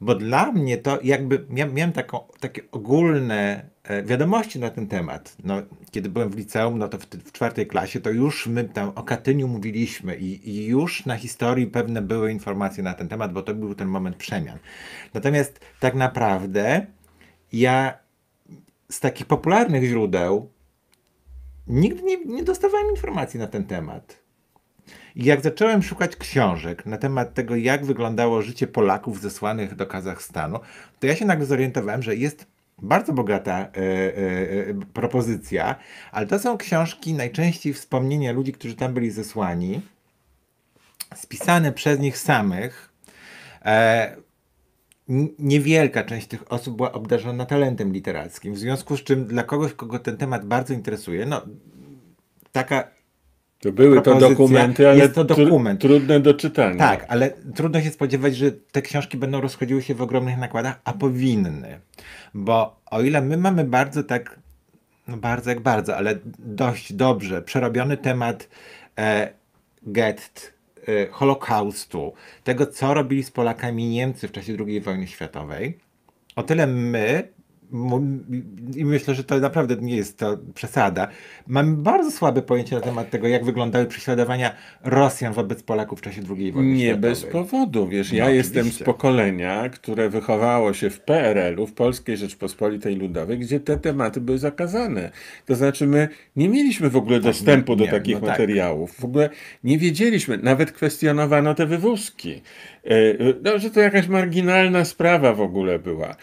Bo 0.00 0.14
dla 0.14 0.52
mnie 0.52 0.78
to 0.78 0.98
jakby 1.02 1.46
mia, 1.50 1.66
miałem 1.66 1.92
taką, 1.92 2.20
takie 2.40 2.62
ogólne 2.72 3.70
e, 3.84 4.02
wiadomości 4.02 4.58
na 4.58 4.70
ten 4.70 4.86
temat. 4.86 5.36
No, 5.44 5.62
kiedy 5.90 6.08
byłem 6.08 6.30
w 6.30 6.36
liceum, 6.36 6.78
no 6.78 6.88
to 6.88 6.98
w, 6.98 7.06
w 7.06 7.32
czwartej 7.32 7.66
klasie, 7.66 8.00
to 8.00 8.10
już 8.10 8.46
my 8.46 8.64
tam 8.64 8.92
o 8.94 9.02
Katyniu 9.02 9.48
mówiliśmy 9.48 10.16
i, 10.16 10.50
i 10.50 10.66
już 10.66 11.06
na 11.06 11.16
historii 11.16 11.66
pewne 11.66 12.02
były 12.02 12.32
informacje 12.32 12.82
na 12.82 12.94
ten 12.94 13.08
temat, 13.08 13.32
bo 13.32 13.42
to 13.42 13.54
był 13.54 13.74
ten 13.74 13.88
moment 13.88 14.16
przemian. 14.16 14.58
Natomiast 15.14 15.60
tak 15.80 15.94
naprawdę 15.94 16.86
ja 17.52 17.98
z 18.90 19.00
takich 19.00 19.26
popularnych 19.26 19.84
źródeł 19.84 20.50
nigdy 21.68 22.02
nie, 22.02 22.24
nie 22.24 22.44
dostawałem 22.44 22.90
informacji 22.90 23.40
na 23.40 23.46
ten 23.46 23.64
temat. 23.64 24.16
I 25.16 25.24
jak 25.24 25.40
zacząłem 25.40 25.82
szukać 25.82 26.16
książek 26.16 26.86
na 26.86 26.98
temat 26.98 27.34
tego, 27.34 27.56
jak 27.56 27.84
wyglądało 27.84 28.42
życie 28.42 28.66
Polaków 28.66 29.20
zesłanych 29.20 29.74
do 29.74 29.86
Kazachstanu, 29.86 30.60
to 31.00 31.06
ja 31.06 31.16
się 31.16 31.24
nagle 31.24 31.46
zorientowałem, 31.46 32.02
że 32.02 32.16
jest 32.16 32.46
bardzo 32.82 33.12
bogata 33.12 33.58
e, 33.58 33.66
e, 33.66 33.70
e, 34.70 34.74
propozycja, 34.92 35.76
ale 36.12 36.26
to 36.26 36.38
są 36.38 36.58
książki, 36.58 37.14
najczęściej 37.14 37.74
wspomnienia 37.74 38.32
ludzi, 38.32 38.52
którzy 38.52 38.76
tam 38.76 38.94
byli 38.94 39.10
zesłani, 39.10 39.80
spisane 41.14 41.72
przez 41.72 42.00
nich 42.00 42.18
samych. 42.18 42.92
E, 43.64 44.16
niewielka 45.38 46.04
część 46.04 46.26
tych 46.26 46.52
osób 46.52 46.76
była 46.76 46.92
obdarzona 46.92 47.46
talentem 47.46 47.92
literackim, 47.92 48.54
w 48.54 48.58
związku 48.58 48.96
z 48.96 49.02
czym 49.04 49.24
dla 49.24 49.42
kogoś, 49.42 49.72
kogo 49.72 49.98
ten 49.98 50.16
temat 50.16 50.46
bardzo 50.46 50.74
interesuje, 50.74 51.26
no 51.26 51.42
taka 52.52 52.88
To 53.60 53.72
były 53.72 54.02
to 54.02 54.14
dokumenty, 54.20 54.88
ale 54.88 54.98
Jest 54.98 55.14
to 55.14 55.24
dokument. 55.24 55.80
trudne 55.80 56.20
do 56.20 56.34
czytania. 56.34 56.78
Tak, 56.78 57.06
ale 57.08 57.30
trudno 57.54 57.80
się 57.80 57.90
spodziewać, 57.90 58.36
że 58.36 58.52
te 58.52 58.82
książki 58.82 59.16
będą 59.16 59.40
rozchodziły 59.40 59.82
się 59.82 59.94
w 59.94 60.02
ogromnych 60.02 60.38
nakładach, 60.38 60.80
a 60.84 60.92
powinny. 60.92 61.80
Bo 62.34 62.80
o 62.90 63.02
ile 63.02 63.22
my 63.22 63.36
mamy 63.36 63.64
bardzo 63.64 64.02
tak, 64.04 64.38
no 65.08 65.16
bardzo 65.16 65.50
jak 65.50 65.60
bardzo, 65.60 65.96
ale 65.96 66.18
dość 66.38 66.92
dobrze 66.92 67.42
przerobiony 67.42 67.96
temat 67.96 68.48
e, 68.98 69.32
gett, 69.82 70.57
Holokaustu, 71.10 72.12
tego 72.44 72.66
co 72.66 72.94
robili 72.94 73.22
z 73.22 73.30
Polakami 73.30 73.88
Niemcy 73.88 74.28
w 74.28 74.32
czasie 74.32 74.56
II 74.66 74.80
wojny 74.80 75.06
światowej, 75.06 75.78
o 76.36 76.42
tyle 76.42 76.66
my, 76.66 77.28
i 78.76 78.84
myślę, 78.84 79.14
że 79.14 79.24
to 79.24 79.38
naprawdę 79.38 79.76
nie 79.76 79.96
jest 79.96 80.18
to 80.18 80.38
przesada, 80.54 81.08
mamy 81.46 81.76
bardzo 81.76 82.10
słabe 82.10 82.42
pojęcie 82.42 82.74
na 82.76 82.80
temat 82.80 83.10
tego, 83.10 83.28
jak 83.28 83.44
wyglądały 83.44 83.86
prześladowania 83.86 84.54
Rosjan 84.84 85.32
wobec 85.32 85.62
Polaków 85.62 85.98
w 85.98 86.02
czasie 86.02 86.22
II 86.36 86.52
wojny 86.52 86.72
Nie 86.74 86.84
światowej. 86.84 87.10
bez 87.10 87.24
powodu, 87.24 87.88
wiesz, 87.88 88.12
No, 88.12 88.18
ja 88.18 88.30
jestem 88.30 88.70
z 88.70 88.82
pokolenia, 88.82 89.68
które 89.68 90.08
wychowało 90.08 90.72
się 90.72 90.90
w 90.90 91.00
PRL-u, 91.00 91.66
w 91.66 91.72
Polskiej 91.72 92.16
Rzeczpospolitej 92.16 92.96
Ludowej, 92.96 93.38
gdzie 93.38 93.60
te 93.60 93.76
tematy 93.76 94.20
były 94.20 94.38
zakazane. 94.38 95.10
To 95.46 95.54
znaczy 95.54 95.86
my 95.86 96.08
nie 96.36 96.48
mieliśmy 96.48 96.90
w 96.90 96.96
ogóle 96.96 97.20
dostępu 97.20 97.76
do 97.76 97.84
nie, 97.84 97.90
takich 97.90 98.14
no 98.14 98.20
tak. 98.20 98.28
materiałów, 98.28 99.00
w 99.00 99.04
ogóle 99.04 99.30
nie 99.64 99.78
wiedzieliśmy, 99.78 100.38
nawet 100.38 100.72
kwestionowano 100.72 101.54
te 101.54 101.66
wywózki. 101.66 102.42
E, 102.88 102.94
No, 103.42 103.58
że 103.58 103.70
to 103.70 103.80
jakaś 103.80 104.08
marginalna 104.08 104.84
sprawa 104.84 105.34
w 105.34 105.40
ogóle 105.40 105.78
była. 105.78 106.08
E, 106.08 106.16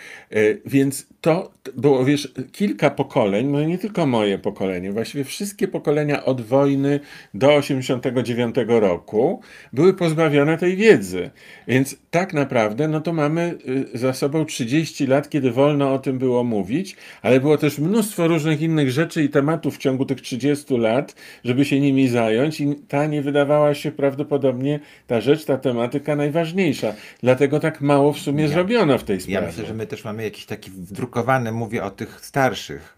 Więc 0.66 1.08
to 1.22 1.52
było, 1.78 2.06
wiesz, 2.06 2.34
kilka 2.52 2.90
pokoleń, 2.90 3.48
no 3.48 3.64
nie 3.64 3.78
tylko 3.78 4.06
moje 4.06 4.38
pokolenie, 4.38 4.92
właściwie 4.92 5.24
wszystkie 5.24 5.68
pokolenia 5.68 6.26
od 6.26 6.42
wojny 6.42 7.00
do 7.34 7.56
89 7.56 8.56
roku 8.68 9.42
były 9.74 9.94
pozbawione 9.94 10.58
tej 10.58 10.76
wiedzy. 10.76 11.30
Więc 11.68 11.96
tak 12.16 12.34
naprawdę, 12.34 12.88
no 12.88 13.02
to 13.02 13.14
mamy 13.14 13.58
y, 13.94 13.98
za 13.98 14.14
sobą 14.14 14.46
30 14.46 15.08
lat, 15.08 15.30
kiedy 15.30 15.52
wolno 15.52 15.94
o 15.94 16.00
tym 16.00 16.18
było 16.18 16.44
mówić, 16.44 16.96
ale 17.22 17.40
było 17.40 17.58
też 17.58 17.80
mnóstwo 17.80 18.28
różnych 18.28 18.62
innych 18.62 18.92
rzeczy 18.92 19.24
i 19.24 19.30
tematów 19.30 19.76
w 19.76 19.78
ciągu 19.78 20.06
tych 20.06 20.22
30 20.22 20.78
lat, 20.78 21.16
żeby 21.44 21.66
się 21.66 21.80
nimi 21.80 22.08
zająć 22.08 22.62
i 22.62 22.76
ta 22.76 23.06
nie 23.06 23.22
wydawała 23.22 23.74
się 23.74 23.92
prawdopodobnie 23.92 24.80
ta 25.08 25.22
rzecz, 25.22 25.46
ta 25.46 25.58
tematyka 25.58 26.16
najważniejsza. 26.16 26.94
Dlatego 27.24 27.60
tak 27.60 27.82
mało 27.82 28.14
w 28.14 28.20
sumie 28.20 28.44
Ja- 28.44 28.50
zrobiono 28.50 28.98
w 28.98 29.04
tej 29.04 29.22
sprawie. 29.22 29.34
Ja 29.34 29.42
myślę, 29.42 29.66
że 29.66 29.74
my 29.74 29.88
też 29.88 30.04
mamy 30.04 30.24
jakiś 30.24 30.46
taki 30.46 30.72
wdrukowany, 30.72 31.52
mówię 31.52 31.84
o 31.84 31.90
tych 31.92 32.26
starszych. 32.26 32.98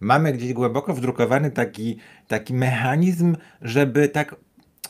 Mamy 0.00 0.32
gdzieś 0.32 0.52
głęboko 0.52 0.94
wdrukowany 0.94 1.50
taki, 1.50 1.96
taki 2.28 2.54
mechanizm, 2.54 3.36
żeby 3.62 4.08
tak 4.08 4.36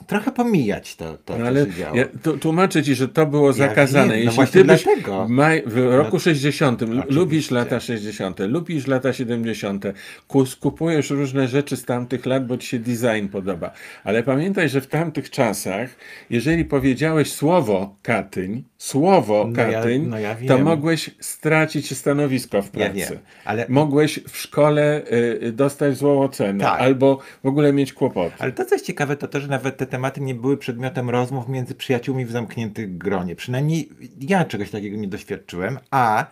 trochę 0.07 0.33
pomijać 0.33 0.97
to, 0.97 1.19
to 1.25 1.33
No 1.33 1.39
co 1.41 1.47
ale 1.47 1.65
się 1.65 1.73
działo. 1.73 1.97
ja 1.97 2.05
tu, 2.23 2.39
tłumaczę 2.39 2.83
ci, 2.83 2.95
że 2.95 3.09
to 3.09 3.27
było 3.27 3.53
zakazane. 3.53 4.15
wiem, 4.17 4.25
no 4.25 4.31
Jeśli 4.43 4.47
ty 4.53 4.65
byś 4.65 4.85
maj, 5.29 5.63
w 5.67 5.79
roku 5.91 6.19
60 6.19 6.81
lu- 6.81 6.87
oczywiście. 6.89 7.15
lubisz 7.15 7.51
lata 7.51 7.81
60., 7.81 8.39
lubisz 8.41 8.87
lata 8.87 9.13
70., 9.13 9.85
kus- 10.29 10.57
kupujesz 10.59 11.11
różne 11.11 11.49
rzeczy 11.49 11.77
z 11.77 11.85
tamtych 11.85 12.27
lat, 12.27 12.47
bo 12.47 12.57
ci 12.59 12.69
się 12.69 12.79
design 12.79 13.29
podoba. 13.33 13.71
Ale 14.05 14.23
pamiętaj, 14.23 14.69
że 14.69 14.81
w 14.81 14.87
tamtych 14.87 15.31
czasach, 15.31 15.91
jeżeli 16.31 16.65
powiedziałeś 16.65 17.33
słowo 17.33 17.97
Katyń, 18.03 18.65
słowo 18.79 19.49
No 19.53 19.63
ja- 19.63 19.73
Katyń, 19.73 20.07
no 20.07 20.19
ja 20.19 20.37
to 20.49 20.59
mogłeś 20.59 21.11
stracić 21.21 21.97
stanowisko 21.99 22.63
w 22.63 22.65
Ja 22.65 22.71
pracy. 22.71 22.95
wiem, 22.95 23.19
ale- 23.45 23.67
Mogłeś 23.69 24.21
w 24.29 24.37
szkole 24.37 25.03
y, 25.43 25.53
dostać 25.53 25.97
złą 25.97 26.23
ocenę, 26.23 26.65
Tak. 26.65 26.81
albo 26.81 27.19
w 27.45 27.47
ogóle 27.47 27.73
mieć 27.73 27.93
kłopoty. 27.93 28.35
Ale 28.39 28.53
to, 28.53 28.65
co 28.65 28.75
jest 28.75 28.87
ciekawe, 28.87 29.17
to 29.17 29.29
to, 29.29 29.41
że 29.41 29.49
nawet 29.49 29.77
te 29.77 29.87
tematy 29.87 30.21
nie 30.21 30.35
były 30.35 30.57
przedmiotem 30.57 31.11
rozmów 31.11 31.49
między 31.49 31.75
przyjaciółmi 31.75 32.25
w 32.25 32.31
zamkniętych 32.31 32.99
gronie. 32.99 33.37
Przynajmniej 33.37 33.89
ja 34.21 34.45
czegoś 34.45 34.71
takiego 34.71 34.97
nie 34.97 35.09
doświadczyłem, 35.09 35.79
a 35.91 36.27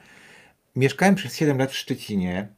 mieszkałem 0.77 1.15
przez 1.15 1.37
7 1.37 1.59
lat 1.59 1.71
w 1.71 1.77
Szczecinie, 1.77 2.49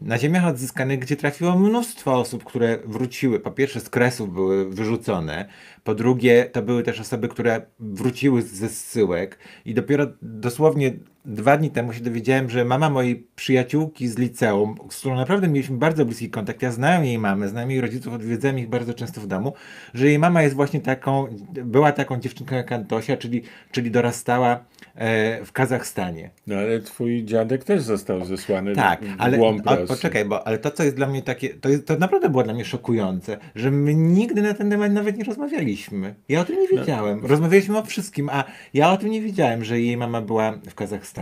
na 0.00 0.18
ziemiach 0.18 0.46
odzyskanych, 0.46 0.98
gdzie 0.98 1.16
trafiło 1.16 1.58
mnóstwo 1.58 2.14
osób, 2.20 2.44
które 2.44 2.78
wróciły. 2.84 3.40
Po 3.40 3.50
pierwsze, 3.50 3.80
z 3.80 3.90
kresów 3.90 4.32
były 4.32 4.70
wyrzucone, 4.70 5.48
po 5.84 5.94
drugie, 5.94 6.44
to 6.52 6.62
były 6.62 6.82
też 6.82 7.00
osoby, 7.00 7.28
które 7.28 7.66
wróciły 7.80 8.42
ze 8.42 8.68
zsyłek, 8.68 9.38
i 9.64 9.74
dopiero 9.74 10.06
dosłownie 10.22 10.92
dwa 11.26 11.56
dni 11.56 11.70
temu 11.70 11.92
się 11.92 12.00
dowiedziałem, 12.00 12.50
że 12.50 12.64
mama 12.64 12.90
mojej 12.90 13.26
przyjaciółki 13.36 14.08
z 14.08 14.18
liceum, 14.18 14.74
z 14.90 14.98
którą 14.98 15.16
naprawdę 15.16 15.48
mieliśmy 15.48 15.76
bardzo 15.76 16.04
bliski 16.04 16.30
kontakt, 16.30 16.62
ja 16.62 16.72
znałem 16.72 17.04
jej 17.04 17.18
mamę, 17.18 17.48
znałem 17.48 17.70
jej 17.70 17.80
rodziców, 17.80 18.14
odwiedzałem 18.14 18.58
ich 18.58 18.68
bardzo 18.68 18.94
często 18.94 19.20
w 19.20 19.26
domu, 19.26 19.52
że 19.94 20.06
jej 20.06 20.18
mama 20.18 20.42
jest 20.42 20.54
właśnie 20.54 20.80
taką, 20.80 21.26
była 21.64 21.92
taką 21.92 22.20
dziewczynką 22.20 22.56
jak 22.56 22.72
Antosia, 22.72 23.16
czyli, 23.16 23.42
czyli 23.70 23.90
dorastała 23.90 24.64
e, 24.94 25.44
w 25.44 25.52
Kazachstanie. 25.52 26.30
No 26.46 26.56
ale 26.56 26.80
twój 26.80 27.24
dziadek 27.24 27.64
też 27.64 27.82
został 27.82 28.24
zesłany 28.24 28.74
Tak, 28.74 29.04
w 29.04 29.14
ale 29.18 29.38
głąb 29.38 29.66
o, 29.66 29.76
poczekaj, 29.76 30.24
bo 30.24 30.46
ale 30.46 30.58
to, 30.58 30.70
co 30.70 30.84
jest 30.84 30.96
dla 30.96 31.06
mnie 31.06 31.22
takie, 31.22 31.48
to, 31.48 31.68
jest, 31.68 31.86
to 31.86 31.98
naprawdę 31.98 32.28
było 32.28 32.42
dla 32.42 32.54
mnie 32.54 32.64
szokujące, 32.64 33.38
że 33.54 33.70
my 33.70 33.94
nigdy 33.94 34.42
na 34.42 34.54
ten 34.54 34.70
temat 34.70 34.92
nawet 34.92 35.18
nie 35.18 35.24
rozmawialiśmy. 35.24 36.14
Ja 36.28 36.40
o 36.40 36.44
tym 36.44 36.60
nie 36.60 36.68
wiedziałem. 36.68 37.26
Rozmawialiśmy 37.26 37.78
o 37.78 37.82
wszystkim, 37.82 38.28
a 38.32 38.44
ja 38.74 38.90
o 38.90 38.96
tym 38.96 39.10
nie 39.10 39.22
wiedziałem, 39.22 39.64
że 39.64 39.80
jej 39.80 39.96
mama 39.96 40.22
była 40.22 40.52
w 40.52 40.74
Kazachstanie. 40.74 41.15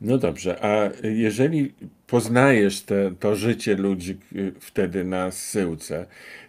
No 0.00 0.18
dobrze, 0.18 0.64
a 0.64 0.90
jeżeli 1.06 1.72
poznajesz 2.06 2.80
te, 2.80 3.10
to 3.20 3.36
życie 3.36 3.76
ludzi 3.76 4.18
y, 4.36 4.52
wtedy 4.60 5.04
na 5.04 5.30
zsyłce, 5.30 6.06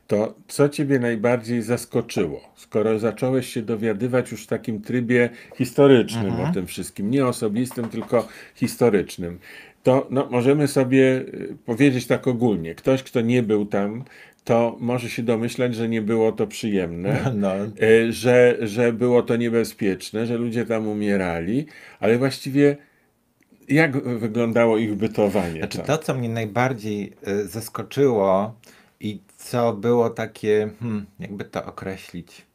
to 0.07 0.35
co 0.47 0.69
ciebie 0.69 0.99
najbardziej 0.99 1.61
zaskoczyło? 1.61 2.41
Skoro 2.55 2.99
zacząłeś 2.99 3.53
się 3.53 3.61
dowiadywać 3.61 4.31
już 4.31 4.43
w 4.43 4.47
takim 4.47 4.81
trybie 4.81 5.29
historycznym 5.55 6.25
Mhm. 6.25 6.49
o 6.49 6.53
tym 6.53 6.67
wszystkim, 6.67 7.11
nie 7.11 7.25
osobistym, 7.25 7.89
tylko 7.89 8.27
historycznym, 8.55 9.39
to 9.83 10.07
no, 10.09 10.27
możemy 10.31 10.67
sobie 10.67 11.17
y, 11.17 11.57
powiedzieć 11.65 12.07
tak 12.07 12.27
ogólnie. 12.27 12.75
Ktoś, 12.75 13.03
kto 13.03 13.21
nie 13.21 13.43
był 13.43 13.65
tam, 13.65 14.03
to 14.43 14.77
może 14.79 15.09
się 15.09 15.23
domyślać, 15.23 15.75
że 15.75 15.89
nie 15.89 16.01
było 16.01 16.31
to 16.31 16.47
przyjemne. 16.47 17.31
No, 17.35 17.53
E, 17.53 18.11
że, 18.11 18.57
że 18.61 18.93
było 18.93 19.23
to 19.23 19.35
niebezpieczne, 19.35 20.25
że 20.25 20.37
ludzie 20.37 20.65
tam 20.65 20.87
umierali, 20.87 21.65
ale 21.99 22.17
właściwie 22.17 22.77
jak 23.67 24.03
wyglądało 24.19 24.77
ich 24.77 24.95
bytowanie? 24.95 25.59
Znaczy 25.59 25.77
tam? 25.77 25.87
to, 25.87 25.97
co 25.97 26.13
mnie 26.13 26.29
najbardziej 26.29 27.13
y, 27.27 27.47
zaskoczyło 27.47 28.55
i 28.99 29.19
co 29.37 29.73
było 29.73 30.09
takie, 30.09 30.69
hmm, 30.79 31.05
jakby 31.19 31.45
to 31.45 31.65
określić, 31.65 32.45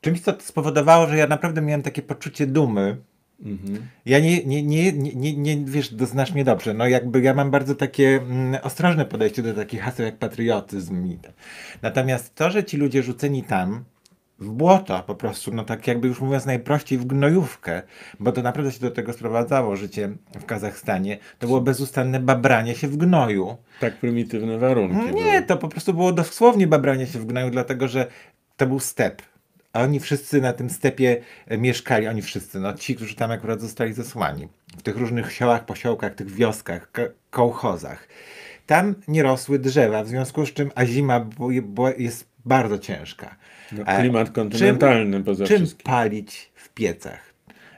czymś, 0.00 0.20
co 0.20 0.34
spowodowało, 0.40 1.06
że 1.06 1.16
ja 1.16 1.26
naprawdę 1.26 1.62
miałem 1.62 1.82
takie 1.82 2.02
poczucie 2.02 2.46
dumy. 2.46 2.96
Mhm. 3.44 3.86
Ja 4.06 4.20
nie, 4.20 4.44
nie, 4.44 4.62
nie, 4.62 4.92
nie, 4.92 5.12
nie, 5.14 5.36
nie 5.36 5.64
wiesz, 5.64 5.90
znasz 5.90 6.32
mnie 6.32 6.44
dobrze, 6.44 6.74
no 6.74 6.86
jakby 6.86 7.20
ja 7.20 7.34
mam 7.34 7.50
bardzo 7.50 7.74
takie 7.74 8.16
mm, 8.16 8.60
ostrożne 8.62 9.04
podejście 9.04 9.42
do 9.42 9.54
takich 9.54 9.80
haseł 9.80 10.06
jak 10.06 10.18
patriotyzm 10.18 11.18
tak. 11.22 11.32
Natomiast 11.82 12.34
to, 12.34 12.50
że 12.50 12.64
ci 12.64 12.76
ludzie 12.76 13.02
rzuceni 13.02 13.42
tam, 13.42 13.84
w 14.38 14.50
błoto 14.50 15.02
po 15.06 15.14
prostu, 15.14 15.54
no 15.54 15.64
tak 15.64 15.86
jakby 15.86 16.08
już 16.08 16.20
mówiąc 16.20 16.46
najprościej 16.46 16.98
w 16.98 17.04
gnojówkę, 17.04 17.82
bo 18.20 18.32
to 18.32 18.42
naprawdę 18.42 18.72
się 18.72 18.80
do 18.80 18.90
tego 18.90 19.12
sprowadzało 19.12 19.76
życie 19.76 20.10
w 20.40 20.44
Kazachstanie, 20.44 21.18
to 21.38 21.46
było 21.46 21.60
bezustanne 21.60 22.20
babranie 22.20 22.74
się 22.74 22.88
w 22.88 22.96
gnoju. 22.96 23.56
Tak 23.80 23.96
prymitywne 23.96 24.58
warunki. 24.58 25.14
Nie, 25.14 25.22
były. 25.22 25.42
to 25.42 25.56
po 25.56 25.68
prostu 25.68 25.94
było 25.94 26.12
dosłownie 26.12 26.66
babranie 26.66 27.06
się 27.06 27.18
w 27.18 27.26
gnoju, 27.26 27.50
dlatego 27.50 27.88
że 27.88 28.06
to 28.56 28.66
był 28.66 28.80
step. 28.80 29.22
A 29.76 29.82
oni 29.82 30.00
wszyscy 30.00 30.40
na 30.40 30.52
tym 30.52 30.70
stepie 30.70 31.16
e, 31.46 31.58
mieszkali, 31.58 32.08
oni 32.08 32.22
wszyscy, 32.22 32.60
no 32.60 32.72
ci, 32.72 32.96
którzy 32.96 33.14
tam 33.14 33.30
akurat 33.30 33.60
zostali 33.60 33.92
zesłani. 33.92 34.48
W 34.78 34.82
tych 34.82 34.96
różnych 34.96 35.32
siołach, 35.32 35.64
posiołkach, 35.64 36.14
tych 36.14 36.30
wioskach, 36.30 36.92
ko- 36.92 37.02
kołchozach. 37.30 38.08
Tam 38.66 38.94
nie 39.08 39.22
rosły 39.22 39.58
drzewa, 39.58 40.04
w 40.04 40.08
związku 40.08 40.46
z 40.46 40.52
czym, 40.52 40.70
a 40.74 40.84
zima 40.86 41.26
jest 41.98 42.26
bardzo 42.44 42.78
ciężka. 42.78 43.36
No, 43.72 43.84
E, 43.86 44.00
klimat 44.00 44.30
kontynentalny 44.30 45.22
poza 45.24 45.46
Czym 45.46 45.56
wszystkim. 45.56 45.84
palić 45.86 46.50
w 46.54 46.68
piecach? 46.68 47.20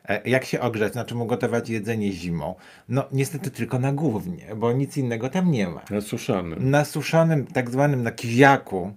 E, 0.08 0.28
Jak 0.28 0.44
się 0.44 0.60
ogrzać, 0.60 0.94
na 0.94 1.04
czym 1.04 1.22
ugotować 1.22 1.70
jedzenie 1.70 2.12
zimą? 2.12 2.54
No 2.88 3.04
niestety 3.12 3.50
tylko 3.50 3.78
na 3.78 3.92
głównie, 3.92 4.44
bo 4.56 4.72
nic 4.72 4.96
innego 4.96 5.28
tam 5.28 5.50
nie 5.50 5.68
ma 5.68 5.80
Na 5.90 6.00
suszonym. 6.00 6.70
na 6.70 6.84
suszonym, 6.84 7.46
tak 7.46 7.70
zwanym 7.70 8.02
na 8.02 8.10
kiziaku. 8.10 8.92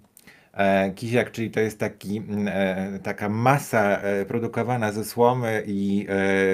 E, 0.54 0.92
kiziak, 0.92 1.32
czyli 1.32 1.52
to 1.52 1.60
jest 1.60 1.80
taki, 1.80 2.18
mm, 2.18 2.48
e, 2.48 3.00
taka 3.00 3.30
masa 3.30 3.98
e, 3.98 4.26
produkowana 4.26 4.92
ze 4.92 5.06
słomy 5.06 5.64
i 5.68 6.08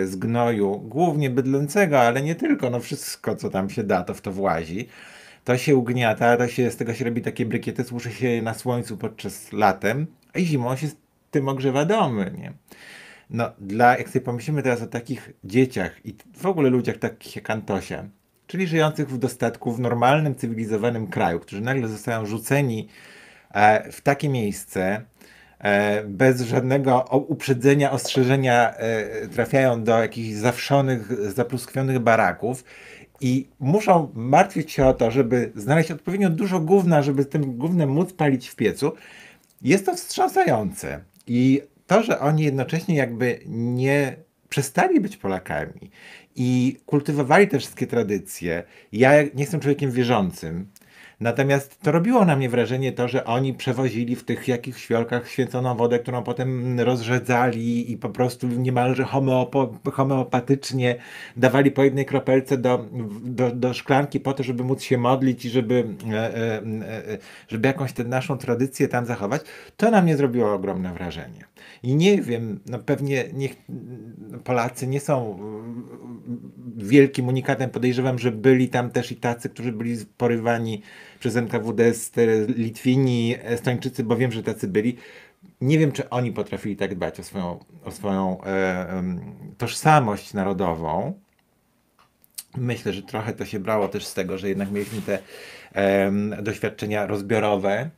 z 0.03 0.15
gnoju, 0.15 0.79
głównie 0.79 1.29
bydlącego, 1.29 1.99
ale 1.99 2.21
nie 2.21 2.36
tylko, 2.36 2.69
no 2.69 2.79
wszystko 2.79 3.36
co 3.36 3.49
tam 3.49 3.69
się 3.69 3.83
da, 3.83 4.03
to 4.03 4.13
w 4.13 4.21
to 4.21 4.31
włazi. 4.31 4.88
To 5.43 5.57
się 5.57 5.75
ugniata, 5.75 6.38
to 6.38 6.47
się, 6.47 6.71
z 6.71 6.77
tego 6.77 6.93
się 6.93 7.05
robi 7.05 7.21
takie 7.21 7.45
brykiety, 7.45 7.83
służy 7.83 8.12
się 8.12 8.41
na 8.41 8.53
słońcu 8.53 8.97
podczas 8.97 9.53
latem, 9.53 10.07
a 10.33 10.39
zimą 10.39 10.75
się 10.75 10.88
z 10.88 10.95
tym 11.31 11.47
ogrzewa 11.47 11.86
domy, 11.86 12.31
nie? 12.38 12.53
No, 13.29 13.51
dla, 13.60 13.97
jak 13.97 14.10
sobie 14.10 14.25
pomyślimy 14.25 14.63
teraz 14.63 14.81
o 14.81 14.88
takich 14.88 15.29
dzieciach 15.43 16.05
i 16.05 16.15
w 16.38 16.45
ogóle 16.45 16.69
ludziach 16.69 16.97
takich 16.97 17.36
jak 17.36 17.49
Antosia, 17.49 18.05
czyli 18.47 18.67
żyjących 18.67 19.10
w 19.10 19.17
dostatku 19.17 19.71
w 19.71 19.79
normalnym, 19.79 20.36
cywilizowanym 20.36 21.07
kraju, 21.07 21.39
którzy 21.39 21.62
nagle 21.62 21.88
zostają 21.88 22.25
rzuceni 22.25 22.88
w 23.91 24.02
takie 24.02 24.30
miejsce, 24.30 25.02
e, 25.60 26.04
bez 26.04 26.41
żadnego 26.41 27.06
uprzedzenia, 27.28 27.91
ostrzeżenia, 27.91 28.74
e, 28.74 29.28
trafiają 29.28 29.84
do 29.84 30.00
jakichś 30.00 30.38
zawszonych, 30.38 31.32
zapruskwionych 31.34 32.00
baraków 32.00 32.63
i 33.22 33.48
muszą 33.60 34.12
martwić 34.13 34.72
się 34.72 34.86
o 34.86 34.93
to, 34.93 35.12
żeby 35.12 35.52
znaleźć 35.56 35.91
odpowiednio 35.91 36.30
dużo 36.30 36.60
gówna, 36.60 37.04
żeby 37.04 37.26
tym 37.26 37.58
gównem 37.58 37.89
móc 37.89 38.13
palić 38.13 38.48
w 38.48 38.56
piecu, 38.56 38.91
jest 39.62 39.86
to 39.86 39.96
wstrząsające. 39.96 41.00
I 41.28 41.62
to, 41.88 42.04
że 42.04 42.20
oni 42.20 42.43
jednocześnie 42.43 42.96
jakby 42.96 43.39
nie 43.46 44.15
przestali 44.50 45.00
być 45.00 45.17
Polakami 45.17 45.91
i 46.36 46.78
kultywowali 46.86 47.48
te 47.48 47.60
wszystkie 47.60 47.88
tradycje. 47.88 48.63
Ja 48.91 49.24
nie 49.24 49.30
jestem 49.38 49.60
człowiekiem 49.60 49.91
wierzącym. 49.91 50.67
Natomiast 51.19 51.82
to 51.82 51.91
robiło 51.91 52.25
na 52.25 52.36
mnie 52.36 52.49
wrażenie 52.49 52.91
to, 52.91 53.08
że 53.08 53.25
oni 53.25 53.53
przewozili 53.53 54.15
w 54.15 54.23
tych 54.23 54.47
jakichś 54.47 54.86
fiolkach 54.86 55.30
święconą 55.30 55.75
wodę, 55.75 55.99
którą 55.99 56.23
potem 56.23 56.80
rozrzedzali 56.80 57.91
i 57.91 57.97
po 57.97 58.10
prostu 58.10 58.47
niemalże 58.47 59.03
homeopo- 59.03 59.91
homeopatycznie 59.91 60.95
dawali 61.38 61.71
po 61.71 61.84
jednej 61.84 62.06
kropelce 62.06 62.58
do, 62.58 62.86
do, 63.23 63.51
do 63.51 63.73
szklanki 63.73 64.19
po 64.19 64.34
to, 64.34 64.43
żeby 64.43 64.63
móc 64.63 64.82
się 64.82 64.97
modlić 64.97 65.45
i 65.45 65.49
żeby, 65.49 65.88
e, 66.12 66.13
e, 66.13 66.58
e, 66.58 67.17
żeby 67.47 67.67
jakąś 67.67 67.93
tę 67.93 68.03
naszą 68.03 68.38
tradycję 68.38 68.88
tam 68.88 69.06
zachować. 69.06 69.41
To 69.77 69.91
na 69.91 70.01
mnie 70.01 70.17
zrobiło 70.17 70.53
ogromne 70.53 70.93
wrażenie. 70.93 71.45
I 71.84 71.95
nie 71.95 72.21
wiem, 72.21 72.60
no 72.65 72.80
pewnie 72.80 73.25
niech 73.34 73.56
Polacy 74.43 74.88
nie 74.88 74.99
są 74.99 75.39
wielkim 76.77 77.27
unikatem. 77.27 77.69
Podejrzewam, 77.69 78.19
że 78.19 78.32
byli 78.32 78.69
tam 78.69 78.89
też 78.89 79.12
i 79.12 79.15
tacy, 79.15 79.49
którzy 79.49 79.71
byli 79.71 79.97
porywani 80.17 80.82
przez 81.28 81.36
NKWD, 81.36 81.94
Litwini, 82.48 83.36
Estończycy, 83.42 84.04
bo 84.04 84.16
wiem, 84.16 84.32
że 84.32 84.44
tacy 84.44 84.68
byli. 84.68 84.98
Nie 85.62 85.80
wiem, 85.80 85.92
czy 85.92 86.10
oni 86.10 86.32
potrafili 86.32 86.76
tak 86.76 86.96
dbać 86.96 87.20
o 87.20 87.24
swoją, 87.24 87.60
o 87.86 87.92
swoją 87.92 88.44
e, 88.44 89.04
tożsamość 89.58 90.34
narodową. 90.34 91.13
Myślę, 92.58 92.94
że 92.94 93.02
trochę 93.02 93.34
to 93.34 93.46
się 93.46 93.60
brało 93.60 93.88
też 93.88 94.06
z 94.06 94.13
tego, 94.13 94.38
że 94.38 94.50
jednak 94.50 94.72
mieliśmy 94.72 95.02
te 95.02 95.20
e, 95.76 96.12
doświadczenia 96.42 97.06
rozbiorowe 97.06 97.90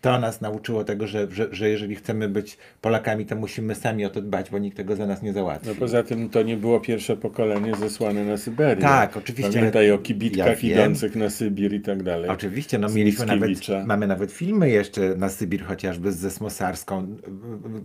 to 0.00 0.18
nas 0.18 0.40
nauczyło 0.40 0.84
tego, 0.84 1.06
że, 1.06 1.26
że, 1.30 1.48
że 1.52 1.68
jeżeli 1.68 1.94
chcemy 1.94 2.28
być 2.28 2.58
Polakami, 2.80 3.26
to 3.26 3.36
musimy 3.36 3.74
sami 3.74 4.04
o 4.04 4.10
to 4.10 4.22
dbać, 4.22 4.50
bo 4.50 4.58
nikt 4.58 4.76
tego 4.76 4.96
za 4.96 5.06
nas 5.06 5.22
nie 5.22 5.32
załatwi. 5.32 5.68
No 5.68 5.74
poza 5.74 6.02
tym 6.02 6.28
to 6.28 6.42
nie 6.42 6.56
było 6.56 6.80
pierwsze 6.80 7.16
pokolenie 7.16 7.76
zesłane 7.76 8.24
na 8.24 8.36
Syberię. 8.36 8.82
Tak, 8.82 9.16
oczywiście. 9.16 9.52
Pamiętaj 9.52 9.90
o 9.90 9.98
kibitkach 9.98 10.64
ja 10.64 10.72
idących 10.72 11.16
na 11.16 11.30
Sybir 11.30 11.74
i 11.74 11.80
tak 11.80 12.02
dalej. 12.02 12.30
Oczywiście, 12.30 12.78
no 12.78 12.88
mieliśmy 12.88 13.26
nawet, 13.26 13.50
mamy 13.86 14.06
nawet 14.06 14.32
filmy 14.32 14.70
jeszcze 14.70 15.14
na 15.16 15.28
Sybir, 15.28 15.64
chociażby 15.64 16.12
z 16.12 16.16
Zesmosarską, 16.16 17.16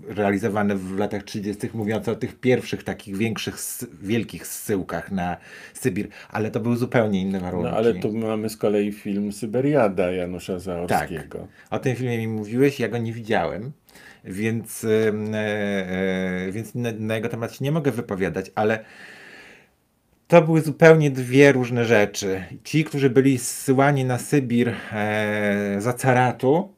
realizowane 0.08 0.76
w 0.76 0.98
latach 0.98 1.24
30., 1.24 1.70
mówiące 1.74 2.12
o 2.12 2.16
tych 2.16 2.40
pierwszych 2.40 2.84
takich 2.84 3.18
większych, 3.18 3.56
wielkich 4.02 4.48
zsyłkach 4.48 5.12
na 5.12 5.38
Sybir, 5.74 6.08
ale 6.30 6.52
to 6.52 6.60
były 6.60 6.78
zupełnie 6.78 7.22
inne 7.22 7.40
warunki. 7.40 7.70
No 7.72 7.78
ale 7.78 7.94
tu 7.94 8.14
mamy 8.14 8.50
z 8.50 8.58
kolei 8.58 8.92
film 8.92 9.32
Syberiada 9.32 10.12
Janusza 10.12 10.60
Zaorskiego. 10.60 11.40
Tak. 11.40 11.48
O 11.70 11.80
tym 11.80 11.96
filmie 11.96 12.05
mi 12.08 12.28
mówiłeś, 12.28 12.80
ja 12.80 12.88
go 12.88 12.98
nie 12.98 13.14
widziałem, 13.14 13.72
więc, 14.24 14.84
e, 14.84 15.14
e, 15.34 16.52
więc 16.52 16.76
na, 16.76 16.92
na, 17.00 17.16
jego 17.16 17.30
temat 17.30 17.54
się 17.54 17.66
nie 17.66 17.72
mogę 17.72 17.92
wypowiadać, 17.92 18.52
ale 18.56 18.86
to 20.28 20.42
były 20.42 20.62
zupełnie 20.62 21.12
dwie 21.12 21.52
różne 21.52 21.86
rzeczy. 21.86 22.44
Ci, 22.64 22.84
którzy 22.84 23.10
byli 23.10 23.38
zsyłani 23.38 24.06
na 24.06 24.18
Sybir 24.18 24.74
e, 24.92 25.76
za 25.80 25.94
caratu, 25.94 26.75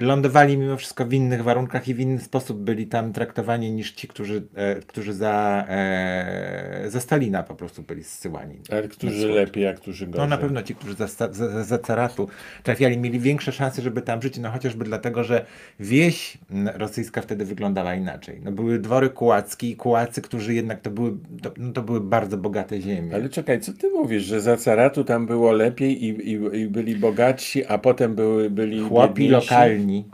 lądowali 0.00 0.58
mimo 0.58 0.76
wszystko 0.76 1.06
w 1.06 1.12
innych 1.12 1.42
warunkach 1.42 1.88
i 1.88 1.94
w 1.94 2.00
inny 2.00 2.20
sposób 2.20 2.58
byli 2.58 2.86
tam 2.86 3.12
traktowani 3.12 3.72
niż 3.72 3.92
ci, 3.92 4.08
którzy, 4.08 4.42
e, 4.54 4.74
którzy 4.74 5.12
za, 5.12 5.64
e, 5.68 6.84
za 6.88 7.00
Stalina 7.00 7.42
po 7.42 7.54
prostu 7.54 7.82
byli 7.82 8.04
zsyłani. 8.04 8.56
Ale 8.70 8.88
którzy 8.88 9.28
lepiej, 9.28 9.66
a 9.66 9.74
którzy 9.74 10.06
gorzej? 10.06 10.20
No 10.20 10.26
na 10.26 10.38
pewno 10.38 10.62
ci, 10.62 10.74
którzy 10.74 10.94
za, 10.94 11.06
za, 11.06 11.64
za 11.64 11.78
caratu 11.78 12.28
trafiali, 12.62 12.98
mieli 12.98 13.20
większe 13.20 13.52
szanse, 13.52 13.82
żeby 13.82 14.02
tam 14.02 14.22
żyć, 14.22 14.38
no 14.38 14.50
chociażby 14.50 14.84
dlatego, 14.84 15.24
że 15.24 15.46
wieś 15.80 16.38
rosyjska 16.74 17.20
wtedy 17.22 17.44
wyglądała 17.44 17.94
inaczej. 17.94 18.40
No 18.44 18.52
były 18.52 18.78
dwory 18.78 19.10
kułackie 19.10 19.70
i 19.70 19.76
kułacy, 19.76 20.22
którzy 20.22 20.54
jednak 20.54 20.80
to 20.80 20.90
były, 20.90 21.16
to, 21.42 21.52
no 21.56 21.72
to 21.72 21.82
były 21.82 22.00
bardzo 22.00 22.36
bogate 22.36 22.80
ziemie. 22.80 23.14
Ale 23.14 23.28
czekaj, 23.28 23.60
co 23.60 23.72
ty 23.72 23.90
mówisz, 23.90 24.22
że 24.22 24.40
za 24.40 24.56
caratu 24.56 25.04
tam 25.04 25.26
było 25.26 25.52
lepiej 25.52 26.04
i, 26.04 26.08
i, 26.08 26.60
i 26.60 26.66
byli 26.66 26.96
bogatsi, 26.96 27.66
a 27.66 27.78
potem 27.78 28.14
były, 28.14 28.50
byli 28.50 28.80
Chłopi 28.80 29.22
biedniejsi? 29.22 29.50
lokalni 29.50 29.89
lokalni, 29.90 30.04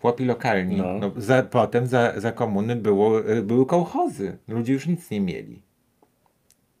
chłopi 0.00 0.24
lokalni. 0.24 0.76
No. 0.76 0.98
No, 0.98 1.12
za, 1.16 1.42
potem 1.42 1.86
za, 1.86 2.20
za 2.20 2.32
komuny 2.32 2.76
było, 2.76 3.26
e, 3.26 3.42
były 3.42 3.66
kołchozy. 3.66 4.38
Ludzie 4.48 4.72
już 4.72 4.86
nic 4.86 5.10
nie 5.10 5.20
mieli. 5.20 5.62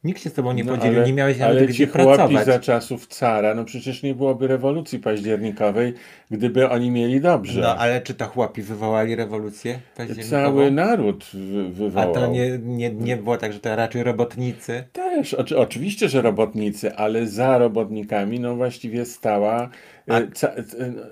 Nikt 0.04 0.22
się 0.22 0.30
z 0.30 0.32
tobą 0.32 0.52
nie 0.52 0.64
no, 0.64 0.74
podzielił, 0.74 0.98
ale, 0.98 1.06
nie 1.06 1.12
miałeś 1.12 1.38
nawet 1.38 1.56
ale 1.56 1.66
gdzie 1.66 1.86
ci 1.86 1.86
chłopi 1.86 2.44
za 2.44 2.58
czasów 2.58 3.06
cara, 3.06 3.54
no 3.54 3.64
przecież 3.64 4.02
nie 4.02 4.14
byłoby 4.14 4.46
rewolucji 4.46 4.98
październikowej, 4.98 5.94
gdyby 6.30 6.68
oni 6.68 6.90
mieli 6.90 7.20
dobrze. 7.20 7.60
No 7.60 7.76
ale 7.76 8.00
czy 8.00 8.14
to 8.14 8.26
chłopi 8.26 8.62
wywołali 8.62 9.16
rewolucję 9.16 9.80
październikową? 9.96 10.30
Cały 10.30 10.70
naród 10.70 11.30
wywołał. 11.70 12.10
A 12.10 12.14
to 12.14 12.26
nie, 12.26 12.58
nie, 12.58 12.90
nie 12.90 13.16
było 13.16 13.36
tak, 13.36 13.52
że 13.52 13.60
to 13.60 13.76
raczej 13.76 14.02
robotnicy? 14.02 14.84
Też, 14.92 15.34
oczy, 15.34 15.58
oczywiście, 15.58 16.08
że 16.08 16.22
robotnicy, 16.22 16.94
ale 16.94 17.26
za 17.26 17.58
robotnikami 17.58 18.40
no 18.40 18.56
właściwie 18.56 19.04
stała 19.04 19.70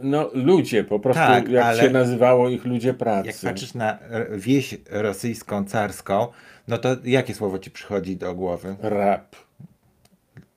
no, 0.03 0.31
ludzie, 0.35 0.85
po 0.85 1.01
prostu 1.01 1.23
tak, 1.23 1.49
jak 1.49 1.77
się 1.77 1.91
nazywało 1.91 2.49
ich 2.49 2.65
ludzie 2.65 2.95
pracy. 2.95 3.27
Jak 3.27 3.37
patrzysz 3.37 3.75
na 3.75 3.99
wieś 4.31 4.77
rosyjską, 4.91 5.65
carską, 5.65 6.27
no 6.69 6.79
to 6.79 6.97
jakie 7.05 7.35
słowo 7.35 7.59
ci 7.59 7.71
przychodzi 7.71 8.17
do 8.17 8.35
głowy? 8.35 8.77
Rap. 8.83 9.37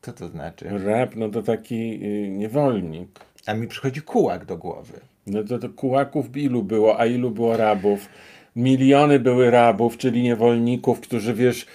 Co 0.02 0.14
to 0.14 0.28
znaczy? 0.28 0.70
Rap, 0.84 1.16
no 1.16 1.30
to 1.30 1.44
taki 1.44 2.00
y, 2.04 2.30
niewolnik. 2.30 3.20
A 3.46 3.54
mi 3.54 3.68
przychodzi 3.68 4.02
kułak 4.02 4.46
do 4.46 4.58
głowy. 4.58 5.00
No 5.28 5.44
to, 5.44 5.60
to 5.60 5.70
kułaków 5.70 6.38
ilu 6.38 6.64
było, 6.64 7.00
a 7.00 7.06
ilu 7.06 7.32
było 7.32 7.58
rabów? 7.58 8.10
Miliony 8.56 9.20
były 9.20 9.52
rabów, 9.52 9.98
czyli 9.98 10.24
niewolników, 10.24 11.00
którzy 11.00 11.34
wiesz, 11.34 11.66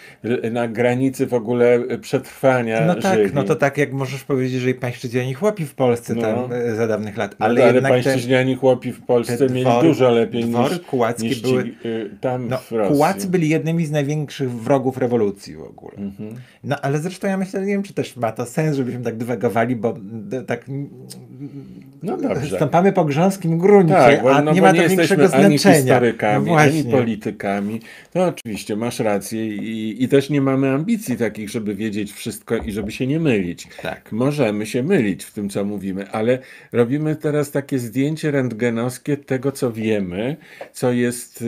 na 0.51 0.69
granicy 0.69 1.27
w 1.27 1.35
ogóle 1.35 1.81
przetrwania 2.01 2.87
No 2.87 2.95
tak, 2.95 3.19
żyli. 3.19 3.31
no 3.35 3.45
to 3.45 3.57
tak 3.57 3.79
jak 3.79 3.93
możesz 3.93 4.25
powiedzieć, 4.25 4.61
że 4.61 4.71
i 4.71 4.75
pańszczyźniani 4.75 5.35
chłopi 5.35 5.67
w 5.67 5.75
Polsce 5.75 6.15
no. 6.15 6.23
tam 6.23 6.53
e, 6.53 6.75
za 6.75 6.87
dawnych 6.87 7.17
lat. 7.17 7.37
Ale, 7.39 7.61
no, 7.61 7.69
ale 7.69 7.83
pańszczyźniani 7.83 8.55
te, 8.55 8.61
chłopi 8.61 8.93
w 8.93 9.03
Polsce 9.03 9.47
mieli 9.51 9.71
dużo 9.83 10.11
lepiej 10.11 10.45
niż, 10.45 10.71
niż 11.19 11.41
były, 11.43 11.65
ci, 11.65 11.89
y, 11.89 12.11
tam 12.21 12.49
no, 12.49 12.59
w 12.59 12.73
Rosji. 12.73 12.95
Kułacy 12.95 13.29
byli 13.29 13.49
jednymi 13.49 13.87
z 13.87 13.91
największych 13.91 14.51
wrogów 14.51 14.99
rewolucji 14.99 15.57
w 15.57 15.63
ogóle. 15.63 15.97
Mhm. 15.97 16.35
No 16.65 16.77
ale 16.83 16.99
zresztą 16.99 17.29
ja 17.29 17.37
myślę, 17.37 17.61
nie 17.61 17.67
wiem, 17.67 17.83
czy 17.83 17.95
też 17.95 18.17
ma 18.17 18.33
to 18.33 18.47
sens, 18.47 18.77
żebyśmy 18.77 19.03
tak 19.03 19.17
dywagowali, 19.17 19.77
bo 19.77 19.95
tak 20.47 20.67
no 22.03 22.17
dobrze. 22.17 22.57
stąpamy 22.57 22.93
po 22.93 23.05
grząskim 23.05 23.59
gruncie, 23.59 23.95
tak, 23.95 24.23
bo, 24.23 24.35
a 24.35 24.43
no, 24.43 24.53
nie 24.53 24.63
ma 24.63 24.75
to 24.75 24.89
większego 24.89 25.29
znaczenia. 25.29 25.47
Ani 25.47 25.59
historykami, 25.59 26.51
no 26.51 26.57
ani 26.57 26.85
politykami. 26.85 27.81
To 28.13 28.25
oczywiście 28.25 28.77
masz 28.77 28.99
rację 28.99 29.47
i, 29.57 30.05
i 30.05 30.09
też 30.09 30.31
nie 30.31 30.41
mamy 30.41 30.71
ambicji 30.71 31.17
takich, 31.17 31.51
żeby 31.51 31.75
wiedzieć 31.75 32.13
wszystko 32.13 32.57
i 32.57 32.73
żeby 32.73 32.93
się 32.93 33.07
nie 33.07 33.21
mylić. 33.21 33.69
Tak. 33.83 34.13
Możemy 34.13 34.67
się 34.67 34.83
mylić 34.83 35.25
w 35.25 35.33
tym, 35.33 35.49
co 35.49 35.65
mówimy, 35.65 36.11
ale 36.11 36.39
robimy 36.73 37.17
teraz 37.17 37.51
takie 37.51 37.79
zdjęcie 37.79 38.31
rentgenowskie 38.31 39.17
tego, 39.17 39.53
co 39.53 39.73
wiemy, 39.73 40.37
co 40.73 40.93
jest, 40.93 41.43
y, 41.43 41.45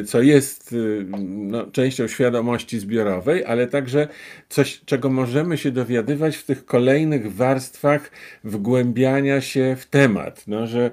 y, 0.00 0.04
co 0.04 0.22
jest 0.22 0.72
y, 0.72 1.06
no, 1.28 1.66
częścią 1.66 2.08
świadomości 2.08 2.78
zbiorowej, 2.78 3.44
ale 3.44 3.66
także 3.66 4.08
coś, 4.48 4.80
czego 4.84 5.10
możemy 5.10 5.58
się 5.58 5.70
dowiadywać 5.70 6.36
w 6.36 6.44
tych 6.44 6.64
kolejnych 6.64 7.34
warstwach 7.34 8.10
wgłębiania 8.44 9.40
się 9.40 9.76
w 9.78 9.85
temat. 9.90 10.44
No, 10.46 10.66
że 10.66 10.90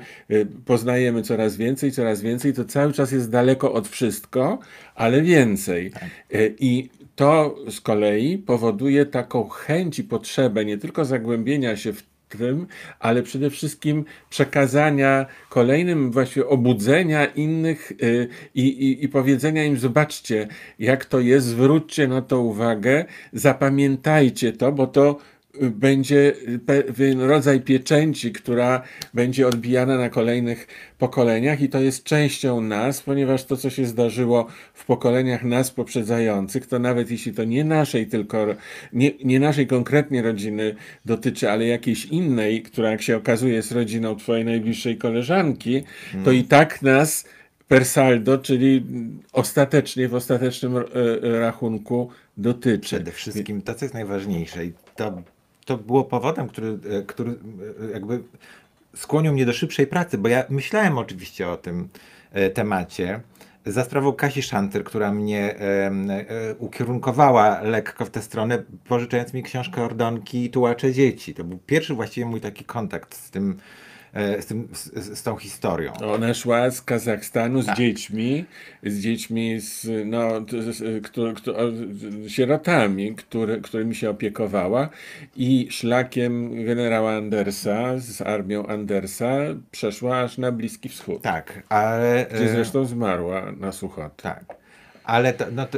poznajemy 0.66 1.22
coraz 1.22 1.56
więcej, 1.56 1.92
coraz 1.92 2.22
więcej, 2.22 2.54
to 2.54 2.66
cały 2.66 2.94
czas 2.94 3.12
jest 3.12 3.32
daleko 3.32 3.74
od 3.74 3.88
wszystko, 3.88 4.60
ale 4.96 5.22
więcej. 5.22 5.92
Tak. 5.92 6.04
E, 6.04 6.48
I 6.60 6.90
to 7.16 7.56
z 7.70 7.82
kolei 7.82 8.38
powoduje 8.38 9.06
taką 9.06 9.50
chęć 9.50 10.00
i 10.00 10.04
potrzebę 10.04 10.66
nie 10.66 10.78
tylko 10.78 11.06
zagłębienia 11.06 11.78
się 11.78 11.94
w 11.94 12.04
tym, 12.38 12.68
ale 13.00 13.24
przede 13.24 13.50
wszystkim 13.50 14.06
przekazania 14.30 15.26
kolejnym, 15.50 16.12
właściwie 16.12 16.48
obudzenia 16.48 17.26
innych 17.26 17.92
e, 17.92 18.28
i, 18.56 18.68
i, 18.68 19.04
i 19.04 19.10
powiedzenia 19.10 19.64
im: 19.64 19.78
Zobaczcie, 19.78 20.48
jak 20.80 21.06
to 21.06 21.20
jest, 21.20 21.48
zwróćcie 21.48 22.08
na 22.08 22.22
to 22.22 22.42
uwagę, 22.42 23.06
zapamiętajcie 23.34 24.54
to, 24.54 24.72
bo 24.72 24.88
to 24.88 25.18
będzie 25.62 26.34
pewien 26.66 27.22
rodzaj 27.22 27.62
pieczęci, 27.62 28.32
która 28.32 28.82
będzie 29.14 29.48
odbijana 29.48 29.98
na 29.98 30.10
kolejnych 30.10 30.68
pokoleniach 30.98 31.62
i 31.62 31.70
to 31.70 31.80
jest 31.80 32.04
częścią 32.04 32.62
nas, 32.62 33.02
ponieważ 33.02 33.44
to, 33.44 33.58
co 33.58 33.70
się 33.70 33.86
zdarzyło 33.86 34.48
w 34.74 34.86
pokoleniach 34.86 35.44
nas 35.44 35.72
poprzedzających, 35.72 36.68
to 36.68 36.80
nawet 36.80 37.12
jeśli 37.12 37.34
to 37.34 37.44
nie 37.44 37.64
naszej 37.64 38.08
tylko, 38.08 38.46
nie, 38.94 39.12
nie 39.24 39.40
naszej 39.40 39.68
konkretnie 39.68 40.22
rodziny 40.22 40.76
dotyczy, 41.06 41.52
ale 41.52 41.66
jakiejś 41.66 42.06
innej, 42.06 42.62
która 42.62 42.92
jak 42.92 43.02
się 43.02 43.18
okazuje 43.18 43.54
jest 43.54 43.72
rodziną 43.72 44.16
twojej 44.16 44.46
najbliższej 44.46 44.98
koleżanki, 44.98 45.84
to 46.26 46.32
i 46.32 46.44
tak 46.44 46.82
nas 46.82 47.26
per 47.68 47.86
saldo, 47.86 48.38
czyli 48.38 48.86
ostatecznie, 49.34 50.08
w 50.08 50.16
ostatecznym 50.16 50.78
e, 50.78 50.84
rachunku 51.40 52.10
dotyczy. 52.38 52.80
Przede 52.80 53.12
wszystkim 53.12 53.62
to, 53.62 53.76
co 53.76 53.86
jest 53.86 53.94
najważniejsze 53.94 54.66
i 54.66 54.74
to 54.96 55.24
to 55.66 55.78
było 55.78 56.04
powodem, 56.04 56.48
który, 56.48 56.78
e, 56.90 57.02
który 57.02 57.32
e, 57.32 57.92
jakby 57.92 58.24
skłonił 58.96 59.34
mnie 59.34 59.46
do 59.46 59.54
szybszej 59.54 59.88
pracy, 59.88 60.18
bo 60.18 60.28
ja 60.28 60.44
myślałem 60.50 60.98
oczywiście 60.98 61.50
o 61.50 61.58
tym 61.58 61.90
e, 62.32 62.50
temacie 62.50 63.20
za 63.66 63.84
sprawą 63.84 64.14
Kasi 64.14 64.42
Szanter, 64.42 64.84
która 64.84 65.12
mnie 65.12 65.60
e, 65.60 65.60
e, 65.60 66.56
ukierunkowała 66.60 67.62
lekko 67.62 68.06
w 68.06 68.10
tę 68.10 68.22
stronę, 68.22 68.64
pożyczając 68.88 69.34
mi 69.34 69.44
książkę 69.44 69.84
Ordonki 69.84 70.50
Tułacze 70.50 70.94
Dzieci. 70.94 71.34
To 71.34 71.44
był 71.44 71.58
pierwszy 71.58 71.94
właściwie 71.94 72.26
mój 72.26 72.42
taki 72.42 72.66
kontakt 72.66 73.16
z 73.16 73.32
tym, 73.32 73.58
z, 74.14 74.46
tym, 74.46 74.68
z, 74.74 75.18
z 75.20 75.24
tą 75.24 75.36
historią. 75.36 75.94
Ona 75.94 76.34
szła 76.34 76.70
z 76.72 76.82
Kazachstanu 76.82 77.62
z 77.62 77.66
Tak. 77.66 77.78
dziećmi, 77.78 78.46
z 78.84 79.00
dziećmi, 79.00 79.60
z, 79.60 79.88
no, 80.06 80.30
z, 80.72 81.06
któ- 81.06 81.34
któ- 81.34 81.56
o, 81.58 81.62
sierotami, 82.28 83.16
który, 83.16 83.62
którymi 83.62 83.96
się 83.96 84.10
opiekowała 84.10 84.90
i 85.36 85.68
szlakiem 85.72 86.66
generała 86.66 87.12
Andersa, 87.16 88.00
z 88.00 88.22
armią 88.22 88.68
Andersa 88.68 89.38
przeszła 89.72 90.20
aż 90.20 90.38
na 90.38 90.52
Bliski 90.52 90.90
Wschód, 90.90 91.22
Tak, 91.22 91.64
ale... 91.70 92.26
gdzie 92.36 92.44
e, 92.46 92.50
zresztą 92.50 92.86
zmarła 92.86 93.52
na 93.60 93.72
suchotę. 93.72 94.24
Tak. 94.24 94.44
Ale 95.04 95.34
to, 95.34 95.46
no 95.52 95.66
to, 95.66 95.78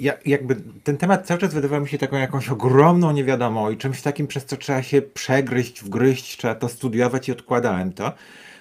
ja, 0.00 0.12
jakby 0.26 0.56
ten 0.84 0.96
temat 0.96 1.26
cały 1.26 1.40
czas 1.40 1.54
wydawał 1.54 1.80
mi 1.80 1.88
się 1.88 1.98
taką 1.98 2.16
jakąś 2.16 2.48
ogromną 2.48 3.12
niewiadomą 3.12 3.70
i 3.70 3.76
czymś 3.76 4.02
takim, 4.02 4.26
przez 4.26 4.44
co 4.44 4.56
trzeba 4.56 4.82
się 4.82 5.02
przegryźć, 5.02 5.82
wgryźć, 5.82 6.36
trzeba 6.36 6.54
to 6.54 6.68
studiować 6.68 7.28
i 7.28 7.32
odkładałem 7.32 7.92
to 7.92 8.12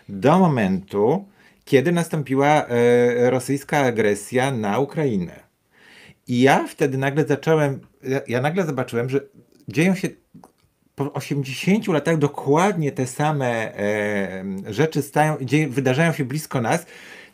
do 0.09 0.39
momentu, 0.39 1.25
kiedy 1.65 1.91
nastąpiła 1.91 2.47
e, 2.47 3.29
rosyjska 3.29 3.77
agresja 3.77 4.51
na 4.51 4.79
Ukrainę. 4.79 5.39
I 6.27 6.41
ja 6.41 6.67
wtedy 6.67 6.97
nagle 6.97 7.25
zacząłem, 7.25 7.79
ja, 8.03 8.21
ja 8.27 8.41
nagle 8.41 8.65
zobaczyłem, 8.65 9.09
że 9.09 9.21
dzieją 9.67 9.95
się 9.95 10.09
po 10.95 11.13
80 11.13 11.87
latach 11.87 12.17
dokładnie 12.17 12.91
te 12.91 13.07
same 13.07 13.77
e, 13.77 14.43
rzeczy 14.67 15.01
stają, 15.01 15.37
dzieje, 15.41 15.67
wydarzają 15.67 16.13
się 16.13 16.25
blisko 16.25 16.61
nas, 16.61 16.85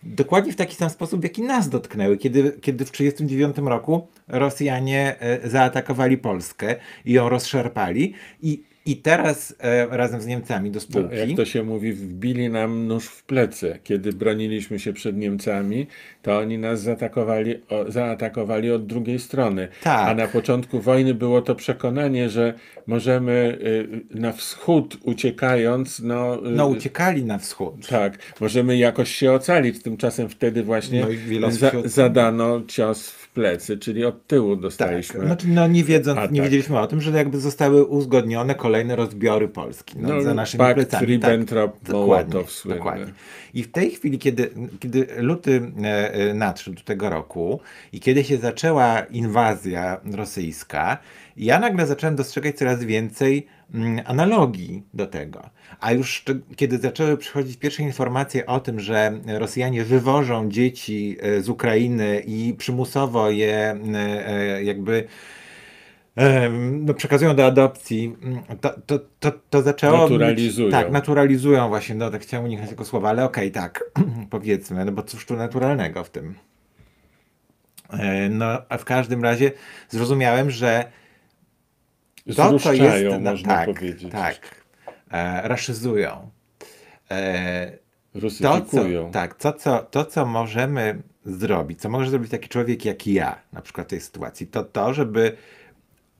dokładnie 0.05 0.53
w 0.53 0.55
taki 0.55 0.75
sam 0.75 0.89
sposób, 0.89 1.23
jaki 1.23 1.41
nas 1.41 1.69
dotknęły. 1.69 2.17
Kiedy, 2.17 2.57
kiedy 2.61 2.85
w 2.85 2.91
1939 2.91 3.69
roku 3.69 4.07
Rosjanie 4.27 5.15
e, 5.19 5.49
zaatakowali 5.49 6.17
Polskę 6.17 6.75
i 7.05 7.13
ją 7.13 7.29
rozszarpali 7.29 8.13
i, 8.41 8.63
i 8.85 8.97
teraz 8.97 9.55
e, 9.59 9.87
razem 9.97 10.21
z 10.21 10.25
Niemcami 10.25 10.71
do 10.71 10.79
spółki. 10.79 11.15
jak 11.17 11.37
to 11.37 11.45
się 11.45 11.63
mówi, 11.63 11.93
wbili 11.93 12.49
nam 12.49 12.87
nóż 12.87 13.05
w 13.05 13.23
plecy. 13.23 13.79
Kiedy 13.83 14.13
broniliśmy 14.13 14.79
się 14.79 14.93
przed 14.93 15.17
Niemcami, 15.17 15.87
to 16.21 16.37
oni 16.37 16.57
nas 16.57 16.81
zaatakowali, 16.81 17.55
o, 17.69 17.91
zaatakowali 17.91 18.71
od 18.71 18.85
drugiej 18.85 19.19
strony. 19.19 19.67
Tak. 19.83 20.09
A 20.09 20.15
na 20.15 20.27
początku 20.27 20.79
wojny 20.79 21.13
było 21.13 21.41
to 21.41 21.55
przekonanie, 21.55 22.29
że 22.29 22.53
możemy 22.87 23.57
y, 24.13 24.19
na 24.19 24.31
wschód 24.31 24.97
uciekając, 25.03 25.99
no, 25.99 26.35
y, 26.47 26.51
No 26.51 26.67
uciekali 26.67 27.23
na 27.25 27.37
wschód. 27.37 27.87
tak, 27.87 28.17
możemy 28.41 28.77
jakoś 28.77 29.15
się 29.15 29.31
ocalić. 29.31 29.83
Tymczasem 29.83 30.29
wtedy 30.29 30.63
właśnie 30.63 31.07
No 31.39 31.51
za, 31.51 31.71
zadano 31.85 32.61
cios 32.67 33.09
w 33.09 33.24
plecy, 33.35 33.77
czyli 33.77 34.05
od 34.05 34.27
tyłu 34.27 34.55
Tak, 34.55 34.61
dostaliśmy. 34.61 35.19
znaczy, 35.19 35.47
no 35.47 35.67
nie 35.67 35.83
wiedząc, 35.83 36.19
A, 36.19 36.21
nie 36.21 36.27
tak. 36.27 36.43
wiedzieliśmy 36.43 36.79
o 36.79 36.87
tym, 36.87 37.01
że 37.01 37.11
jakby 37.11 37.39
zostały 37.39 37.85
uzgodnione 37.85 38.55
kolejne 38.55 38.95
rozbiory 38.95 39.47
Polski 39.47 39.95
no, 39.99 40.09
No, 40.15 40.21
za 40.21 40.33
naszymi 40.33 40.59
pakt 40.59 40.75
plecami. 40.75 41.07
Ribbentrop-Mołotow 41.07 42.49
słynny. 42.49 42.77
dokładnie. 42.77 43.05
I 43.53 43.63
w 43.63 43.71
tej 43.71 43.91
chwili, 43.91 44.19
kiedy, 44.19 44.49
kiedy 44.79 45.07
luty 45.17 45.71
e, 45.83 46.13
e, 46.13 46.33
nadszedł 46.33 46.81
tego 46.83 47.09
roku 47.09 47.59
i 47.93 47.99
kiedy 47.99 48.23
się 48.23 48.37
zaczęła 48.37 48.99
inwazja 48.99 50.01
rosyjska, 50.13 50.97
ja 51.37 51.59
nagle 51.59 51.87
zacząłem 51.87 52.15
dostrzegać 52.15 52.55
coraz 52.55 52.83
więcej 52.83 53.47
analogii 54.05 54.83
do 54.93 55.07
tego. 55.07 55.49
A 55.79 55.91
już 55.91 56.23
kiedy 56.55 56.77
zaczęły 56.77 57.17
przychodzić 57.17 57.57
pierwsze 57.57 57.83
informacje 57.83 58.45
o 58.45 58.59
tym, 58.59 58.79
że 58.79 59.19
Rosjanie 59.27 59.83
wywożą 59.83 60.49
dzieci 60.49 61.17
e, 61.19 61.41
z 61.41 61.49
Ukrainy 61.49 62.23
i 62.25 62.53
przymusowo 62.57 63.29
je 63.29 63.79
e, 63.93 64.27
e, 64.27 64.63
jakby 64.63 65.07
no, 66.71 66.93
przekazują 66.93 67.35
do 67.35 67.45
adopcji, 67.45 68.15
mm, 68.21 68.43
to, 68.61 68.69
to, 68.85 68.99
to, 69.19 69.31
to 69.49 69.61
zaczęło. 69.61 69.97
Naturalizują. 69.97 70.67
Być, 70.67 70.73
tak, 70.73 70.91
naturalizują 70.91 71.67
właśnie. 71.67 71.95
No, 71.95 72.11
tak 72.11 72.21
chciałem 72.21 72.45
uniknąć 72.45 72.69
tego 72.69 72.85
słowa, 72.85 73.09
ale 73.09 73.25
okej, 73.25 73.51
tak, 73.51 73.83
powiedzmy, 74.29 74.85
no 74.85 74.91
bo 74.91 75.03
cóż 75.03 75.25
tu 75.25 75.35
naturalnego 75.35 76.03
w 76.03 76.09
tym. 76.09 76.35
E, 77.89 78.29
No, 78.29 78.45
a 78.69 78.77
w 78.77 78.85
każdym 78.85 79.23
razie 79.23 79.51
zrozumiałem, 79.89 80.51
że 80.51 80.91
to, 82.35 82.73
jest. 82.73 83.05
no, 83.23 83.31
można 83.31 83.55
tak, 83.55 83.65
powiedzieć. 83.65 84.11
tak. 84.11 84.65
E, 85.11 85.47
raszyzują. 85.47 86.29
E, 87.11 87.77
to, 88.41 88.61
co, 88.61 88.85
tak, 89.11 89.33
to 89.35 89.53
co, 89.53 89.79
to, 89.79 90.05
co 90.05 90.25
możemy 90.25 91.01
zrobić, 91.25 91.81
co 91.81 91.89
może 91.89 92.09
zrobić 92.09 92.31
taki 92.31 92.49
człowiek 92.49 92.85
jak 92.85 93.07
ja, 93.07 93.41
na 93.53 93.61
przykład 93.61 93.87
w 93.87 93.89
tej 93.89 94.01
sytuacji, 94.01 94.47
to 94.47 94.63
to, 94.63 94.93
żeby 94.93 95.37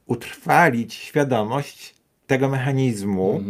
utrwalić 0.06 0.94
świadomość 0.94 1.96
tego 2.28 2.50
mechanizmu 2.50 3.44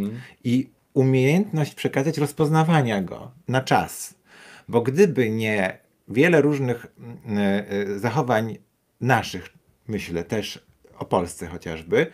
i 0.43 0.69
umiejętność 0.93 1.75
przekazać 1.75 2.17
rozpoznawania 2.17 3.01
go 3.01 3.31
na 3.47 3.61
czas. 3.61 4.15
Bo 4.67 4.81
gdyby 4.81 5.29
nie 5.29 5.77
wiele 6.07 6.41
różnych 6.41 6.85
e, 6.85 7.69
e, 7.69 7.99
zachowań 7.99 8.57
naszych, 9.01 9.49
myślę 9.87 10.23
też 10.23 10.65
o 10.97 11.05
Polsce 11.05 11.47
chociażby, 11.47 12.07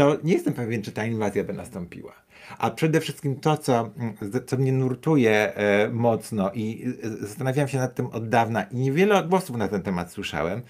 to 0.00 0.16
nie 0.24 0.32
jestem 0.32 0.54
pewien, 0.54 0.82
czy 0.82 0.92
ta 0.92 1.06
inwazja 1.06 1.44
by 1.44 1.52
nastąpiła. 1.52 2.12
A 2.58 2.70
przede 2.70 3.00
wszystkim 3.00 3.36
to, 3.36 3.56
co, 3.56 3.90
mm, 3.98 4.14
co 4.46 4.56
mnie 4.56 4.72
nurtuje 4.72 5.54
e, 5.54 5.88
mocno 5.88 6.50
i 6.54 6.84
e, 7.04 7.26
zastanawiałem 7.26 7.68
się 7.68 7.78
nad 7.78 7.94
tym 7.94 8.06
od 8.06 8.28
dawna 8.28 8.62
i 8.62 8.76
niewiele 8.76 9.24
głosów 9.24 9.56
na 9.56 9.68
ten 9.68 9.82
temat 9.82 10.12
słyszałem, 10.12 10.62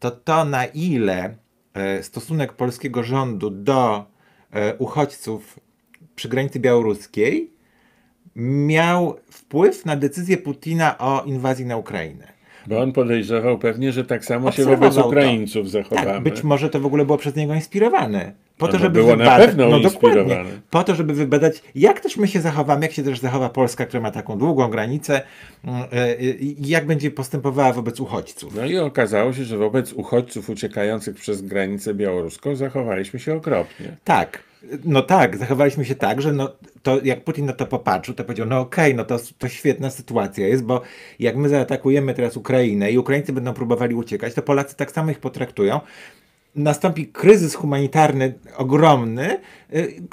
to 0.00 0.10
to, 0.10 0.44
na 0.44 0.64
ile 0.64 1.36
e, 1.74 2.02
stosunek 2.02 2.52
polskiego 2.52 3.02
rządu 3.02 3.50
do 3.50 4.04
e, 4.52 4.74
uchodźców 4.76 5.60
przy 6.16 6.28
granicy 6.28 6.60
białoruskiej 6.60 7.50
miał 8.36 9.16
wpływ 9.30 9.86
na 9.86 9.96
decyzję 9.96 10.36
Putina 10.36 10.98
o 10.98 11.22
inwazji 11.26 11.66
na 11.66 11.76
Ukrainę. 11.76 12.32
Bo 12.66 12.80
on 12.80 12.92
podejrzewał 12.92 13.58
pewnie, 13.58 13.92
że 13.92 14.04
tak 14.04 14.24
samo 14.24 14.52
się 14.52 14.64
wobec 14.64 14.94
to. 14.94 15.06
Ukraińców 15.06 15.70
zachowamy. 15.70 16.06
Tak, 16.06 16.22
być 16.22 16.42
może 16.42 16.70
to 16.70 16.80
w 16.80 16.86
ogóle 16.86 17.04
było 17.04 17.18
przez 17.18 17.36
niego 17.36 17.54
inspirowane. 17.54 18.43
Po 18.58 18.68
to, 18.68 18.78
żeby 18.78 18.98
było 18.98 19.10
na 19.10 19.16
wybadać, 19.16 19.46
pewno 19.46 19.68
no 19.68 19.80
dokładnie, 19.80 20.44
po 20.70 20.84
to, 20.84 20.94
żeby 20.94 21.14
wybadać, 21.14 21.62
jak 21.74 22.00
też 22.00 22.16
my 22.16 22.28
się 22.28 22.40
zachowamy, 22.40 22.82
jak 22.82 22.92
się 22.92 23.02
też 23.02 23.20
zachowa 23.20 23.48
Polska, 23.48 23.86
która 23.86 24.00
ma 24.00 24.10
taką 24.10 24.38
długą 24.38 24.68
granicę 24.68 25.22
mm, 25.64 25.84
e, 25.92 26.14
i 26.34 26.68
jak 26.68 26.86
będzie 26.86 27.10
postępowała 27.10 27.72
wobec 27.72 28.00
uchodźców. 28.00 28.54
No 28.54 28.66
i 28.66 28.78
okazało 28.78 29.32
się, 29.32 29.44
że 29.44 29.58
wobec 29.58 29.92
uchodźców 29.92 30.50
uciekających 30.50 31.16
przez 31.16 31.42
granicę 31.42 31.94
białoruską 31.94 32.56
zachowaliśmy 32.56 33.20
się 33.20 33.34
okropnie. 33.34 33.96
Tak, 34.04 34.42
no 34.84 35.02
tak, 35.02 35.36
zachowaliśmy 35.36 35.84
się 35.84 35.94
tak, 35.94 36.22
że 36.22 36.32
no, 36.32 36.52
to 36.82 37.00
jak 37.04 37.24
Putin 37.24 37.46
na 37.46 37.52
to 37.52 37.66
popatrzył, 37.66 38.14
to 38.14 38.24
powiedział, 38.24 38.46
no 38.46 38.60
okej, 38.60 38.94
no 38.94 39.04
to, 39.04 39.18
to 39.38 39.48
świetna 39.48 39.90
sytuacja 39.90 40.48
jest, 40.48 40.64
bo 40.64 40.80
jak 41.18 41.36
my 41.36 41.48
zaatakujemy 41.48 42.14
teraz 42.14 42.36
Ukrainę 42.36 42.92
i 42.92 42.98
Ukraińcy 42.98 43.32
będą 43.32 43.52
próbowali 43.52 43.94
uciekać, 43.94 44.34
to 44.34 44.42
Polacy 44.42 44.76
tak 44.76 44.90
samo 44.90 45.10
ich 45.10 45.18
potraktują. 45.18 45.80
Nastąpi 46.56 47.06
kryzys 47.06 47.54
humanitarny 47.54 48.34
ogromny 48.56 49.40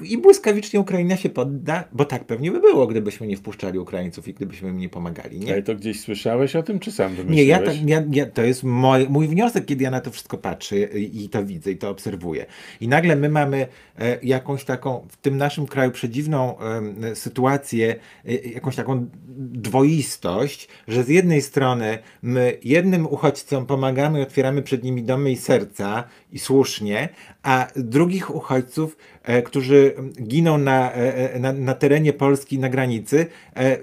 i 0.03 0.17
błyskawicznie 0.17 0.79
Ukraina 0.79 1.17
się 1.17 1.29
podda, 1.29 1.83
bo 1.91 2.05
tak 2.05 2.25
pewnie 2.25 2.51
by 2.51 2.59
było, 2.59 2.87
gdybyśmy 2.87 3.27
nie 3.27 3.37
wpuszczali 3.37 3.79
Ukraińców 3.79 4.27
i 4.27 4.33
gdybyśmy 4.33 4.69
im 4.69 4.77
nie 4.77 4.89
pomagali. 4.89 5.39
Nie? 5.39 5.53
Ale 5.53 5.63
to 5.63 5.75
gdzieś 5.75 5.99
słyszałeś 5.99 6.55
o 6.55 6.63
tym, 6.63 6.79
czy 6.79 6.91
sam 6.91 7.15
wymyśliłeś? 7.15 7.37
Nie, 7.37 7.45
ja 7.45 7.59
to, 7.59 7.71
ja, 7.85 8.03
ja, 8.11 8.25
to 8.25 8.41
jest 8.41 8.63
mój, 8.63 9.09
mój 9.09 9.27
wniosek, 9.27 9.65
kiedy 9.65 9.83
ja 9.83 9.91
na 9.91 10.01
to 10.01 10.11
wszystko 10.11 10.37
patrzę 10.37 10.77
i, 10.77 11.23
i 11.23 11.29
to 11.29 11.45
widzę 11.45 11.71
i 11.71 11.77
to 11.77 11.89
obserwuję. 11.89 12.45
I 12.81 12.87
nagle 12.87 13.15
my 13.15 13.29
mamy 13.29 13.67
e, 13.99 14.19
jakąś 14.23 14.63
taką, 14.63 15.07
w 15.09 15.17
tym 15.17 15.37
naszym 15.37 15.65
kraju 15.65 15.91
przedziwną 15.91 16.59
em, 16.59 16.95
sytuację, 17.15 17.95
e, 18.25 18.33
jakąś 18.33 18.75
taką 18.75 19.07
dwoistość, 19.37 20.67
że 20.87 21.03
z 21.03 21.09
jednej 21.09 21.41
strony 21.41 21.97
my 22.21 22.57
jednym 22.63 23.07
uchodźcom 23.07 23.65
pomagamy, 23.65 24.21
otwieramy 24.21 24.61
przed 24.61 24.83
nimi 24.83 25.03
domy 25.03 25.31
i 25.31 25.37
serca 25.37 26.03
i 26.31 26.39
słusznie, 26.39 27.09
a 27.43 27.67
drugich 27.75 28.35
uchodźców, 28.35 28.97
e, 29.23 29.41
którzy 29.41 29.93
giną 30.23 30.57
na, 30.57 30.93
e, 30.93 31.33
e, 31.33 31.39
na, 31.39 31.53
na 31.53 31.73
terenie 31.73 32.13
Polski, 32.13 32.59
na 32.59 32.69
granicy, 32.69 33.25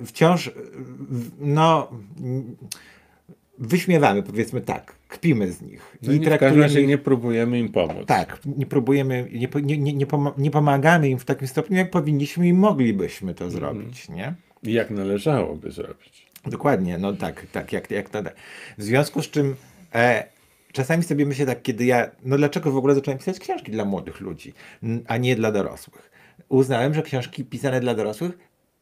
wciąż 0.04 0.50
no 1.40 1.90
wyśmiewamy, 3.58 4.22
powiedzmy 4.22 4.60
tak, 4.60 4.94
kpimy 5.08 5.52
z 5.52 5.62
nich. 5.62 5.96
No 6.02 6.12
i 6.12 6.20
w 6.20 6.38
każdym 6.38 6.62
razie 6.62 6.86
nie 6.86 6.98
próbujemy 6.98 7.58
im 7.58 7.68
pomóc. 7.68 8.06
Tak, 8.06 8.38
nie 8.56 8.66
próbujemy, 8.66 9.28
nie, 9.32 9.48
nie, 9.62 9.78
nie, 9.78 9.92
nie, 9.92 10.06
nie 10.38 10.50
pomagamy 10.50 11.08
im 11.08 11.18
w 11.18 11.24
takim 11.24 11.48
stopniu, 11.48 11.76
jak 11.76 11.90
powinniśmy 11.90 12.48
i 12.48 12.52
moglibyśmy 12.52 13.34
to 13.34 13.50
zrobić, 13.50 14.08
nie? 14.08 14.34
I 14.62 14.72
jak 14.72 14.90
należałoby 14.90 15.70
zrobić. 15.70 16.28
Dokładnie, 16.46 16.98
no 16.98 17.12
tak, 17.12 17.46
tak, 17.52 17.72
jak, 17.72 17.90
jak 17.90 18.10
to. 18.10 18.22
W 18.78 18.82
związku 18.82 19.22
z 19.22 19.30
czym 19.30 19.56
e, 19.94 20.24
czasami 20.72 21.02
sobie 21.02 21.26
myślę 21.26 21.46
tak, 21.46 21.62
kiedy 21.62 21.84
ja, 21.84 22.10
no 22.24 22.36
dlaczego 22.36 22.70
w 22.72 22.76
ogóle 22.76 22.94
zacząłem 22.94 23.18
pisać 23.18 23.38
książki 23.38 23.72
dla 23.72 23.84
młodych 23.84 24.20
ludzi, 24.20 24.52
a 25.06 25.16
nie 25.16 25.36
dla 25.36 25.52
dorosłych? 25.52 26.10
Uznałem, 26.48 26.94
że 26.94 27.02
książki 27.02 27.44
pisane 27.44 27.80
dla 27.80 27.94
dorosłych 27.94 28.38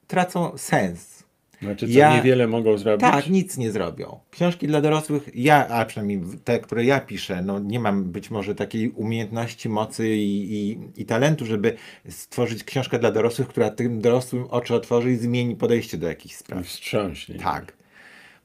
tracą 0.06 0.52
sens. 0.58 1.26
Znaczy, 1.62 1.86
co 1.86 1.92
Ja- 1.98 2.16
niewiele 2.16 2.46
mogą 2.48 2.78
zrobić? 2.78 3.00
Tak, 3.00 3.28
nic 3.28 3.56
nie 3.58 3.70
zrobią. 3.72 4.20
Książki 4.30 4.66
dla 4.66 4.80
dorosłych, 4.80 5.28
ja, 5.34 5.68
a 5.68 5.84
przynajmniej 5.84 6.20
te, 6.44 6.58
które 6.60 6.84
ja 6.84 7.00
piszę, 7.00 7.42
no 7.42 7.58
nie 7.58 7.80
mam 7.80 8.04
być 8.04 8.30
może 8.30 8.54
takiej 8.54 8.90
umiejętności, 8.90 9.68
mocy 9.68 10.08
i, 10.16 10.54
i, 10.70 10.78
i 10.96 11.04
talentu, 11.04 11.46
żeby 11.46 11.76
stworzyć 12.08 12.64
książkę 12.64 12.98
dla 12.98 13.12
dorosłych, 13.12 13.48
która 13.48 13.70
tym 13.70 14.00
dorosłym 14.00 14.44
oczy 14.50 14.74
otworzy 14.74 15.12
i 15.12 15.16
zmieni 15.16 15.56
podejście 15.56 15.98
do 15.98 16.08
jakichś 16.08 16.34
I 16.34 16.38
spraw. 16.38 16.66
wstrząśnie. 16.66 17.34
Tak. 17.34 17.72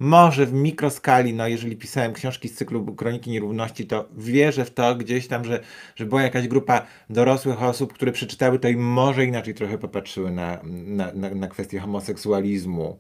Może 0.04 0.46
w 0.46 0.54
mikroskali, 0.54 1.34
no 1.34 1.48
jeżeli 1.48 1.76
pisałem 1.76 2.14
książki 2.14 2.50
z 2.50 2.56
cyklu 2.56 2.96
Kroniki 2.96 3.30
Nierówności, 3.30 3.88
to 3.88 4.10
wierzę 4.18 4.66
w 4.66 4.74
to 4.74 4.96
gdzieś 4.96 5.28
tam, 5.28 5.46
że, 5.46 5.60
że 5.96 6.06
była 6.06 6.22
jakaś 6.22 6.48
grupa 6.48 6.86
dorosłych 7.10 7.64
osób, 7.64 7.94
które 7.94 8.12
przeczytały 8.12 8.60
to 8.60 8.68
i 8.68 8.76
może 8.76 9.26
inaczej 9.26 9.54
trochę 9.54 9.78
popatrzyły 9.78 10.32
na, 10.32 10.60
na, 10.64 11.12
na, 11.14 11.30
na 11.30 11.48
kwestię 11.48 11.80
homoseksualizmu. 11.80 12.98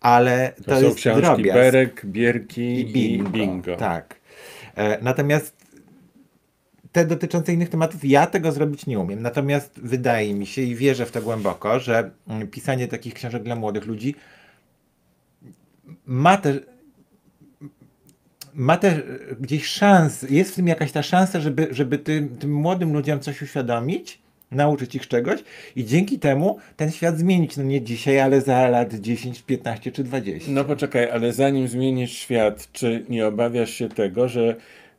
Ale 0.00 0.52
to, 0.56 0.64
To, 0.64 0.80
są 0.80 0.84
jest 0.84 0.96
książki 0.96 1.22
drobiazg. 1.22 1.54
Berek, 1.54 2.06
Bierki 2.06 2.80
I 2.80 2.92
bingo. 2.92 3.30
bingo. 3.30 3.76
Tak. 3.76 4.20
E, 4.74 4.98
natomiast 5.02 5.56
te 6.92 7.06
dotyczące 7.06 7.52
innych 7.52 7.68
tematów, 7.68 8.04
ja 8.04 8.26
tego 8.26 8.52
zrobić 8.52 8.86
nie 8.86 8.98
umiem. 8.98 9.22
Natomiast 9.22 9.80
wydaje 9.80 10.34
mi 10.34 10.46
się 10.46 10.62
i 10.62 10.74
wierzę 10.74 11.06
w 11.06 11.10
to 11.10 11.22
głęboko, 11.22 11.80
że 11.80 12.10
mm, 12.28 12.48
pisanie 12.48 12.88
takich 12.88 13.14
książek 13.14 13.42
dla 13.42 13.56
młodych 13.56 13.86
ludzi 13.86 14.14
ma 16.06 16.36
też 16.36 16.56
ma 18.54 18.76
też 18.76 18.94
gdzieś 19.40 19.66
szans, 19.66 20.22
jest 20.30 20.52
w 20.52 20.54
tym 20.54 20.66
jakaś 20.66 20.92
ta 20.92 21.02
szansa, 21.02 21.40
żeby, 21.40 21.68
żeby 21.70 21.98
tym, 21.98 22.28
tym 22.28 22.54
młodym 22.54 22.92
ludziom 22.92 23.20
coś 23.20 23.42
uświadomić, 23.42 24.22
nauczyć 24.50 24.94
ich 24.94 25.08
czegoś 25.08 25.40
i 25.76 25.84
dzięki 25.84 26.18
temu 26.18 26.58
ten 26.76 26.90
świat 26.90 27.18
zmienić. 27.18 27.56
No 27.56 27.62
nie 27.62 27.82
dzisiaj, 27.82 28.20
ale 28.20 28.40
za 28.40 28.68
lat 28.68 28.94
10, 28.94 29.42
15 29.42 29.92
czy 29.92 30.04
20. 30.04 30.50
No 30.52 30.64
poczekaj, 30.64 31.10
ale 31.10 31.32
zanim 31.32 31.68
zmienisz 31.68 32.12
świat, 32.12 32.68
czy 32.72 33.04
nie 33.08 33.26
obawiasz 33.26 33.70
się 33.70 33.88
tego, 33.88 34.28
że 34.28 34.56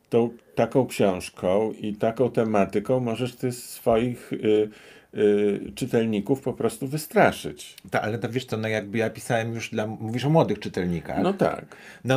tą 0.09 0.29
taką 0.55 0.87
książką 0.87 1.71
i 1.71 1.95
taką 1.95 2.31
tematyką 2.31 2.99
możesz 2.99 3.35
ty 3.35 3.51
swoich 3.51 4.33
y, 4.33 4.69
y, 5.17 5.71
czytelników 5.75 6.41
po 6.41 6.53
prostu 6.53 6.87
wystraszyć? 6.87 7.75
Ta, 7.91 8.01
ale 8.01 8.17
to 8.17 8.29
wiesz 8.29 8.45
co, 8.45 8.57
no 8.57 8.67
jakby 8.67 8.97
ja 8.97 9.09
pisałem 9.09 9.53
już 9.53 9.69
dla, 9.69 9.87
mówisz 9.87 10.25
o 10.25 10.29
młodych 10.29 10.59
czytelnikach. 10.59 11.17
No 11.17 11.23
No, 11.23 11.33
tak. 11.33 11.65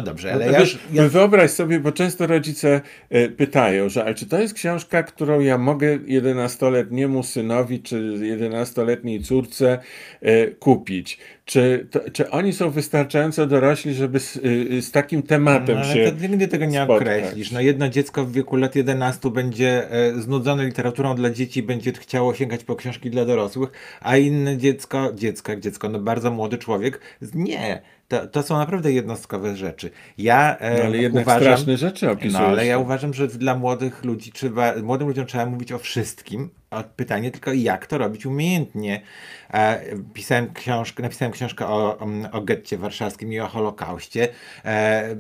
dobrze, 0.03 0.29
No 0.29 0.35
ale 0.35 0.47
to 0.47 0.53
ja 0.53 0.59
wiesz, 0.61 0.79
ja, 0.93 1.09
Wyobraź 1.09 1.51
sobie, 1.51 1.81
bo 1.81 1.93
często 1.93 2.27
rodzice 2.27 2.81
y, 3.15 3.29
pytają, 3.29 3.89
że 3.89 4.05
ale 4.05 4.15
czy 4.15 4.27
to 4.27 4.39
jest 4.41 4.55
książka, 4.55 5.03
którą 5.03 5.41
ja 5.41 5.59
mogę 5.59 5.99
11-letniemu 5.99 7.23
synowi 7.23 7.83
czy 7.83 7.97
11-letniej 8.19 9.23
córce 9.23 9.79
y, 10.23 10.57
kupić? 10.59 11.19
Czy, 11.47 11.87
to, 11.91 12.01
czy 12.13 12.31
oni 12.31 12.53
są 12.53 12.71
wystarczająco 12.71 13.47
dorośli, 13.47 13.95
żeby 13.95 14.21
z, 14.21 14.37
y, 14.37 14.83
z 14.83 14.91
takim 14.91 15.23
tematem 15.23 15.79
no, 15.79 15.85
ale 15.85 15.95
się 15.95 16.13
to 16.13 16.27
nigdy 16.27 16.49
tego 16.49 16.65
nie 16.65 16.85
spotkać? 16.85 16.97
określisz. 16.97 17.53
No 17.53 17.61
jedno 17.61 17.89
dziecko 17.89 18.25
w 18.25 18.33
wieku 18.33 18.57
lat 18.57 18.77
11 18.77 19.31
będzie 19.31 19.91
e, 19.91 20.15
znudzone 20.21 20.65
literaturą 20.65 21.15
dla 21.15 21.31
dzieci, 21.31 21.63
będzie 21.63 21.93
chciało 21.93 22.35
sięgać 22.35 22.65
po 22.65 22.77
książki 22.77 23.11
dla 23.11 23.25
dorosłych, 23.25 23.71
a 24.01 24.17
inne 24.17 24.59
dziecko, 24.59 25.13
dziecko 25.15 25.53
jak 25.53 25.61
dziecko, 25.61 25.89
no 25.89 25.99
bardzo 25.99 26.31
młody 26.31 26.59
człowiek, 26.59 27.01
nie. 27.35 27.83
To, 28.09 28.27
to 28.27 28.43
są 28.43 28.59
naprawdę 28.59 28.93
jednostkowe 28.93 29.57
rzeczy. 29.57 29.91
Ja 30.19 30.59
e, 30.59 30.79
No, 30.79 30.85
ale 30.85 30.99
jednak 30.99 31.25
uważam, 31.25 31.43
straszne 31.43 31.77
rzeczy 31.77 32.11
opisujesz. 32.11 32.33
No 32.33 32.47
ale 32.47 32.67
ja 32.67 32.79
uważam, 32.79 33.15
że 33.15 33.29
dla 33.29 33.55
młodych 33.55 34.05
ludzi 34.05 34.33
trzeba, 34.33 34.75
młodym 34.83 35.09
ludziom 35.09 35.27
trzeba 35.27 35.47
mówić 35.47 35.73
o 35.73 35.79
wszystkim. 35.79 36.51
Pytanie 36.83 37.31
tylko 37.31 37.53
jak 37.53 37.87
to 37.87 37.99
robić 37.99 38.27
umiejętnie. 38.27 39.01
E, 39.55 39.81
pisałem 40.15 40.53
książkę, 40.53 41.03
napisałem 41.03 41.33
książkę 41.33 41.67
o, 41.67 41.99
o, 41.99 42.07
o 42.33 42.41
getcie 42.41 42.79
warszawskim 42.79 43.33
i 43.33 43.41
o 43.41 43.47
Holokauście. 43.47 44.29
E, 44.65 45.17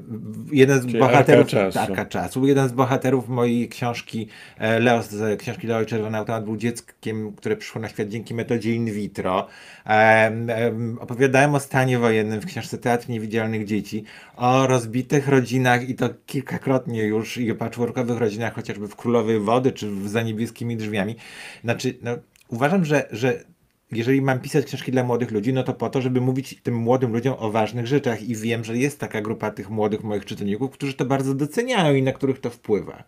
jeden 0.52 0.80
z 0.80 0.86
Czyli 0.86 0.98
bohaterów 0.98 1.46
Arka 1.46 1.72
Czasu. 1.72 1.78
Arka 1.78 2.06
czasu. 2.06 2.46
Jeden 2.46 2.68
z 2.68 2.72
bohaterów 2.72 3.28
mojej 3.28 3.68
książki, 3.68 4.28
e, 4.58 4.80
Leo 4.80 5.02
z 5.02 5.40
książki 5.40 5.66
Leo 5.66 5.82
i 5.82 5.86
Czerwony 5.86 6.18
Automat 6.18 6.44
był 6.44 6.56
dzieckiem, 6.56 7.32
które 7.32 7.56
przyszło 7.56 7.80
na 7.80 7.88
świat 7.88 8.08
dzięki 8.08 8.34
metodzie 8.34 8.74
in 8.74 8.92
vitro. 8.92 9.46
E, 9.86 9.90
em, 9.90 10.98
opowiadałem 11.00 11.54
o 11.54 11.60
stanie 11.60 11.98
wojennym 11.98 12.40
w 12.40 12.46
książce 12.46 12.78
Teatr 12.78 13.08
Niewidzialnych 13.08 13.64
Dzieci, 13.64 14.04
o 14.36 14.66
rozbitych 14.66 15.28
rodzinach 15.28 15.88
i 15.88 15.94
to 15.94 16.08
kilkakrotnie 16.26 17.02
już 17.02 17.36
i 17.36 17.52
o 17.52 17.54
patchworkowych 17.54 18.18
rodzinach, 18.18 18.54
chociażby 18.54 18.88
w 18.88 18.96
Królowej 18.96 19.40
Wody 19.40 19.72
czy 19.72 19.90
w 19.90 20.08
Za 20.08 20.22
Niebieskimi 20.22 20.76
Drzwiami. 20.76 21.16
Znaczy, 21.64 21.98
no, 22.02 22.16
uważam, 22.48 22.84
że, 22.84 23.08
że 23.10 23.44
jeżeli 23.92 24.22
mam 24.22 24.40
pisać 24.40 24.64
książki 24.64 24.92
dla 24.92 25.02
młodych 25.04 25.30
ludzi, 25.30 25.52
no 25.52 25.62
to 25.62 25.74
po 25.74 25.90
to, 25.90 26.00
żeby 26.00 26.20
mówić 26.20 26.60
tym 26.62 26.74
młodym 26.74 27.12
ludziom 27.12 27.34
o 27.38 27.50
ważnych 27.50 27.86
rzeczach. 27.86 28.22
I 28.22 28.36
wiem, 28.36 28.64
że 28.64 28.78
jest 28.78 29.00
taka 29.00 29.20
grupa 29.20 29.50
tych 29.50 29.70
młodych 29.70 30.04
moich 30.04 30.24
czytelników, 30.24 30.70
którzy 30.70 30.94
to 30.94 31.04
bardzo 31.04 31.34
doceniają 31.34 31.94
i 31.94 32.02
na 32.02 32.12
których 32.12 32.40
to 32.40 32.50
wpływa. 32.50 33.04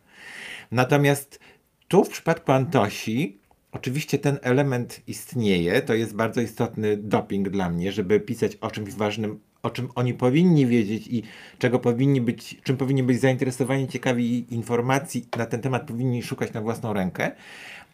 Natomiast 0.70 1.40
tu 1.88 2.04
w 2.04 2.08
przypadku 2.08 2.52
Antosi 2.52 3.38
oczywiście 3.72 4.18
ten 4.18 4.38
element 4.42 5.00
istnieje, 5.06 5.82
to 5.82 5.94
jest 5.94 6.14
bardzo 6.14 6.40
istotny 6.40 6.96
doping 6.96 7.48
dla 7.48 7.70
mnie, 7.70 7.92
żeby 7.92 8.20
pisać 8.20 8.56
o 8.56 8.70
czymś 8.70 8.94
ważnym, 8.94 9.40
o 9.62 9.70
czym 9.70 9.88
oni 9.94 10.14
powinni 10.14 10.66
wiedzieć 10.66 11.06
i 11.06 11.22
czego 11.58 11.78
powinni 11.78 12.20
być, 12.20 12.60
czym 12.62 12.76
powinni 12.76 13.02
być 13.02 13.20
zainteresowani, 13.20 13.88
ciekawi 13.88 14.54
informacji 14.54 15.26
na 15.36 15.46
ten 15.46 15.60
temat 15.60 15.86
powinni 15.86 16.22
szukać 16.22 16.52
na 16.52 16.60
własną 16.60 16.92
rękę, 16.92 17.32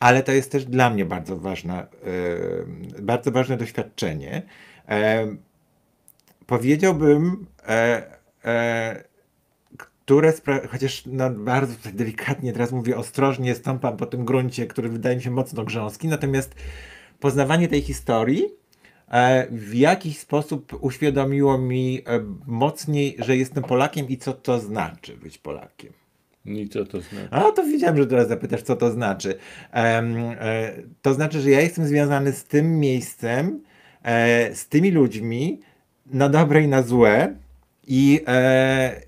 ale 0.01 0.23
to 0.23 0.33
jest 0.33 0.53
też 0.53 0.65
dla 0.65 0.91
mnie 0.91 1.05
bardzo 1.05 1.37
ważne, 1.37 1.87
bardzo 3.03 3.31
ważne 3.31 3.57
doświadczenie. 3.57 4.43
E, 4.89 5.27
powiedziałbym, 6.47 7.47
e, 7.69 8.03
e, 8.45 9.05
które 9.77 10.33
chociaż 10.71 11.03
no, 11.07 11.31
bardzo 11.31 11.75
delikatnie 11.93 12.53
teraz 12.53 12.73
mówię 12.73 12.97
ostrożnie, 12.97 13.55
stąpam 13.55 13.97
po 13.97 14.07
tym 14.07 14.25
gruncie, 14.25 14.67
który 14.67 14.89
wydaje 14.89 15.17
mi 15.17 15.23
się 15.23 15.31
mocno 15.31 15.65
grząski, 15.65 16.09
natomiast 16.09 16.55
poznawanie 17.21 17.69
tej 17.69 17.83
historii 17.83 18.49
w 19.51 19.75
jakiś 19.75 20.19
sposób 20.19 20.79
uświadomiło 20.81 21.59
mi 21.59 22.03
mocniej, 22.47 23.17
że 23.19 23.37
jestem 23.37 23.65
Polakiem 23.65 24.09
i 24.09 24.19
co 24.19 24.33
to 24.33 24.61
znaczy 24.61 25.17
być 25.17 25.39
Polakiem. 25.39 25.93
I 26.45 26.69
co 26.69 26.85
to 26.85 27.01
znaczy? 27.01 27.29
A 27.31 27.53
to 27.53 27.65
wiedziałem, 27.65 27.97
że 27.97 28.07
teraz 28.07 28.29
zapytasz, 28.29 28.63
co 28.63 28.77
to 28.77 28.91
znaczy. 28.91 29.35
Em, 29.73 30.17
e, 30.17 30.73
to 31.03 31.15
znaczy, 31.15 31.41
że 31.41 31.51
ja 31.51 31.61
jestem 31.61 31.87
związany 31.87 32.33
z 32.33 32.45
tym 32.45 32.81
miejscem, 32.81 33.63
e, 34.03 34.55
z 34.55 34.69
tymi 34.69 34.91
ludźmi, 34.91 35.61
na 36.07 36.29
dobre 36.29 36.63
i 36.63 36.69
na 36.69 36.83
złe. 36.83 37.37
I, 37.87 38.21
e, 38.27 39.01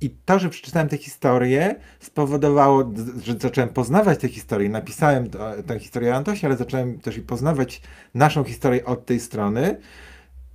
I 0.00 0.10
to, 0.10 0.38
że 0.38 0.48
przeczytałem 0.48 0.88
tę 0.88 0.96
historię, 0.96 1.74
spowodowało, 2.00 2.92
że 3.22 3.34
zacząłem 3.34 3.70
poznawać 3.70 4.18
tę 4.18 4.28
historię. 4.28 4.68
Napisałem 4.68 5.30
to- 5.30 5.62
tę 5.66 5.78
historię 5.78 6.12
o 6.12 6.14
Antosie, 6.16 6.46
ale 6.46 6.56
zacząłem 6.56 7.00
też 7.00 7.16
i 7.16 7.22
poznawać 7.22 7.82
naszą 8.14 8.44
historię 8.44 8.84
od 8.84 9.06
tej 9.06 9.20
strony. 9.20 9.76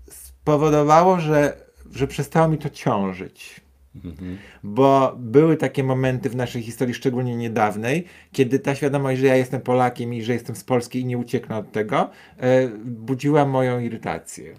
Spowodowało, 0.09 1.19
że, 1.19 1.57
że 1.91 2.07
przestało 2.07 2.47
mi 2.47 2.57
to 2.57 2.69
ciążyć 2.69 3.61
Mhm. 3.95 4.37
bo 4.63 5.15
były 5.19 5.57
takie 5.57 5.83
momenty 5.83 6.29
w 6.29 6.35
naszej 6.35 6.61
historii, 6.61 6.93
szczególnie 6.93 7.35
niedawnej, 7.35 8.05
kiedy 8.31 8.59
ta 8.59 8.75
świadomość, 8.75 9.19
że 9.19 9.27
ja 9.27 9.35
jestem 9.35 9.61
Polakiem 9.61 10.13
i 10.13 10.23
że 10.23 10.33
jestem 10.33 10.55
z 10.55 10.63
Polski 10.63 10.99
i 10.99 11.05
nie 11.05 11.17
ucieknę 11.17 11.57
od 11.57 11.71
tego, 11.71 12.09
e, 12.37 12.67
budziła 12.85 13.45
moją 13.45 13.79
irytację. 13.79 14.55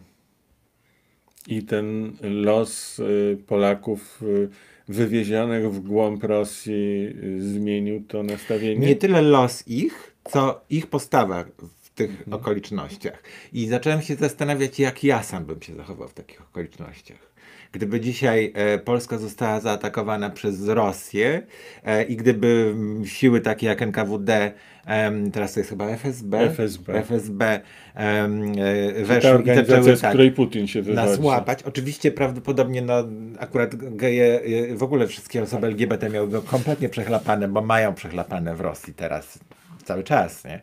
I 1.47 1.63
ten 1.63 2.17
los 2.23 2.99
y, 2.99 3.39
Polaków 3.47 4.23
y, 4.23 4.49
wywiezionych 4.89 5.73
w 5.73 5.81
głąb 5.81 6.25
Rosji 6.25 7.17
zmienił 7.39 8.05
to 8.09 8.23
nastawienie? 8.23 8.87
Nie 8.87 8.97
tyle 8.97 9.23
los 9.23 9.69
ich, 9.69 10.17
co 10.25 10.65
ich 10.71 10.87
postawa 10.87 11.45
w 11.83 11.91
tych 11.91 12.25
okolicznościach. 12.31 13.23
I 13.53 13.67
zacząłem 13.67 14.03
się 14.03 14.15
zastanawiać, 14.15 14.79
jak 14.81 15.05
ja 15.05 15.23
sam 15.23 15.45
bym 15.45 15.63
się 15.63 15.75
zachował 15.75 16.09
w 16.09 16.15
takich 16.15 16.43
okolicznościach. 16.43 17.32
Gdyby 17.73 18.01
dzisiaj 18.01 18.53
e, 18.55 18.79
Polska 18.79 19.19
została 19.19 19.61
zaatakowana 19.61 20.31
przez 20.31 20.69
Rosję 20.69 21.43
e, 21.85 22.05
i 22.05 22.17
gdyby 22.17 22.75
siły 23.05 23.41
takie 23.41 23.67
jak 23.67 23.83
NKWD, 23.83 24.53
teraz 25.33 25.55
to 25.55 25.61
jest 25.61 25.71
chyba 25.71 25.87
FSB, 25.87 26.41
FSB. 26.41 26.95
FSB 26.95 27.43
e, 27.45 27.61
Ta 27.95 29.05
weszły 29.05 29.31
i 29.31 29.35
organizacja, 29.35 29.77
zaczęły 29.77 29.97
z 29.97 30.01
tak, 30.01 30.11
której 30.11 30.33
Putin 30.33 30.67
się 30.67 30.83
wywodzi. 30.83 31.09
nas 31.09 31.19
łapać. 31.19 31.63
Oczywiście 31.63 32.11
prawdopodobnie 32.11 32.83
no, 32.83 33.05
akurat 33.39 33.77
geje, 33.77 34.41
w 34.75 34.83
ogóle 34.83 35.07
wszystkie 35.07 35.43
osoby 35.43 35.67
LGBT 35.67 36.11
miałyby 36.11 36.43
kompletnie 36.43 36.89
przechlapane, 36.89 37.49
bo 37.49 37.63
mają 37.63 37.95
przechlapane 37.95 38.55
w 38.55 38.61
Rosji 38.61 38.95
teraz 38.95 39.39
cały 39.85 40.05
czas, 40.05 40.45
nie? 40.45 40.61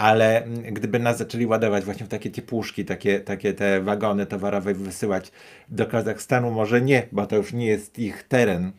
Ale 0.00 0.44
mm, 0.44 0.74
gdyby 0.74 0.98
nas 0.98 1.18
zaczęli 1.18 1.46
ładować 1.46 1.84
właśnie 1.84 2.06
w 2.06 2.08
takie 2.08 2.30
tiepuszki, 2.30 2.84
takie, 2.84 3.20
takie 3.20 3.54
te 3.54 3.80
wagony 3.80 4.26
towarowe 4.26 4.74
wysyłać 4.74 5.32
do 5.68 5.86
Kazachstanu, 5.86 6.50
może 6.50 6.80
nie, 6.80 7.06
bo 7.12 7.26
to 7.26 7.36
już 7.36 7.52
nie 7.52 7.66
jest 7.66 7.98
ich 7.98 8.22
teren, 8.22 8.72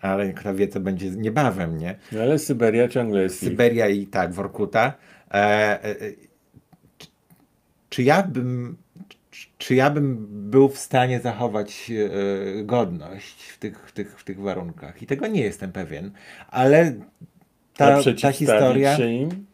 ale 0.00 0.32
kto 0.32 0.54
wie, 0.54 0.68
co 0.68 0.80
będzie 0.80 1.10
niebawem, 1.10 1.78
nie? 1.78 1.96
No, 2.12 2.20
ale 2.22 2.38
Syberia 2.38 2.88
ciągle 2.88 3.22
jest 3.22 3.42
ich. 3.42 3.48
Syberia 3.48 3.88
i 3.88 4.06
tak, 4.06 4.32
Workuta. 4.32 4.92
E, 5.30 5.34
e, 5.34 5.84
e, 5.84 5.96
czy, 6.98 7.08
czy 7.88 8.02
ja 8.02 8.22
bym, 8.22 8.76
czy 9.58 9.74
ja 9.74 9.90
bym 9.90 10.26
był 10.50 10.68
w 10.68 10.78
stanie 10.78 11.20
zachować 11.20 11.90
e, 11.90 12.64
godność 12.64 13.42
w 13.42 13.58
tych, 13.58 13.88
w, 13.88 13.92
tych, 13.92 14.20
w 14.20 14.24
tych 14.24 14.40
warunkach. 14.40 15.02
I 15.02 15.06
tego 15.06 15.26
nie 15.26 15.42
jestem 15.42 15.72
pewien, 15.72 16.10
ale 16.48 16.94
ta, 17.76 17.98
ta 18.22 18.32
historia. 18.32 18.96
Się 18.96 19.08
im? 19.08 19.53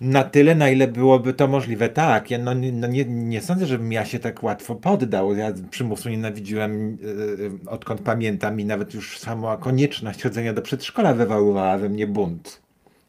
Na 0.00 0.24
tyle, 0.24 0.54
na 0.54 0.70
ile 0.70 0.88
byłoby 0.88 1.34
to 1.34 1.48
możliwe. 1.48 1.88
Tak, 1.88 2.30
ja 2.30 2.38
no, 2.38 2.54
no 2.72 2.86
nie, 2.86 3.04
nie 3.04 3.40
sądzę, 3.40 3.66
żebym 3.66 3.92
ja 3.92 4.04
się 4.04 4.18
tak 4.18 4.42
łatwo 4.42 4.74
poddał. 4.74 5.34
Ja 5.34 5.52
przymusu 5.70 6.08
nienawidziłem 6.08 6.98
yy, 7.00 7.50
odkąd 7.66 8.00
pamiętam 8.00 8.60
i 8.60 8.64
nawet 8.64 8.94
już 8.94 9.18
sama 9.18 9.56
konieczność 9.56 10.22
chodzenia 10.22 10.52
do 10.52 10.62
przedszkola 10.62 11.14
wywoływała 11.14 11.78
we 11.78 11.88
mnie 11.88 12.06
bunt. 12.06 12.62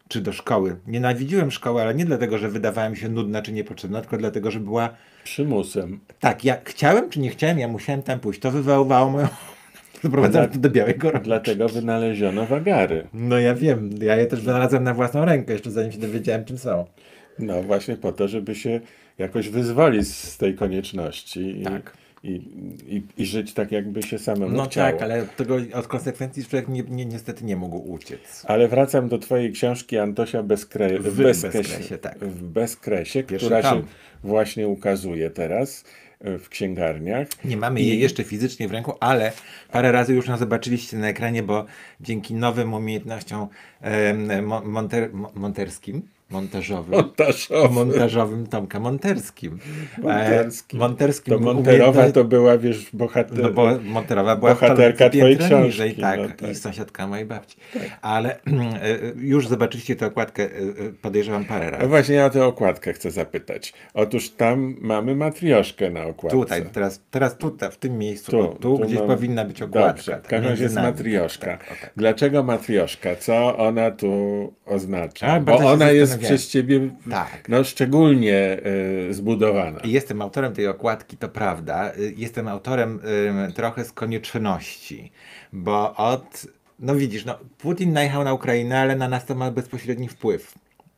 Czy 0.07 0.21
do 0.21 0.33
szkoły. 0.33 0.75
Nienawidziłem 0.87 1.51
szkoły, 1.51 1.81
ale 1.81 1.95
nie 1.95 2.05
dlatego, 2.05 2.37
że 2.37 2.49
wydawała 2.49 2.89
mi 2.89 2.97
się 2.97 3.09
nudna 3.09 3.41
czy 3.41 3.51
niepotrzebna, 3.51 4.01
tylko 4.01 4.17
dlatego, 4.17 4.51
że 4.51 4.59
była... 4.59 4.89
Przymusem. 5.23 5.99
Tak, 6.19 6.45
ja 6.45 6.57
chciałem 6.63 7.09
czy 7.09 7.19
nie 7.19 7.29
chciałem, 7.29 7.59
ja 7.59 7.67
musiałem 7.67 8.01
tam 8.01 8.19
pójść. 8.19 8.39
To 8.39 8.51
wywoływało 8.51 9.09
moją 9.09 9.27
Doprowadzało 10.03 10.47
to 10.47 10.59
do 10.59 10.69
białej 10.69 10.97
gorączki. 10.97 11.25
Dlatego 11.25 11.69
wynaleziono 11.69 12.45
wagary. 12.45 13.07
No 13.13 13.39
ja 13.39 13.55
wiem, 13.55 13.89
ja 14.01 14.15
je 14.15 14.25
też 14.25 14.41
wynalazłem 14.41 14.83
na 14.83 14.93
własną 14.93 15.25
rękę, 15.25 15.53
jeszcze 15.53 15.71
zanim 15.71 15.91
się 15.91 15.99
dowiedziałem, 15.99 16.45
czym 16.45 16.57
są. 16.57 16.85
No 17.39 17.63
właśnie 17.63 17.95
po 17.95 18.11
to, 18.11 18.27
żeby 18.27 18.55
się 18.55 18.79
jakoś 19.17 19.49
wyzwolić 19.49 20.07
z 20.07 20.37
tej 20.37 20.55
konieczności. 20.55 21.61
Tak. 21.63 21.93
I, 22.23 22.31
i, 22.87 23.03
i, 23.17 23.25
żyć 23.25 23.53
tak, 23.53 23.71
jakby 23.71 24.03
się 24.03 24.19
samemu 24.19 24.57
no 24.57 24.65
chciało. 24.65 24.91
tak, 24.91 25.01
ale 25.01 25.25
tego, 25.25 25.57
od 25.73 25.87
konsekwencji 25.87 26.45
człowiek 26.45 26.67
nie, 26.67 26.83
nie, 26.89 27.05
niestety 27.05 27.45
nie 27.45 27.55
mógł 27.55 27.91
uciec. 27.91 28.45
Ale 28.47 28.67
wracam 28.67 29.09
do 29.09 29.17
twojej 29.17 29.51
książki 29.51 29.97
Antosia 29.97 30.43
Bezkre... 30.43 30.99
w, 30.99 31.17
bezkresie, 31.17 31.57
bezkresie, 31.57 31.97
tak. 31.97 32.19
w 32.19 32.43
Bezkresie, 32.43 33.23
która 33.23 33.61
tam. 33.61 33.77
się 33.77 33.83
właśnie 34.23 34.67
ukazuje 34.67 35.29
teraz 35.29 35.83
w 36.23 36.49
księgarniach. 36.49 37.27
Nie 37.45 37.57
mamy 37.57 37.81
jej 37.81 37.99
jeszcze 37.99 38.23
fizycznie 38.23 38.67
w 38.67 38.71
ręku, 38.71 38.93
ale 38.99 39.31
parę 39.71 39.91
razy 39.91 40.13
już 40.13 40.27
nas 40.27 40.39
zobaczyliście 40.39 40.97
na 40.97 41.07
ekranie, 41.07 41.43
bo 41.43 41.65
dzięki 42.01 42.33
nowym 42.33 42.73
umiejętnościom 42.73 43.47
e, 43.81 44.41
monter, 44.63 45.09
monterskim 45.35 46.01
montażowym. 46.31 46.91
Montażowym. 46.91 47.73
Montażowym 47.73 48.47
Tomka 48.47 48.79
Monterskim. 48.79 49.59
Monterskim. 49.97 50.79
E, 50.79 50.83
monterskim. 50.83 51.33
To 51.33 51.39
Monterowa 51.39 52.11
to 52.11 52.23
była, 52.23 52.57
wiesz, 52.57 52.89
bohater... 52.93 53.43
No 53.43 53.49
bo 53.49 53.67
Monterowa 53.83 54.35
była 54.35 54.51
bohaterka 54.51 55.09
twojej 55.09 55.37
książki. 55.37 55.63
Niżej, 55.63 55.95
tak, 55.95 56.19
no, 56.19 56.27
tak, 56.27 56.49
i 56.49 56.55
sąsiadka 56.55 57.07
mojej 57.07 57.25
babci. 57.25 57.57
Tak. 57.73 57.83
Ale 58.01 58.35
e, 58.35 58.41
już 59.15 59.47
zobaczyliście 59.47 59.95
tę 59.95 60.05
okładkę, 60.05 60.43
e, 60.43 60.49
podejrzewam 61.01 61.45
parę 61.45 61.71
razy. 61.71 61.83
No 61.83 61.89
właśnie 61.89 62.15
ja 62.15 62.25
o 62.25 62.29
tę 62.29 62.45
okładkę 62.45 62.93
chcę 62.93 63.11
zapytać. 63.11 63.73
Otóż 63.93 64.29
tam 64.29 64.75
mamy 64.81 65.15
matrioszkę 65.15 65.89
na 65.89 66.03
okładce. 66.05 66.37
Tutaj, 66.37 66.65
teraz, 66.73 67.01
teraz 67.11 67.37
tutaj, 67.37 67.71
w 67.71 67.77
tym 67.77 67.97
miejscu, 67.97 68.31
tu, 68.31 68.47
tu, 68.47 68.77
tu 68.77 68.83
gdzieś 68.85 68.99
mam... 68.99 69.07
powinna 69.07 69.45
być 69.45 69.61
okładka. 69.61 69.93
Dobrze, 69.93 70.21
w 70.23 70.27
każdym 70.27 70.49
razie 70.49 70.63
jest 70.63 70.75
matrioszka. 70.75 71.45
Tak, 71.45 71.67
tak. 71.67 71.91
Dlaczego 71.97 72.43
matrioszka? 72.43 73.15
Co 73.15 73.57
ona 73.57 73.91
tu 73.91 74.53
oznacza? 74.65 75.27
A, 75.27 75.39
Bo 75.39 75.55
ona 75.57 75.91
jest 75.91 76.20
przez 76.21 76.49
ciebie 76.49 76.89
tak. 77.09 77.49
no, 77.49 77.63
szczególnie 77.63 78.57
y, 79.09 79.13
zbudowana. 79.13 79.79
Jestem 79.83 80.21
autorem 80.21 80.53
tej 80.53 80.67
okładki, 80.67 81.17
to 81.17 81.29
prawda. 81.29 81.93
Y, 81.97 82.13
jestem 82.17 82.47
autorem 82.47 82.99
y, 83.49 83.53
trochę 83.53 83.85
z 83.85 83.91
konieczności, 83.91 85.11
bo 85.53 85.95
od. 85.95 86.47
No 86.79 86.95
widzisz, 86.95 87.25
no, 87.25 87.39
Putin 87.57 87.93
najechał 87.93 88.23
na 88.23 88.33
Ukrainę, 88.33 88.79
ale 88.79 88.95
na 88.95 89.07
nas 89.07 89.25
to 89.25 89.35
ma 89.35 89.51
bezpośredni 89.51 90.07
wpływ 90.07 90.53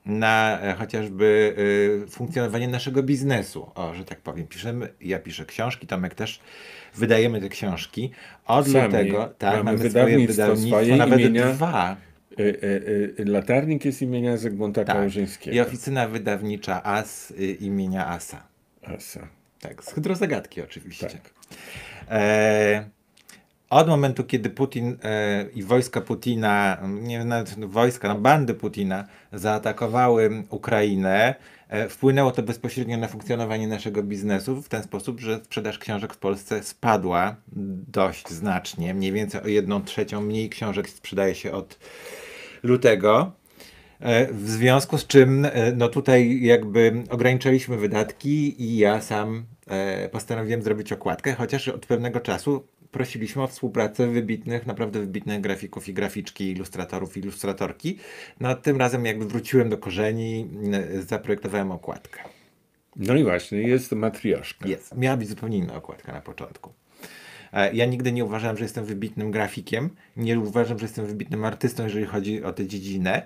na 0.06 0.60
e, 0.62 0.74
chociażby 0.74 1.56
y, 2.06 2.10
funkcjonowanie 2.10 2.68
naszego 2.68 3.04
biznesu. 3.04 3.72
O, 3.76 3.94
że 3.94 4.06
tak 4.06 4.22
powiem, 4.22 4.48
piszemy, 4.48 4.90
ja 5.02 5.20
piszę 5.20 5.46
książki, 5.46 5.88
Tomek 5.88 6.16
też 6.16 6.40
wydajemy 6.96 7.42
te 7.42 7.50
książki. 7.50 8.12
Od 8.46 8.68
Sami 8.68 8.86
lutego, 8.86 9.34
tak, 9.38 9.52
mamy, 9.52 9.64
mamy 9.64 9.78
wydawnictwo, 9.78 10.34
swoje 10.34 10.68
wydawnictwo, 10.68 10.98
nawet 10.98 11.20
imienia. 11.20 11.54
dwa. 11.54 11.96
Y, 12.40 12.44
y, 12.44 13.16
y, 13.20 13.26
latarnik 13.26 13.86
jest 13.86 14.02
imienia 14.02 14.38
Zygmunta 14.38 14.84
tak. 14.84 14.96
Kałużyńskiego. 14.96 15.58
I 15.58 15.60
oficyna 15.60 16.08
wydawnicza 16.08 16.84
AS 16.84 17.34
imienia 17.60 18.08
Asa. 18.08 18.44
Asa. 18.84 19.28
Tak, 19.60 19.84
z 19.84 19.94
hydrozagadki 19.94 20.62
oczywiście. 20.62 21.08
Tak. 21.08 21.34
E, 22.10 22.90
od 23.70 23.88
momentu, 23.88 24.24
kiedy 24.24 24.50
Putin 24.50 24.98
e, 25.04 25.46
i 25.56 25.64
wojska 25.64 26.02
Putina, 26.02 26.78
nie 27.02 27.26
nawet 27.26 27.66
wojska, 27.66 28.08
no 28.08 28.16
bandy 28.16 28.54
Putina 28.54 29.08
zaatakowały 29.34 30.44
Ukrainę, 30.50 31.36
e, 31.70 31.90
wpłynęło 31.90 32.32
to 32.32 32.44
bezpośrednio 32.44 32.98
na 32.98 33.08
funkcjonowanie 33.08 33.68
naszego 33.68 34.04
biznesu 34.04 34.62
w 34.62 34.70
ten 34.70 34.84
sposób, 34.84 35.20
że 35.20 35.40
sprzedaż 35.44 35.80
książek 35.80 36.14
w 36.14 36.18
Polsce 36.18 36.64
spadła 36.64 37.36
dość 37.88 38.30
znacznie. 38.30 38.94
Mniej 38.94 39.12
więcej 39.12 39.42
o 39.42 39.48
jedną 39.48 39.84
trzecią 39.84 40.22
mniej 40.22 40.50
książek 40.50 40.90
sprzedaje 40.90 41.36
się 41.36 41.52
od 41.52 41.80
lutego. 42.64 43.32
E, 43.99 44.34
w 44.34 44.49
związku 44.49 44.97
z 44.97 45.07
czym, 45.07 45.45
e, 45.45 45.72
no 45.72 45.89
tutaj 45.89 46.41
jakby 46.41 47.03
ograniczyliśmy 47.09 47.78
wydatki 47.78 48.64
i 48.64 48.78
ja 48.78 49.01
sam 49.01 49.45
e, 49.68 50.09
postanowiłem 50.09 50.61
zrobić 50.61 50.91
okładkę, 50.91 51.34
chociaż 51.34 51.68
od 51.68 51.86
pewnego 51.86 52.20
czasu 52.20 52.68
prosiliśmy 52.91 53.43
o 53.43 53.47
współpracę 53.47 54.07
wybitnych, 54.07 54.68
naprawdę 54.68 54.99
wybitnych 54.99 55.41
grafików 55.41 55.89
i 55.89 55.93
graficzki, 55.93 56.51
ilustratorów, 56.51 57.18
ilustratorki. 57.18 57.97
No 58.39 58.55
tym 58.55 58.78
razem 58.78 59.05
jakby 59.05 59.26
wróciłem 59.26 59.70
do 59.70 59.78
korzeni, 59.78 60.49
zaprojektowałem 60.99 61.72
okładkę. 61.72 62.20
No 62.95 63.16
i 63.16 63.24
właśnie, 63.24 63.61
jest 63.61 63.91
matrioszka. 63.91 64.68
Jest. 64.68 64.97
Miała 64.97 65.18
być 65.18 65.30
zupełnie 65.30 65.57
inna 65.57 65.76
okładka 65.76 66.14
na 66.14 66.22
początku. 66.22 66.74
E, 67.54 67.74
ja 67.74 67.86
nigdy 67.86 68.12
nie 68.12 68.26
uważałem, 68.26 68.58
że 68.58 68.64
jestem 68.64 68.86
wybitnym 68.86 69.32
grafikiem, 69.32 69.89
nie 70.18 70.39
uważam, 70.39 70.80
że 70.80 70.86
jestem 70.86 71.06
wybitnym 71.06 71.45
artystą, 71.45 71.84
jeżeli 71.84 72.06
chodzi 72.06 72.43
o 72.43 72.54
tę 72.54 72.68
dziedzinę. 72.68 73.22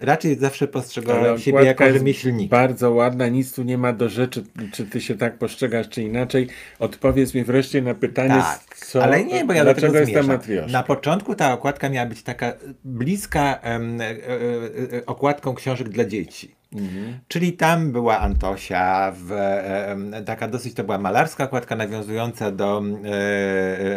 Raczej 0.00 0.38
zawsze 0.38 0.68
postrzegałem 0.68 1.38
siebie 1.38 1.64
jako 1.64 1.92
rzemieślnika. 1.92 2.56
Bardzo 2.56 2.92
ładna, 2.92 3.28
nic 3.28 3.52
tu 3.52 3.62
nie 3.62 3.78
ma 3.78 3.92
do 3.92 4.08
rzeczy, 4.08 4.44
czy 4.72 4.86
ty 4.86 5.00
się 5.00 5.16
tak 5.16 5.38
postrzegasz, 5.38 5.88
czy 5.88 6.02
inaczej. 6.02 6.48
Odpowiedz 6.78 7.34
mi 7.34 7.44
wreszcie 7.44 7.82
na 7.82 7.94
pytanie, 7.94 8.28
tak, 8.28 8.76
co, 8.76 9.02
ale 9.02 9.24
nie, 9.24 9.44
bo 9.44 9.52
ja 9.52 9.64
dlaczego 9.64 9.98
jest 9.98 10.12
ta 10.12 10.22
matrioszka? 10.22 10.72
Na 10.72 10.82
początku 10.82 11.34
ta 11.34 11.52
okładka 11.52 11.88
miała 11.88 12.06
być 12.06 12.22
taka 12.22 12.52
bliska 12.84 13.60
e, 13.62 15.06
okładką 15.06 15.54
książek 15.54 15.88
dla 15.88 16.04
dzieci. 16.04 16.57
Mhm. 16.72 17.18
Czyli 17.28 17.52
tam 17.52 17.92
była 17.92 18.18
Antosia, 18.18 19.12
w, 19.16 19.32
e, 19.32 20.22
taka 20.26 20.48
dosyć 20.48 20.74
to 20.74 20.84
była 20.84 20.98
malarska 20.98 21.44
okładka 21.44 21.76
nawiązująca 21.76 22.52
do 22.52 22.82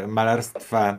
e, 0.04 0.08
malarstwa 0.08 0.98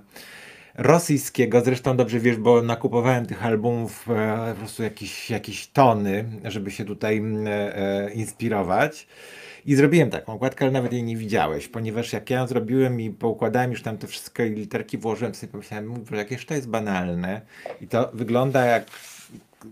rosyjskiego. 0.74 1.60
Zresztą 1.60 1.96
dobrze 1.96 2.20
wiesz, 2.20 2.36
bo 2.36 2.62
nakupowałem 2.62 3.26
tych 3.26 3.46
albumów 3.46 4.08
e, 4.10 4.52
po 4.54 4.58
prostu 4.58 4.82
jakieś, 4.82 5.30
jakieś 5.30 5.66
tony, 5.66 6.24
żeby 6.44 6.70
się 6.70 6.84
tutaj 6.84 7.22
e, 7.46 8.10
inspirować. 8.12 9.06
I 9.66 9.74
zrobiłem 9.74 10.10
taką 10.10 10.32
okładkę, 10.32 10.64
ale 10.64 10.72
nawet 10.72 10.92
jej 10.92 11.02
nie 11.02 11.16
widziałeś, 11.16 11.68
ponieważ 11.68 12.12
jak 12.12 12.30
ja 12.30 12.38
ją 12.38 12.46
zrobiłem 12.46 13.00
i 13.00 13.10
poukładałem 13.10 13.70
już 13.70 13.82
tam 13.82 13.98
te 13.98 14.06
wszystkie 14.06 14.48
literki, 14.48 14.98
włożyłem 14.98 15.34
sobie, 15.34 15.52
pomyślałem, 15.52 16.04
że 16.10 16.16
jakieś 16.16 16.46
to 16.46 16.54
jest 16.54 16.68
banalne. 16.68 17.40
I 17.80 17.88
to 17.88 18.10
wygląda 18.14 18.64
jak 18.64 18.86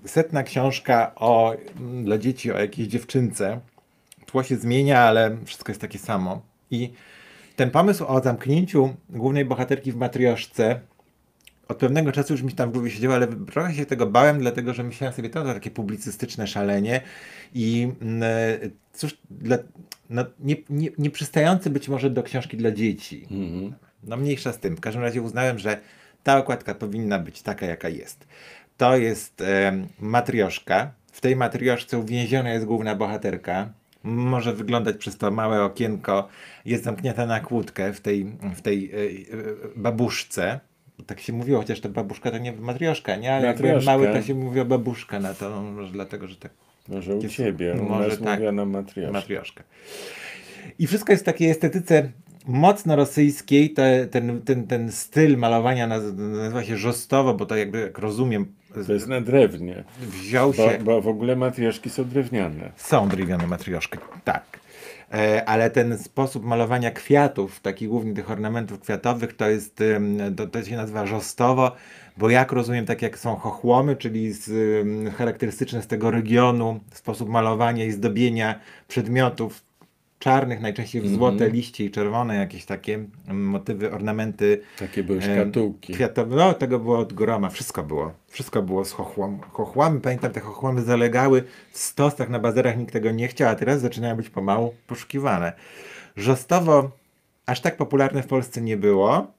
setna 0.06 0.42
książka 0.42 1.12
o, 1.16 1.54
mm, 1.80 2.04
dla 2.04 2.18
dzieci 2.18 2.52
o 2.52 2.58
jakiejś 2.58 2.88
dziewczynce. 2.88 3.60
Tło 4.26 4.42
się 4.42 4.56
zmienia, 4.56 5.00
ale 5.00 5.36
wszystko 5.44 5.70
jest 5.72 5.80
takie 5.80 5.98
samo. 5.98 6.42
I 6.70 6.92
ten 7.56 7.70
pomysł 7.70 8.04
o 8.06 8.20
zamknięciu 8.20 8.94
głównej 9.10 9.44
bohaterki 9.44 9.92
w 9.92 9.96
matrioszce 9.96 10.80
od 11.68 11.76
pewnego 11.76 12.12
czasu 12.12 12.32
już 12.32 12.42
mi 12.42 12.52
tam 12.52 12.70
w 12.70 12.72
głowie 12.72 12.90
siedziało, 12.90 13.14
ale 13.14 13.26
trochę 13.26 13.74
się 13.74 13.86
tego 13.86 14.06
bałem, 14.06 14.38
dlatego 14.38 14.74
że 14.74 14.82
myślałem 14.82 15.16
sobie, 15.16 15.30
to, 15.30 15.42
to 15.42 15.54
takie 15.54 15.70
publicystyczne 15.70 16.46
szalenie 16.46 17.00
i 17.54 17.92
mm, 18.02 18.22
cóż, 18.92 19.18
dla, 19.30 19.58
no, 20.10 20.24
nie, 20.40 20.56
nie, 20.70 20.88
nie 20.98 21.10
przystający 21.10 21.70
być 21.70 21.88
może 21.88 22.10
do 22.10 22.22
książki 22.22 22.56
dla 22.56 22.70
dzieci. 22.70 23.26
Mm 23.30 23.48
-hmm. 23.48 23.72
No 24.04 24.16
mniejsza 24.16 24.52
z 24.52 24.58
tym. 24.58 24.76
W 24.76 24.80
każdym 24.80 25.02
razie 25.02 25.22
uznałem, 25.22 25.58
że 25.58 25.80
ta 26.22 26.38
okładka 26.38 26.74
powinna 26.74 27.18
być 27.18 27.42
taka, 27.42 27.66
jaka 27.66 27.88
jest. 27.88 28.26
To 28.80 28.96
jest 28.96 29.40
e, 29.40 29.72
matrioszka. 30.00 30.90
W 31.12 31.20
tej 31.20 31.36
matrioszce 31.36 31.98
uwięziona 31.98 32.50
jest 32.50 32.66
główna 32.66 32.94
bohaterka. 32.94 33.68
Może 34.02 34.54
wyglądać 34.54 34.96
przez 34.96 35.16
to 35.18 35.30
małe 35.30 35.62
okienko. 35.62 36.28
Jest 36.64 36.84
zamknięta 36.84 37.26
na 37.26 37.40
kłódkę 37.40 37.92
w 37.92 38.00
tej, 38.00 38.24
w 38.54 38.60
tej 38.60 38.90
e, 38.90 38.96
e, 38.96 38.98
babuszce. 39.76 40.60
Tak 41.06 41.20
się 41.20 41.32
mówiło, 41.32 41.58
chociaż 41.60 41.80
ta 41.80 41.88
babuszka 41.88 42.30
to 42.30 42.38
nie 42.38 42.52
matrioszka, 42.52 43.16
nie? 43.16 43.34
Ale 43.34 43.46
jak 43.46 43.84
mały 43.84 44.06
to 44.06 44.22
się 44.22 44.34
mówiło 44.34 44.64
babuszka 44.64 45.20
na 45.20 45.34
to, 45.34 45.62
może 45.62 45.92
dlatego, 45.92 46.28
że 46.28 46.36
tak. 46.36 46.52
Może 46.88 47.16
u 47.16 47.28
ciebie, 47.28 47.74
może 47.74 48.16
tak, 48.16 48.38
mówiono 48.38 48.66
matrioszka. 48.66 49.12
matrioszka. 49.12 49.64
I 50.78 50.86
wszystko 50.86 51.12
jest 51.12 51.24
w 51.24 51.26
takiej 51.26 51.50
estetyce 51.50 52.10
mocno 52.46 52.96
rosyjskiej, 52.96 53.70
te, 53.70 54.06
ten, 54.06 54.42
ten, 54.42 54.66
ten 54.66 54.92
styl 54.92 55.36
malowania 55.38 55.88
naz- 55.88 56.16
nazywa 56.16 56.64
się 56.64 56.76
żostowo, 56.76 57.34
bo 57.34 57.46
to 57.46 57.56
jakby, 57.56 57.80
jak 57.80 57.98
rozumiem, 57.98 58.46
To 58.86 58.92
jest 58.92 59.08
na 59.08 59.20
drewnie. 59.20 59.84
wziął 60.00 60.52
Bo, 60.52 60.70
się... 60.70 60.78
bo 60.84 61.00
w 61.02 61.08
ogóle 61.08 61.36
matrioszki 61.36 61.90
są 61.90 62.04
drewniane. 62.04 62.72
Są 62.76 63.08
drewniane 63.08 63.46
matrioszki, 63.46 63.98
tak. 64.24 64.60
E, 65.12 65.44
Ale 65.48 65.70
ten 65.70 65.98
sposób 65.98 66.44
malowania 66.44 66.90
kwiatów, 66.90 67.60
takich 67.60 67.88
głównie 67.88 68.14
tych 68.14 68.30
ornamentów 68.30 68.80
kwiatowych, 68.80 69.36
to 69.36 69.48
jest, 69.48 69.78
to, 70.36 70.46
to 70.46 70.62
się 70.64 70.76
nazywa 70.76 71.06
żostowo, 71.06 71.72
bo 72.16 72.30
jak 72.30 72.52
rozumiem, 72.52 72.86
tak 72.86 73.02
jak 73.02 73.18
są 73.18 73.36
chochłomy, 73.36 73.96
czyli 73.96 74.32
z, 74.32 74.50
charakterystyczne 75.14 75.82
z 75.82 75.86
tego 75.86 76.10
regionu, 76.10 76.80
sposób 76.92 77.28
malowania 77.28 77.84
i 77.84 77.90
zdobienia 77.90 78.60
przedmiotów 78.88 79.62
czarnych, 80.20 80.60
najczęściej 80.60 81.02
w 81.02 81.08
złote 81.08 81.50
liście 81.50 81.84
i 81.84 81.90
czerwone, 81.90 82.36
jakieś 82.36 82.64
takie 82.64 83.04
motywy, 83.28 83.92
ornamenty 83.92 84.60
Takie 84.78 85.02
były 85.02 85.22
szkatułki. 85.22 85.92
Kwiatowe, 85.92 86.36
no 86.36 86.54
tego 86.54 86.78
było 86.78 86.98
od 86.98 87.12
groma, 87.12 87.50
wszystko 87.50 87.82
było. 87.82 88.12
Wszystko 88.28 88.62
było 88.62 88.84
z 88.84 88.92
chochłom, 88.92 89.40
chochłami. 89.40 90.00
Pamiętam, 90.00 90.32
te 90.32 90.40
chochłomy 90.40 90.82
zalegały 90.82 91.44
w 91.70 91.78
stosach 91.78 92.28
na 92.28 92.38
bazarach, 92.38 92.78
nikt 92.78 92.92
tego 92.92 93.10
nie 93.10 93.28
chciał, 93.28 93.48
a 93.48 93.54
teraz 93.54 93.80
zaczynają 93.80 94.16
być 94.16 94.30
pomału 94.30 94.74
poszukiwane. 94.86 95.52
Żostowo 96.16 96.90
aż 97.46 97.60
tak 97.60 97.76
popularne 97.76 98.22
w 98.22 98.26
Polsce 98.26 98.60
nie 98.60 98.76
było, 98.76 99.32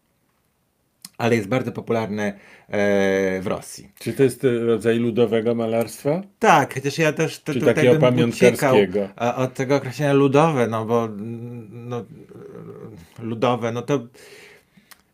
ale 1.22 1.36
jest 1.36 1.48
bardzo 1.48 1.72
popularne 1.72 2.34
e, 2.68 3.42
w 3.42 3.48
Rosji. 3.48 3.92
Czy 4.00 4.14
to 4.14 4.24
jest 4.24 4.46
e, 4.46 4.60
rodzaj 4.60 5.00
ludowego 5.00 5.56
malarstwa? 5.56 6.22
Tak, 6.40 6.74
chociaż 6.74 6.98
ja 6.98 7.14
też 7.14 7.40
to, 7.40 7.54
Czy 7.54 7.60
tutaj 7.60 7.76
takiego 7.76 8.12
bym 8.12 8.30
uciekał 8.30 8.76
od 9.36 9.54
tego 9.54 9.76
określenia 9.76 10.14
ludowe, 10.14 10.68
no 10.68 10.86
bo 10.86 11.06
mm, 11.06 11.68
no, 11.90 12.06
ludowe, 13.20 13.72
no 13.72 13.82
to 13.82 14.00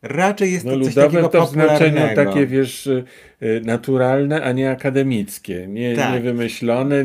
raczej 0.07 0.53
jest 0.53 0.65
No 0.65 0.77
to 0.77 0.85
coś 0.85 0.95
takiego 0.95 1.29
to 1.29 1.45
w 1.45 1.49
znaczeniu 1.49 1.91
popularnego. 1.95 2.31
takie, 2.31 2.47
wiesz, 2.47 2.87
y, 2.87 3.03
y, 3.43 3.61
naturalne, 3.65 4.43
a 4.43 4.51
nie 4.51 4.71
akademickie. 4.71 5.67
Nie, 5.67 5.95
Tak. 5.95 6.13
nie 6.13 6.19
wymyślone, 6.19 7.03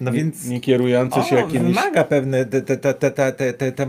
No 0.00 0.10
nie, 0.10 0.16
więc- 0.18 0.48
nie 0.48 0.60
kierujące 0.60 1.22
się 1.22 1.36
jakimiś... 1.36 1.62
wymaga 1.76 2.04
pewne, 2.04 2.44
te, 2.44 2.62
te, 2.62 2.76
te, 2.76 2.94
te, 2.94 3.10
te, 3.10 3.52
te, 3.52 3.72
te, 3.72 3.86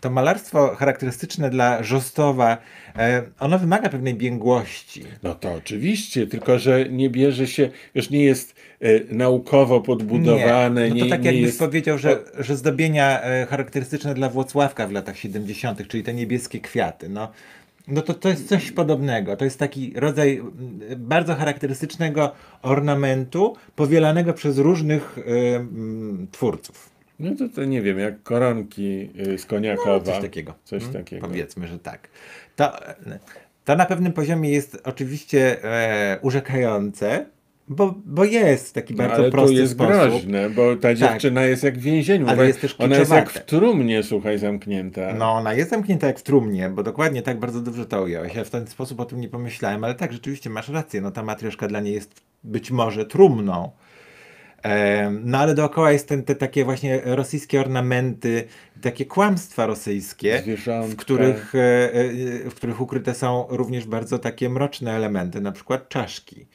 to 0.00 0.10
malarstwo 0.10 0.74
charakterystyczne 0.76 1.50
dla 1.50 1.82
Żostowa, 1.82 2.58
e, 2.98 3.22
ono 3.40 3.58
wymaga 3.58 3.88
pewnej 3.88 4.14
biegłości. 4.14 5.02
No 5.22 5.34
to 5.34 5.52
oczywiście, 5.54 6.26
tylko 6.26 6.58
że 6.58 6.88
nie 6.88 7.10
bierze 7.10 7.46
się, 7.46 7.70
wiesz, 7.94 8.10
nie 8.10 8.24
jest 8.24 8.54
y, 8.82 9.06
naukowo 9.10 9.80
podbudowane, 9.80 10.88
no 10.88 10.94
nie, 10.94 11.02
to 11.04 11.08
tak 11.10 11.20
nie 11.22 11.26
jakbyś 11.26 11.42
jest... 11.46 11.58
powiedział, 11.58 11.98
że, 11.98 12.18
że 12.38 12.56
zdobienia 12.56 13.22
e, 13.22 13.46
charakterystyczne 13.46 14.14
dla 14.14 14.28
Włocławka 14.28 14.86
w 14.86 14.92
latach 14.92 15.18
70., 15.18 15.88
czyli 15.88 16.02
te 16.02 16.14
niebieskie 16.14 16.60
kwiaty, 16.60 17.08
no, 17.08 17.32
no 17.88 18.02
to 18.02 18.14
to 18.14 18.28
jest 18.28 18.48
coś 18.48 18.72
podobnego. 18.72 19.36
To 19.36 19.44
jest 19.44 19.58
taki 19.58 19.92
rodzaj 19.96 20.42
bardzo 20.96 21.34
charakterystycznego 21.34 22.32
ornamentu, 22.62 23.56
powielanego 23.76 24.34
przez 24.34 24.58
różnych 24.58 25.18
mm, 25.26 26.26
twórców. 26.32 26.90
No 27.18 27.30
to, 27.38 27.48
to 27.48 27.64
nie 27.64 27.82
wiem, 27.82 27.98
jak 27.98 28.22
koronki 28.22 29.10
y, 29.28 29.38
z 29.38 29.46
Koniakowa. 29.46 29.92
No, 29.92 30.00
coś 30.00 30.20
takiego. 30.20 30.54
Coś 30.64 30.82
Mm, 30.82 30.94
takiego. 30.94 31.26
Powiedzmy, 31.28 31.68
że 31.68 31.78
tak. 31.78 32.08
To, 32.56 32.72
to 33.64 33.76
na 33.76 33.86
pewnym 33.86 34.12
poziomie 34.12 34.50
jest 34.50 34.78
oczywiście 34.84 35.64
e, 35.64 36.18
urzekające, 36.22 37.26
bo, 37.68 37.94
bo 38.04 38.24
jest 38.24 38.74
taki 38.74 38.94
No, 38.94 38.98
bardzo 38.98 39.16
ale 39.16 39.30
prosty 39.30 39.54
jest 39.54 39.72
sposób. 39.72 39.92
Tak. 39.92 40.10
groźne, 40.10 40.50
bo 40.50 40.76
ta 40.76 40.94
dziewczyna 40.94 41.44
jest 41.44 41.62
jak 41.62 41.78
w 41.78 41.82
więzieniu. 41.82 42.26
Ale 42.26 42.34
Ona- 42.36 42.44
jest 42.44 42.60
też 42.60 42.76
Ona 42.78 42.96
jest 42.96 43.10
jak 43.10 43.30
w 43.30 43.44
trumnie, 43.44 44.02
słuchaj, 44.02 44.38
zamknięta. 44.38 45.14
No, 45.14 45.32
ona 45.32 45.54
jest 45.54 45.70
zamknięta 45.70 46.06
jak 46.06 46.18
w 46.18 46.22
trumnie, 46.22 46.70
bo 46.70 46.82
dokładnie 46.82 47.22
tak 47.22 47.38
bardzo 47.38 47.60
dobrze 47.60 47.86
to 47.86 48.02
ująłeś. 48.02 48.34
Ja 48.34 48.44
w 48.44 48.50
ten 48.50 48.66
sposób 48.66 49.00
o 49.00 49.04
tym 49.04 49.20
nie 49.20 49.28
pomyślałem, 49.28 49.84
ale 49.84 49.94
tak, 49.94 50.12
rzeczywiście 50.12 50.50
masz 50.50 50.68
rację. 50.68 51.00
No, 51.00 51.10
ta 51.10 51.22
matrioszka 51.22 51.68
dla 51.68 51.80
niej 51.80 51.94
jest 51.94 52.20
być 52.44 52.70
może 52.70 53.06
trumną. 53.06 53.70
No 55.24 55.38
ale 55.38 55.54
dookoła 55.54 55.92
jest 55.92 56.08
ten, 56.08 56.22
te 56.22 56.34
takie 56.34 56.64
właśnie 56.64 57.00
rosyjskie 57.04 57.60
ornamenty, 57.60 58.44
takie 58.82 59.06
kłamstwa 59.06 59.66
rosyjskie, 59.66 60.38
Zwierzątka. 60.42 60.92
w 60.92 60.96
których, 60.96 61.54
e, 61.54 61.92
e, 61.92 62.50
w 62.50 62.54
których 62.54 62.80
ukryte 62.80 63.14
są 63.14 63.46
również 63.48 63.86
bardzo 63.86 64.18
takie 64.18 64.48
mroczne 64.48 64.92
elementy, 64.92 65.40
na 65.40 65.52
przykład 65.52 65.88
czaszki. 65.88 66.46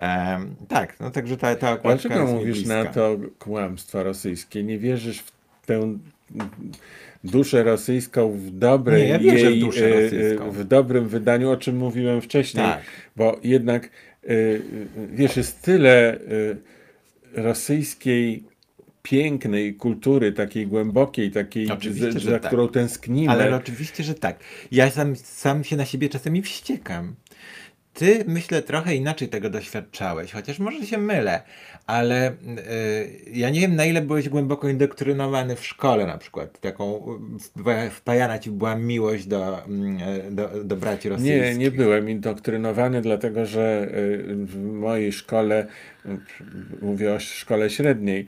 Em, 0.00 0.54
tak, 0.68 1.00
no 1.00 1.10
także 1.10 1.36
ta, 1.36 1.56
ta 1.56 1.72
okładka 1.72 2.08
Dlaczego 2.08 2.20
jest 2.20 2.34
mówisz 2.34 2.56
bliska. 2.56 2.84
na 2.84 2.84
to 2.84 3.16
kłamstwa 3.38 4.02
rosyjskie? 4.02 4.62
Nie 4.62 4.78
wierzysz 4.78 5.18
w 5.62 5.66
tę 5.66 5.98
duszę 7.24 7.62
rosyjską 7.62 8.32
w 8.32 8.50
dobrej 8.50 9.02
Nie, 9.02 9.08
ja 9.08 9.18
w 9.18 9.22
jej, 9.22 9.60
duszę 9.60 9.86
e, 9.86 10.46
e, 10.46 10.50
w 10.50 10.64
dobrym 10.64 11.08
wydaniu, 11.08 11.50
o 11.50 11.56
czym 11.56 11.76
mówiłem 11.76 12.20
wcześniej, 12.20 12.64
Tak. 12.64 12.82
bo 13.16 13.40
jednak 13.44 13.84
e, 14.24 14.28
wiesz, 15.12 15.36
jest 15.36 15.62
tyle 15.62 16.18
rosyjskiej 17.34 18.44
pięknej 19.02 19.74
kultury, 19.74 20.32
takiej 20.32 20.66
głębokiej, 20.66 21.30
takiej, 21.30 21.70
Oczywiście, 21.70 22.12
za, 22.12 22.20
za 22.20 22.38
tak. 22.38 22.46
którą 22.46 22.68
tęsknimy. 22.68 23.32
Ale 23.32 23.56
oczywiście, 23.56 24.04
że 24.04 24.14
tak. 24.14 24.38
Ja 24.70 24.90
sam, 24.90 25.16
sam 25.16 25.64
się 25.64 25.76
na 25.76 25.84
siebie 25.84 26.08
czasami 26.08 26.42
wściekam. 26.42 27.14
Ty, 27.98 28.24
myślę, 28.26 28.62
trochę 28.62 28.94
inaczej 28.94 29.28
tego 29.28 29.50
doświadczałeś, 29.50 30.32
chociaż 30.32 30.58
może 30.58 30.86
się 30.86 30.98
mylę, 30.98 31.42
ale 31.86 32.30
y, 32.30 32.34
ja 33.32 33.50
nie 33.50 33.60
wiem, 33.60 33.76
na 33.76 33.84
ile 33.84 34.02
byłeś 34.02 34.28
głęboko 34.28 34.68
indoktrynowany 34.68 35.56
w 35.56 35.66
szkole 35.66 36.06
na 36.06 36.18
przykład. 36.18 36.60
Taką 36.60 37.02
wpajana 37.90 38.38
ci 38.38 38.50
była 38.50 38.76
miłość 38.76 39.26
do, 39.26 39.64
mm, 39.64 39.98
do, 40.30 40.64
do 40.64 40.76
braci 40.76 41.08
rosyjskich. 41.08 41.42
Nie, 41.42 41.54
nie 41.54 41.70
byłem 41.70 42.10
indoktrynowany, 42.10 43.02
dlatego 43.02 43.46
że 43.46 43.88
y, 43.94 44.24
w 44.46 44.62
mojej 44.62 45.12
szkole, 45.12 45.66
mówię 46.82 47.14
o 47.14 47.20
szkole 47.20 47.70
średniej, 47.70 48.26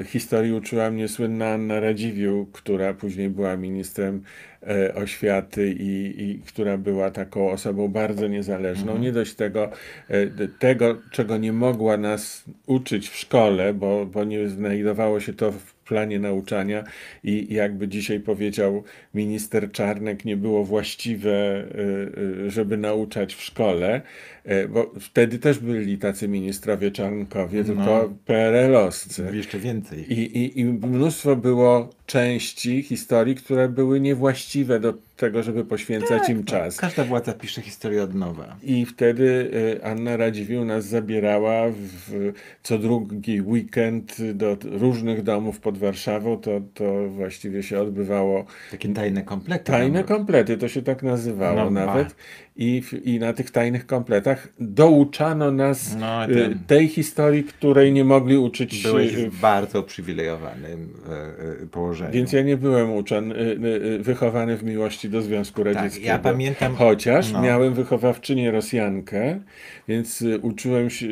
y, 0.00 0.04
historii 0.04 0.52
uczyła 0.52 0.90
mnie 0.90 1.08
słynna 1.08 1.48
Anna 1.48 1.80
Radziwiłł, 1.80 2.46
która 2.46 2.94
później 2.94 3.30
była 3.30 3.56
ministrem 3.56 4.22
y, 4.62 4.94
oświaty 4.94 5.74
i, 5.78 6.22
i 6.22 6.38
która 6.46 6.78
była 6.78 7.10
taką 7.10 7.50
osobą 7.50 7.88
bardzo 7.88 8.28
niezależną. 8.28 8.98
Nie 8.98 9.12
dość 9.12 9.34
tego, 9.34 9.70
y, 10.10 10.48
tego, 10.58 10.98
czego 11.10 11.36
nie 11.36 11.52
mogła 11.52 11.96
nas 11.96 12.44
uczyć 12.66 13.08
w 13.08 13.16
szkole, 13.16 13.74
bo, 13.74 14.06
bo 14.06 14.24
nie 14.24 14.48
znajdowało 14.48 15.20
się 15.20 15.32
to 15.32 15.52
w 15.52 15.79
planie 15.90 16.18
nauczania 16.18 16.84
i 17.24 17.54
jakby 17.54 17.88
dzisiaj 17.88 18.20
powiedział 18.20 18.84
minister 19.14 19.72
Czarnek, 19.72 20.24
nie 20.24 20.36
było 20.36 20.64
właściwe, 20.64 21.64
y, 21.64 22.46
y, 22.46 22.50
żeby 22.50 22.76
nauczać 22.76 23.34
w 23.34 23.42
szkole, 23.42 24.02
y, 24.46 24.68
bo 24.68 24.92
wtedy 25.00 25.38
też 25.38 25.58
byli 25.58 25.98
tacy 25.98 26.28
ministrowie 26.28 26.90
Czarnkowie, 26.90 27.64
tylko 27.64 28.14
PRL-owscy. 28.24 29.30
Jeszcze 29.32 29.58
więcej. 29.58 30.12
I, 30.12 30.38
i, 30.38 30.60
I 30.60 30.64
mnóstwo 30.64 31.36
było 31.36 31.90
części 32.10 32.82
historii, 32.82 33.34
które 33.34 33.68
były 33.68 34.00
niewłaściwe 34.00 34.80
do 34.80 34.94
tego, 35.16 35.42
żeby 35.42 35.64
poświęcać 35.64 36.28
im 36.28 36.44
czas. 36.44 36.76
Każda 36.76 37.04
władza 37.04 37.32
pisze 37.32 37.62
historię 37.62 38.02
od 38.02 38.14
nowa. 38.14 38.56
I 38.62 38.86
wtedy 38.86 39.50
y, 39.78 39.84
Anna 39.84 40.16
Radziwiłł 40.16 40.64
nas 40.64 40.84
zabierała 40.84 41.62
w 41.70 42.32
co 42.62 42.78
drugi 42.78 43.42
weekend 43.42 44.16
do 44.34 44.56
różnych 44.64 45.22
domów 45.22 45.60
pod 45.60 45.78
Warszawą. 45.78 46.36
To, 46.36 46.60
to 46.74 47.08
właściwie 47.08 47.62
się 47.62 47.80
odbywało 47.80 48.44
Takie 48.70 48.88
tajne 48.88 49.22
komplety. 49.22 49.64
tajne 49.64 50.04
komplety, 50.04 50.56
to 50.56 50.68
się 50.68 50.82
tak 50.82 51.02
nazywało 51.02 51.56
No 51.64 51.70
nawet. 51.70 52.14
I, 52.60 52.82
I 53.04 53.18
na 53.18 53.32
tych 53.32 53.50
tajnych 53.50 53.86
kompletach 53.86 54.48
douczano 54.60 55.50
nas 55.50 55.96
No, 56.00 56.24
y, 56.24 56.34
ten- 56.34 56.58
tej 56.66 56.88
historii, 56.88 57.44
której 57.44 57.92
nie 57.92 58.04
mogli 58.04 58.36
uczyć 58.36 58.82
Byłeś 58.82 59.14
y, 59.14 59.30
w 59.30 59.40
bardzo 59.40 59.80
uprzywilejowanym 59.80 60.88
e, 61.08 61.62
e, 61.62 61.66
położeniu. 61.66 62.12
Więc 62.12 62.32
ja 62.32 62.42
nie 62.42 62.56
byłem 62.56 62.92
uczony, 62.92 63.34
y, 63.38 63.98
wychowany 63.98 64.56
w 64.56 64.64
miłości 64.64 65.08
do 65.10 65.22
Związku 65.22 65.64
Radzieckiego. 65.64 65.94
Tak, 65.94 66.04
ja 66.04 66.18
pamiętam- 66.18 66.74
Chociaż 66.76 67.32
no. 67.32 67.42
miałem 67.42 67.74
wychowawczynię 67.74 68.50
Rosjankę, 68.50 69.40
więc 69.88 70.24
uczyłem 70.42 70.90
się, 70.90 71.06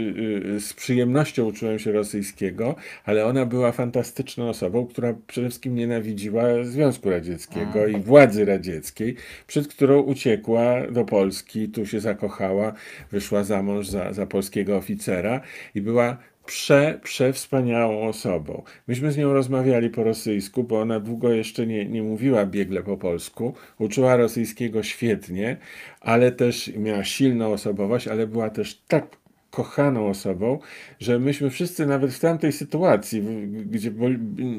z 0.58 0.72
przyjemnością 0.74 1.44
uczyłem 1.44 1.78
się 1.78 1.92
rosyjskiego, 1.92 2.74
ale 3.04 3.26
ona 3.26 3.46
była 3.46 3.72
fantastyczną 3.72 4.48
osobą, 4.48 4.86
która 4.86 5.14
przede 5.26 5.48
wszystkim 5.48 5.74
nienawidziła 5.74 6.42
Związku 6.62 7.10
Radzieckiego 7.10 7.86
i 7.86 8.00
władzy 8.00 8.44
radzieckiej, 8.44 9.16
przed 9.46 9.68
którą 9.68 10.00
uciekła 10.00 10.86
do 10.90 11.04
Polski, 11.04 11.37
tu 11.74 11.86
się 11.86 12.00
zakochała, 12.00 12.72
wyszła 13.10 13.44
za 13.44 13.62
mąż 13.62 13.88
za, 13.88 14.12
za 14.12 14.26
polskiego 14.26 14.76
oficera 14.76 15.40
i 15.74 15.80
była 15.80 16.16
prze, 16.48 17.00
przewspaniałą 17.02 18.08
osobą. 18.08 18.62
Myśmy 18.88 19.12
z 19.12 19.16
nią 19.16 19.32
rozmawiali 19.32 19.90
po 19.90 20.04
rosyjsku, 20.04 20.64
bo 20.64 20.80
ona 20.80 21.00
długo 21.00 21.32
jeszcze 21.32 21.66
nie, 21.66 21.86
nie 21.86 22.02
mówiła 22.02 22.46
biegle 22.46 22.82
po 22.82 22.96
polsku. 22.96 23.54
Uczyła 23.78 24.16
rosyjskiego 24.16 24.82
świetnie, 24.82 25.56
ale 26.00 26.32
też 26.32 26.72
miała 26.76 27.04
silną 27.04 27.52
osobowość, 27.52 28.08
ale 28.08 28.26
była 28.26 28.50
też 28.50 28.82
tak 28.88 29.16
kochaną 29.58 30.08
osobą, 30.08 30.58
że 31.00 31.18
myśmy 31.18 31.50
wszyscy 31.50 31.86
nawet 31.86 32.12
w 32.12 32.20
tamtej 32.20 32.52
sytuacji, 32.52 33.22
gdzie 33.46 33.90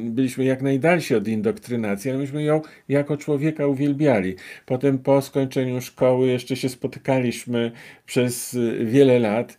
byliśmy 0.09 0.43
jak 0.45 0.61
najdalsi 0.61 1.15
od 1.15 1.27
indoktrynacji, 1.27 2.11
ale 2.11 2.19
myśmy 2.19 2.43
ją 2.43 2.61
jako 2.89 3.17
człowieka 3.17 3.67
uwielbiali. 3.67 4.35
Potem 4.65 4.99
po 4.99 5.21
skończeniu 5.21 5.81
szkoły 5.81 6.27
jeszcze 6.27 6.55
się 6.55 6.69
spotykaliśmy 6.69 7.71
przez 8.05 8.53
y, 8.53 8.85
wiele 8.85 9.19
lat, 9.19 9.57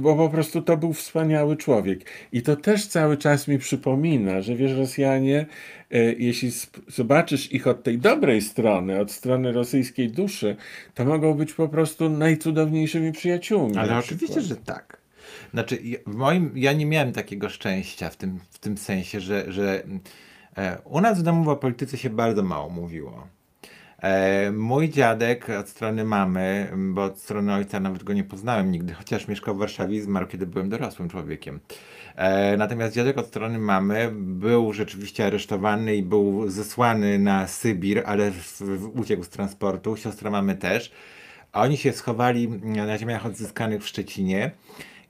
bo 0.00 0.16
po 0.16 0.28
prostu 0.28 0.62
to 0.62 0.76
był 0.76 0.92
wspaniały 0.92 1.56
człowiek. 1.56 2.00
I 2.32 2.42
to 2.42 2.56
też 2.56 2.86
cały 2.86 3.16
czas 3.16 3.48
mi 3.48 3.58
przypomina, 3.58 4.40
że 4.40 4.56
wiesz, 4.56 4.72
Rosjanie, 4.72 5.46
y, 5.94 6.16
jeśli 6.18 6.50
zobaczysz 6.88 7.52
ich 7.52 7.66
od 7.66 7.82
tej 7.82 7.98
dobrej 7.98 8.42
strony, 8.42 9.00
od 9.00 9.12
strony 9.12 9.52
rosyjskiej 9.52 10.10
duszy, 10.10 10.56
to 10.94 11.04
mogą 11.04 11.34
być 11.34 11.52
po 11.52 11.68
prostu 11.68 12.08
najcudowniejszymi 12.08 13.12
przyjaciółmi. 13.12 13.76
Ale 13.76 13.88
oczywiście, 13.98 14.40
że 14.48 14.56
tak. 14.56 15.00
Znaczy, 15.52 15.78
ja- 15.84 15.98
w 16.06 16.14
moim, 16.14 16.52
ja 16.54 16.72
nie 16.72 16.86
miałem 16.86 17.12
takiego 17.12 17.48
szczęścia 17.48 18.10
w 18.10 18.16
tym, 18.16 18.38
w 18.50 18.58
tym 18.58 18.78
sensie, 18.78 19.20
że, 19.20 19.52
że 19.52 19.82
e, 20.56 20.78
u 20.84 21.00
nas 21.00 21.18
w 21.18 21.22
domu 21.22 21.50
o 21.50 21.56
polityce 21.56 21.98
się 21.98 22.10
bardzo 22.10 22.42
mało 22.42 22.70
mówiło. 22.70 23.26
E, 24.02 24.52
mój 24.52 24.88
dziadek 24.88 25.48
od 25.48 25.68
strony 25.68 26.04
mamy, 26.04 26.72
bo 26.76 27.04
od 27.04 27.18
strony 27.18 27.54
ojca 27.54 27.80
nawet 27.80 28.04
go 28.04 28.12
nie 28.12 28.24
poznałem 28.24 28.72
nigdy, 28.72 28.94
chociaż 28.94 29.28
mieszkał 29.28 29.54
w 29.54 29.58
Warszawie 29.58 30.02
zmarł, 30.02 30.26
kiedy 30.26 30.46
byłem 30.46 30.68
dorosłym 30.68 31.08
człowiekiem. 31.08 31.60
E, 32.16 32.56
natomiast 32.56 32.94
dziadek 32.94 33.18
od 33.18 33.26
strony 33.26 33.58
mamy 33.58 34.10
był 34.12 34.72
rzeczywiście 34.72 35.26
aresztowany 35.26 35.96
i 35.96 36.02
był 36.02 36.50
zesłany 36.50 37.18
na 37.18 37.46
Sybir, 37.46 38.02
ale 38.06 38.32
uciekł 38.94 39.24
z 39.24 39.28
transportu, 39.28 39.96
siostra 39.96 40.30
mamy 40.30 40.56
też. 40.56 40.92
A 41.52 41.62
oni 41.62 41.76
się 41.76 41.92
schowali 41.92 42.48
na 42.48 42.98
ziemiach 42.98 43.26
odzyskanych 43.26 43.82
w 43.82 43.88
Szczecinie 43.88 44.50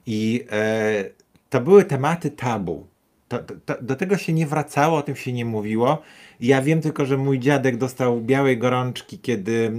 i 0.07 0.45
e, 0.53 1.05
to 1.51 1.61
były 1.61 1.85
tematy 1.85 2.31
tabu. 2.31 2.87
To, 3.29 3.39
to, 3.39 3.55
to, 3.65 3.83
do 3.83 3.97
tego 3.97 4.17
się 4.17 4.33
nie 4.33 4.47
wracało, 4.47 4.99
o 4.99 5.03
tym 5.03 5.17
się 5.17 5.33
nie 5.33 5.45
mówiło. 5.45 6.03
Ja 6.41 6.63
wiem 6.63 6.81
tylko, 6.81 7.07
że 7.07 7.17
mój 7.17 7.39
dziadek 7.39 7.77
dostał 7.77 8.21
białej 8.21 8.59
gorączki, 8.59 9.19
kiedy 9.19 9.73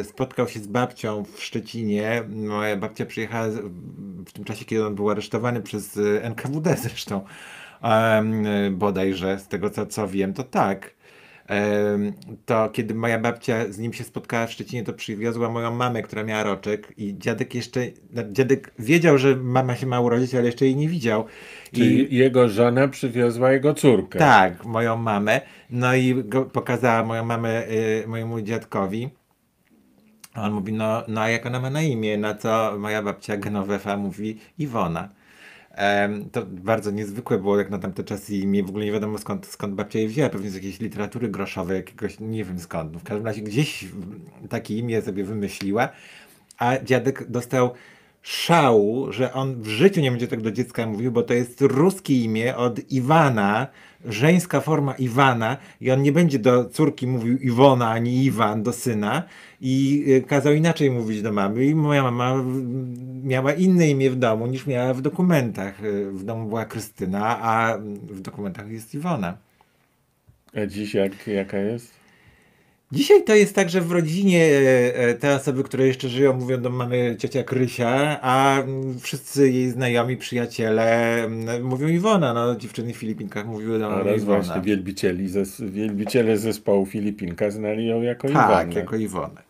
e, 0.00 0.04
spotkał 0.04 0.48
się 0.48 0.60
z 0.60 0.66
babcią 0.66 1.24
w 1.24 1.42
Szczecinie. 1.42 2.22
Moja 2.28 2.76
babcia 2.76 3.06
przyjechała 3.06 3.48
w 4.26 4.32
tym 4.32 4.44
czasie, 4.44 4.64
kiedy 4.64 4.86
on 4.86 4.94
był 4.94 5.10
aresztowany 5.10 5.62
przez 5.62 5.96
e, 5.96 6.24
NKWD 6.24 6.76
zresztą. 6.82 7.24
E, 7.82 8.22
bodajże, 8.70 9.38
z 9.38 9.48
tego 9.48 9.70
co, 9.70 9.86
co 9.86 10.08
wiem, 10.08 10.34
to 10.34 10.42
tak. 10.42 10.97
To 12.46 12.68
kiedy 12.70 12.94
moja 12.94 13.18
babcia 13.18 13.72
z 13.72 13.78
nim 13.78 13.92
się 13.92 14.04
spotkała 14.04 14.46
w 14.46 14.52
Szczecinie, 14.52 14.84
to 14.84 14.92
przywiozła 14.92 15.48
moją 15.48 15.74
mamę, 15.74 16.02
która 16.02 16.24
miała 16.24 16.42
roczek 16.42 16.92
i 16.96 17.18
dziadek 17.18 17.54
jeszcze, 17.54 17.80
no, 18.12 18.22
dziadek 18.32 18.74
wiedział, 18.78 19.18
że 19.18 19.36
mama 19.36 19.76
się 19.76 19.86
ma 19.86 20.00
urodzić, 20.00 20.34
ale 20.34 20.46
jeszcze 20.46 20.64
jej 20.64 20.76
nie 20.76 20.88
widział. 20.88 21.24
Czyli 21.72 22.16
jego 22.16 22.48
żona 22.48 22.88
przywiozła 22.88 23.52
jego 23.52 23.74
córkę. 23.74 24.18
Tak, 24.18 24.64
moją 24.64 24.96
mamę. 24.96 25.40
No 25.70 25.94
i 25.94 26.24
go, 26.24 26.44
pokazała 26.44 27.04
moją 27.04 27.24
mamę 27.24 27.68
y, 27.68 28.04
mojemu 28.06 28.40
dziadkowi. 28.40 29.10
On 30.34 30.52
mówi, 30.52 30.72
no, 30.72 31.02
no 31.08 31.20
a 31.20 31.28
jak 31.28 31.46
ona 31.46 31.60
ma 31.60 31.70
na 31.70 31.82
imię? 31.82 32.18
Na 32.18 32.34
co 32.34 32.74
moja 32.78 33.02
babcia 33.02 33.36
Genovefa 33.36 33.96
mówi 33.96 34.38
Iwona. 34.58 35.08
To 36.32 36.46
bardzo 36.46 36.90
niezwykłe 36.90 37.38
było 37.38 37.58
jak 37.58 37.70
na 37.70 37.78
tamte 37.78 38.04
czasy 38.04 38.36
imię. 38.36 38.62
W 38.62 38.68
ogóle 38.68 38.84
nie 38.84 38.92
wiadomo 38.92 39.18
skąd, 39.18 39.46
skąd 39.46 39.74
babcia 39.74 39.98
je 39.98 40.08
wzięła. 40.08 40.30
Pewnie 40.30 40.50
z 40.50 40.54
jakiejś 40.54 40.80
literatury 40.80 41.28
groszowej, 41.28 41.76
jakiegoś, 41.76 42.20
nie 42.20 42.44
wiem 42.44 42.58
skąd. 42.58 42.92
No, 42.92 42.98
w 42.98 43.04
każdym 43.04 43.26
razie 43.26 43.42
gdzieś 43.42 43.88
takie 44.48 44.78
imię 44.78 45.02
sobie 45.02 45.24
wymyśliła. 45.24 45.88
A 46.58 46.78
dziadek 46.84 47.30
dostał 47.30 47.70
szału, 48.22 49.12
że 49.12 49.32
on 49.32 49.62
w 49.62 49.66
życiu 49.66 50.00
nie 50.00 50.10
będzie 50.10 50.28
tak 50.28 50.40
do 50.40 50.50
dziecka 50.50 50.86
mówił, 50.86 51.12
bo 51.12 51.22
to 51.22 51.34
jest 51.34 51.60
ruskie 51.60 52.14
imię 52.14 52.56
od 52.56 52.92
Iwana, 52.92 53.66
żeńska 54.04 54.60
forma 54.60 54.94
Iwana 54.94 55.56
i 55.80 55.90
on 55.90 56.02
nie 56.02 56.12
będzie 56.12 56.38
do 56.38 56.64
córki 56.64 57.06
mówił 57.06 57.38
Iwona 57.38 57.90
ani 57.90 58.24
Iwan, 58.24 58.62
do 58.62 58.72
syna 58.72 59.22
i 59.60 60.04
y, 60.08 60.22
kazał 60.22 60.52
inaczej 60.52 60.90
mówić 60.90 61.22
do 61.22 61.32
mamy 61.32 61.64
i 61.64 61.74
moja 61.74 62.02
mama 62.02 62.44
miała 63.22 63.52
inne 63.52 63.90
imię 63.90 64.10
w 64.10 64.16
domu 64.16 64.46
niż 64.46 64.66
miała 64.66 64.94
w 64.94 65.00
dokumentach. 65.00 65.84
Y, 65.84 66.12
W 66.12 66.24
domu 66.24 66.48
była 66.48 66.64
Krystyna, 66.64 67.38
a 67.42 67.78
w 68.02 68.20
dokumentach 68.20 68.70
jest 68.70 68.94
Iwona. 68.94 69.38
A 70.54 70.66
dziś 70.66 70.94
jak, 70.94 71.26
jaka 71.26 71.58
jest? 71.58 71.97
Dzisiaj 72.92 73.24
to 73.24 73.34
jest 73.34 73.54
tak, 73.54 73.70
że 73.70 73.80
w 73.80 73.92
rodzinie 73.92 74.44
e, 74.44 74.94
e, 74.96 75.14
te 75.14 75.34
osoby, 75.34 75.64
które 75.64 75.86
jeszcze 75.86 76.08
żyją, 76.08 76.32
mówią 76.32 76.60
do 76.60 76.70
mamy 76.70 77.16
ciocia 77.18 77.44
Krysia, 77.44 78.18
a 78.22 78.60
mm, 78.60 78.98
wszyscy 79.00 79.50
jej 79.50 79.70
znajomi, 79.70 80.16
przyjaciele 80.16 81.14
mm, 81.24 81.62
mówią 81.64 81.88
Iwona. 81.88 82.34
No, 82.34 82.56
dziewczyny 82.56 82.92
w 82.92 82.96
Filipinkach 82.96 83.46
mówiły 83.46 83.78
do 83.78 83.90
mamy 83.90 84.16
Iwona. 84.16 84.40
właśnie 84.40 84.62
wielbicieli 84.62 85.28
zes, 85.28 85.60
wielbiciele 85.60 86.38
zespołu 86.38 86.86
Filipinka 86.86 87.50
znali 87.50 87.86
ją 87.86 88.02
jako 88.02 88.28
Tak, 88.28 88.66
Iwonę. 88.68 88.80
jako 88.80 88.96
Iwonę. 88.96 89.42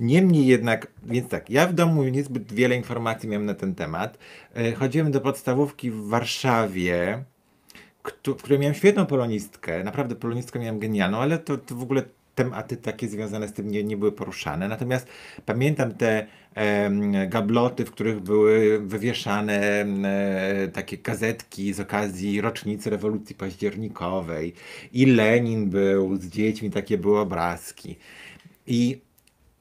Niemniej 0.00 0.46
jednak, 0.46 0.86
więc 1.02 1.28
tak, 1.28 1.50
ja 1.50 1.66
w 1.66 1.72
domu 1.72 2.04
niezbyt 2.04 2.52
wiele 2.52 2.76
informacji 2.76 3.28
miałem 3.28 3.46
na 3.46 3.54
ten 3.54 3.74
temat. 3.74 4.18
E, 4.54 4.72
Chodziłem 4.72 5.12
do 5.12 5.20
podstawówki 5.20 5.90
w 5.90 6.06
Warszawie, 6.08 7.24
w 8.24 8.34
której 8.34 8.58
miałem 8.58 8.74
świetną 8.74 9.06
polonistkę. 9.06 9.84
Naprawdę 9.84 10.14
polonistkę 10.14 10.58
miałem 10.58 10.78
genialną, 10.78 11.18
ale 11.18 11.38
to, 11.38 11.58
to 11.58 11.74
w 11.74 11.82
ogóle 11.82 12.02
tematy 12.34 12.76
takie 12.76 13.08
związane 13.08 13.48
z 13.48 13.52
tym 13.52 13.70
nie, 13.70 13.84
nie 13.84 13.96
były 13.96 14.12
poruszane. 14.12 14.68
Natomiast 14.68 15.06
pamiętam 15.46 15.94
te 15.94 16.26
em, 16.54 17.28
gabloty, 17.28 17.84
w 17.84 17.90
których 17.90 18.20
były 18.20 18.78
wywieszane 18.78 19.60
e, 19.80 20.68
takie 20.68 20.98
gazetki 20.98 21.72
z 21.72 21.80
okazji 21.80 22.40
rocznicy 22.40 22.90
rewolucji 22.90 23.34
październikowej. 23.34 24.54
I 24.92 25.06
Lenin 25.06 25.70
był 25.70 26.16
z 26.16 26.26
dziećmi, 26.26 26.70
takie 26.70 26.98
były 26.98 27.18
obrazki. 27.18 27.96
I 28.66 29.00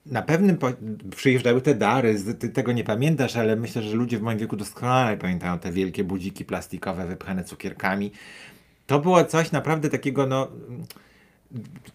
na 0.05 0.21
pewnym 0.21 0.57
po... 0.57 0.71
przyjeżdżały 1.15 1.61
te 1.61 1.75
dary, 1.75 2.15
ty 2.39 2.49
tego 2.49 2.71
nie 2.71 2.83
pamiętasz, 2.83 3.35
ale 3.35 3.55
myślę, 3.55 3.81
że 3.81 3.95
ludzie 3.95 4.17
w 4.17 4.21
moim 4.21 4.37
wieku 4.37 4.55
doskonale 4.55 5.17
pamiętają 5.17 5.59
te 5.59 5.71
wielkie 5.71 6.03
budziki 6.03 6.45
plastikowe 6.45 7.07
wypchane 7.07 7.43
cukierkami. 7.43 8.11
To 8.87 8.99
było 8.99 9.25
coś 9.25 9.51
naprawdę 9.51 9.89
takiego, 9.89 10.27
no. 10.27 10.47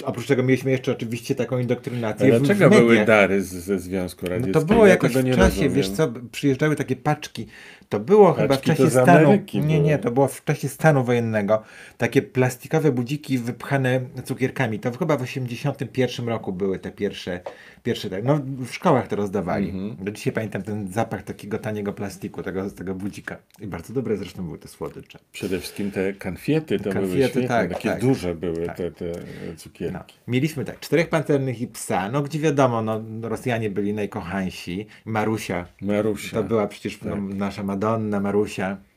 Oprócz 0.05 0.27
tego 0.27 0.43
mieliśmy 0.43 0.71
jeszcze 0.71 0.93
oczywiście 0.93 1.35
taką 1.35 1.59
indoktrynację. 1.59 2.27
A 2.35 2.39
w- 2.39 2.43
w 2.43 2.45
dlaczego 2.47 2.71
były 2.71 2.89
mediach. 2.91 3.07
dary 3.07 3.43
z, 3.43 3.49
ze 3.53 3.79
Związku 3.79 4.21
No 4.27 4.31
Radzieckiego? 4.31 4.61
to 4.61 4.67
było 4.67 4.87
Ja 4.87 4.93
jakoś 4.93 5.11
w 5.11 5.15
czasie, 5.15 5.37
rozumiem. 5.37 5.73
wiesz 5.73 5.91
co, 5.91 6.13
przyjeżdżały 6.33 6.77
takie 6.77 6.97
paczki. 6.97 7.47
To 7.89 8.01
było 8.01 8.33
chyba 8.33 8.57
w 8.57 8.61
czasie 8.61 8.91
stanu. 8.91 9.39
Nie, 9.55 9.81
nie, 9.81 9.99
to 9.99 10.11
było 10.11 10.29
w 10.29 10.45
czasie 10.45 10.69
stanu 10.69 11.05
wojennego. 11.05 11.63
Takie 11.99 12.23
plastikowe 12.23 12.93
budziki 12.93 13.39
wypchane 13.39 14.01
cukierkami. 14.25 14.79
To 14.79 14.93
chyba 14.99 15.17
w 15.17 15.23
81 15.23 16.29
roku 16.29 16.53
były 16.53 16.79
te 16.79 16.93
pierwsze, 16.93 17.41
pierwsze 17.83 18.11
tak. 18.11 18.25
No 18.25 18.41
w 18.59 18.71
szkołach 18.71 19.09
to 19.09 19.17
rozdawali. 19.17 19.71
Mhm. 19.71 20.05
Do 20.05 20.13
dzisiaj 20.13 20.33
pamiętam 20.33 20.63
ten 20.63 20.93
zapach 20.93 21.23
takiego 21.23 21.59
taniego 21.59 21.93
plastiku, 21.93 22.43
tego, 22.43 22.69
z 22.69 22.75
tego 22.75 22.95
budzika. 22.95 23.37
I 23.61 23.67
bardzo 23.67 23.93
dobre 23.93 24.17
zresztą 24.17 24.45
były 24.45 24.59
te 24.59 24.69
słodycze. 24.69 25.19
Przede 25.33 25.59
wszystkim 25.59 25.91
te 25.91 26.13
konfiety 26.13 26.81
to 26.81 26.93
były 26.93 27.09
świetne, 27.09 27.49
tak, 27.49 27.73
takie 27.73 27.89
tak. 27.89 28.01
duże 28.01 28.35
były 28.35 28.67
Tak. 28.67 28.77
te, 28.77 28.91
te 28.91 29.13
cukierki. 29.57 29.95
No. 29.95 30.05
Mieliśmy 30.29 30.65
tak, 30.65 30.81
czterech 30.81 31.09
pancernych 31.09 31.61
i 31.61 31.67
psa, 31.67 32.09
no 32.09 32.23
gdzie 32.23 32.39
wiadomo, 32.39 32.83
no 32.83 33.03
Rosjanie 33.23 33.71
byli 33.71 33.95
najkochańsi. 33.95 34.87
Marusia, 35.05 35.67
Marusia, 35.83 36.37
to 36.37 36.43
była 36.43 36.67
przecież 36.67 37.03
no, 37.03 37.11
Tak. 37.11 37.21
nasza 37.21 37.63
Madonna, 37.63 37.78
Marusia. 37.79 38.19
Polaraxa. 38.21 38.88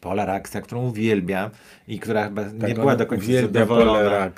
Pola 0.00 0.24
Raxa, 0.24 0.60
którą 0.60 0.88
uwielbiam 0.88 1.50
i 1.88 1.98
która 1.98 2.24
chyba 2.24 2.42
nie 2.44 2.60
Tak, 2.60 2.74
była 2.74 2.92
on 2.92 2.98
do 2.98 3.06
końca 3.06 3.26
zadowolona, 3.42 4.30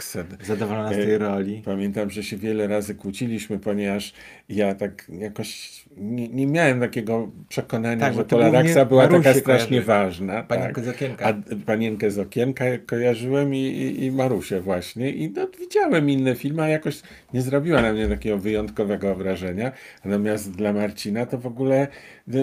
zadowolona 0.42 0.88
z 0.88 0.92
E, 0.92 1.06
tej 1.06 1.18
roli. 1.18 1.62
Pamiętam, 1.64 2.10
że 2.10 2.22
się 2.22 2.36
wiele 2.36 2.66
razy 2.66 2.94
kłóciliśmy, 2.94 3.58
ponieważ 3.58 4.12
ja 4.48 4.74
tak 4.74 5.06
jakoś 5.18 5.84
nie, 5.96 6.28
nie 6.28 6.46
miałem 6.46 6.80
takiego 6.80 7.28
przekonania, 7.48 8.00
Tak, 8.00 8.14
że 8.14 8.24
Polaraxa 8.24 8.84
głównie 8.84 8.86
była 8.86 9.08
taka 9.08 9.34
strasznie 9.34 9.68
kojarzy. 9.68 9.86
ważna. 9.86 10.42
Panienkę 10.42 10.74
tak. 10.74 10.84
z 10.84 10.88
okienka. 10.88 11.26
A 11.26 11.32
panienkę 11.66 12.10
z 12.10 12.18
okienka 12.18 12.64
kojarzyłem 12.86 13.54
i, 13.54 13.58
i, 13.58 14.04
i 14.04 14.12
Marusię 14.12 14.60
właśnie. 14.60 15.10
I 15.10 15.30
no, 15.30 15.48
widziałem 15.60 16.10
inne 16.10 16.34
filmy, 16.34 16.62
a 16.62 16.68
jakoś 16.68 17.02
nie 17.34 17.42
zrobiła 17.42 17.82
na 17.82 17.92
mnie 17.92 18.08
takiego 18.08 18.38
wyjątkowego 18.38 19.14
wrażenia. 19.14 19.72
Natomiast 20.04 20.52
dla 20.56 20.72
Marcina 20.72 21.26
to 21.26 21.38
w 21.38 21.46
ogóle 21.46 21.88
y, 22.34 22.38
y, 22.38 22.42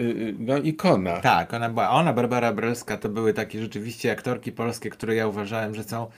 y, 0.00 0.34
no, 0.38 0.58
ikona. 0.58 1.20
Tak, 1.20 1.54
ona 1.60 1.68
była, 1.68 1.90
ona, 1.90 2.12
Barbara 2.12 2.52
Brelska, 2.52 2.96
to 2.96 3.08
były 3.08 3.34
takie 3.34 3.60
rzeczywiście 3.60 4.12
aktorki 4.12 4.52
polskie, 4.52 4.90
które 4.90 5.14
ja 5.14 5.26
uważałem, 5.26 5.74
że 5.74 5.84
są 5.84 6.10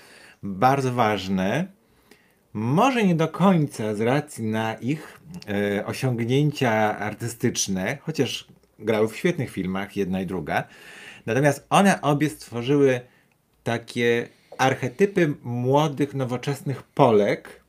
bardzo 0.43 0.93
ważne. 0.93 1.66
Może 2.53 3.05
nie 3.05 3.14
do 3.14 3.28
końca 3.28 3.95
z 3.95 4.01
racji 4.01 4.45
na 4.45 4.74
ich 4.74 5.20
e, 5.49 5.86
osiągnięcia 5.86 6.99
artystyczne, 6.99 7.99
chociaż 8.03 8.47
grały 8.78 9.09
w 9.09 9.16
świetnych 9.16 9.51
filmach, 9.51 9.97
jedna 9.97 10.20
i 10.20 10.26
druga. 10.26 10.64
Natomiast 11.26 11.66
one 11.70 12.01
obie 12.01 12.30
stworzyły 12.30 13.01
takie 13.64 14.28
archetypy 14.59 15.34
młodych, 15.43 16.14
nowoczesnych 16.14 16.82
Polek, 16.82 17.61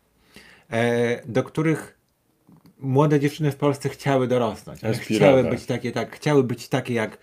e, 0.72 1.22
do 1.26 1.44
których 1.44 1.98
młode 2.80 3.20
dziewczyny 3.20 3.52
w 3.52 3.56
Polsce 3.56 3.90
chciały 3.90 4.28
dorosnąć. 4.28 4.82
Chciały 5.18 5.44
być 5.44 5.66
takie, 5.66 5.92
tak, 5.92 6.16
chciały 6.16 6.44
być 6.44 6.68
takie 6.68 6.94
jak, 6.94 7.18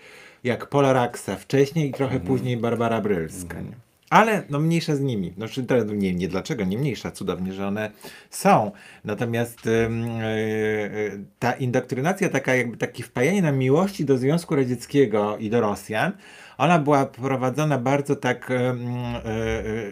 jak 0.44 0.66
Pola 0.66 0.92
Raksa 0.92 1.36
wcześniej 1.36 1.88
i 1.88 1.92
trochę 1.92 2.20
później 2.20 2.56
Barbara 2.56 3.00
Brylska. 3.00 3.60
nie? 3.60 3.72
Ale 4.10 4.42
no 4.50 4.60
mniejsza 4.60 4.96
z 4.96 5.00
nimi. 5.00 5.34
No, 5.36 5.48
czy 5.48 5.64
to, 5.64 5.84
nie, 5.84 6.14
nie 6.14 6.28
dlaczego, 6.28 6.64
nie 6.64 6.78
mniejsza, 6.78 7.10
cudownie, 7.10 7.52
że 7.52 7.66
one 7.66 7.90
są. 8.30 8.72
Natomiast 9.04 9.66
ym, 9.66 10.04
y, 10.04 10.24
y, 10.24 11.24
ta 11.38 11.52
indoktrynacja, 11.52 12.28
taka 12.28 12.54
jakby 12.54 12.76
takie 12.76 13.02
wpajanie 13.02 13.42
na 13.42 13.52
miłości 13.52 14.04
do 14.04 14.18
Związku 14.18 14.56
Radzieckiego 14.56 15.38
i 15.38 15.50
do 15.50 15.60
Rosjan, 15.60 16.12
ona 16.58 16.78
była 16.78 17.06
prowadzona 17.06 17.78
bardzo 17.78 18.16
tak 18.16 18.50
ym, 18.50 18.88
y, 18.88 19.20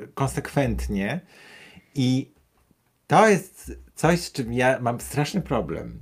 y, 0.04 0.08
konsekwentnie 0.14 1.20
i 1.94 2.32
to 3.06 3.28
jest 3.28 3.72
coś, 3.94 4.20
z 4.20 4.32
czym 4.32 4.52
ja 4.52 4.78
mam 4.80 5.00
straszny 5.00 5.40
problem. 5.40 6.00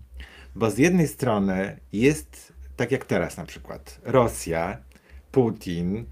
Bo 0.54 0.70
z 0.70 0.78
jednej 0.78 1.08
strony 1.08 1.80
jest, 1.92 2.45
tak 2.76 2.92
jak 2.92 3.04
teraz 3.04 3.36
na 3.36 3.44
przykład, 3.44 4.00
Rosja, 4.04 4.78
Putin. 5.32 6.06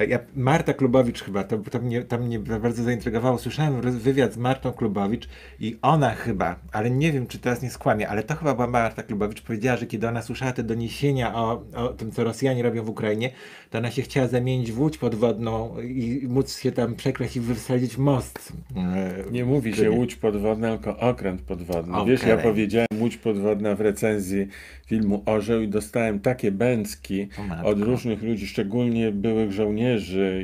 E, 0.00 0.06
Ja, 0.06 0.18
Marta 0.36 0.74
Klubowicz 0.74 1.22
chyba, 1.22 1.44
to, 1.44 1.58
to, 1.58 1.78
mnie, 1.78 2.02
to 2.02 2.18
mnie 2.18 2.38
bardzo 2.38 2.82
zaintrygowało. 2.82 3.38
Słyszałem 3.38 3.80
wywiad 3.80 4.32
z 4.32 4.36
Martą 4.36 4.72
Klubowicz 4.72 5.28
i 5.60 5.76
ona 5.82 6.10
chyba, 6.10 6.56
ale 6.72 6.90
nie 6.90 7.12
wiem, 7.12 7.26
czy 7.26 7.38
teraz 7.38 7.62
nie 7.62 7.70
skłamie, 7.70 8.08
ale 8.08 8.22
to 8.22 8.34
chyba 8.36 8.54
była 8.54 8.66
Marta 8.66 9.02
Klubowicz, 9.02 9.42
powiedziała, 9.42 9.76
że 9.76 9.86
kiedy 9.86 10.08
ona 10.08 10.22
słyszała 10.22 10.52
te 10.52 10.62
doniesienia 10.62 11.34
o, 11.34 11.62
o 11.76 11.88
tym, 11.88 12.10
co 12.10 12.24
Rosjanie 12.24 12.62
robią 12.62 12.82
w 12.84 12.88
Ukrainie, 12.88 13.30
to 13.70 13.78
ona 13.78 13.90
się 13.90 14.02
chciała 14.02 14.26
zamienić 14.28 14.72
w 14.72 14.80
łódź 14.80 14.98
podwodną 14.98 15.80
i 15.80 16.26
móc 16.28 16.58
się 16.58 16.72
tam 16.72 16.94
przekraść 16.94 17.36
i 17.36 17.40
wysadzić 17.40 17.98
most. 17.98 18.52
e, 18.76 19.30
Nie 19.32 19.44
mówi 19.44 19.74
się 19.74 19.90
łódź 19.90 20.16
podwodna, 20.16 20.76
tylko 20.78 20.98
okręt 20.98 21.42
podwodny. 21.42 21.92
Wiesz, 22.06 22.20
ja 22.22 22.36
powiedziałem 22.42 22.86
łódź 23.00 23.16
podwodna 23.16 23.74
w 23.74 23.80
recenzji 23.80 24.46
filmu 24.86 25.22
Orzeł 25.26 25.62
i 25.62 25.68
dostałem 25.68 26.20
takie 26.20 26.52
bęcki 26.52 27.28
od 27.64 27.80
różnych 27.80 28.22
ludzi, 28.22 28.46
szczególnie 28.46 29.12
byłych 29.12 29.52
żołnierzy 29.52 29.89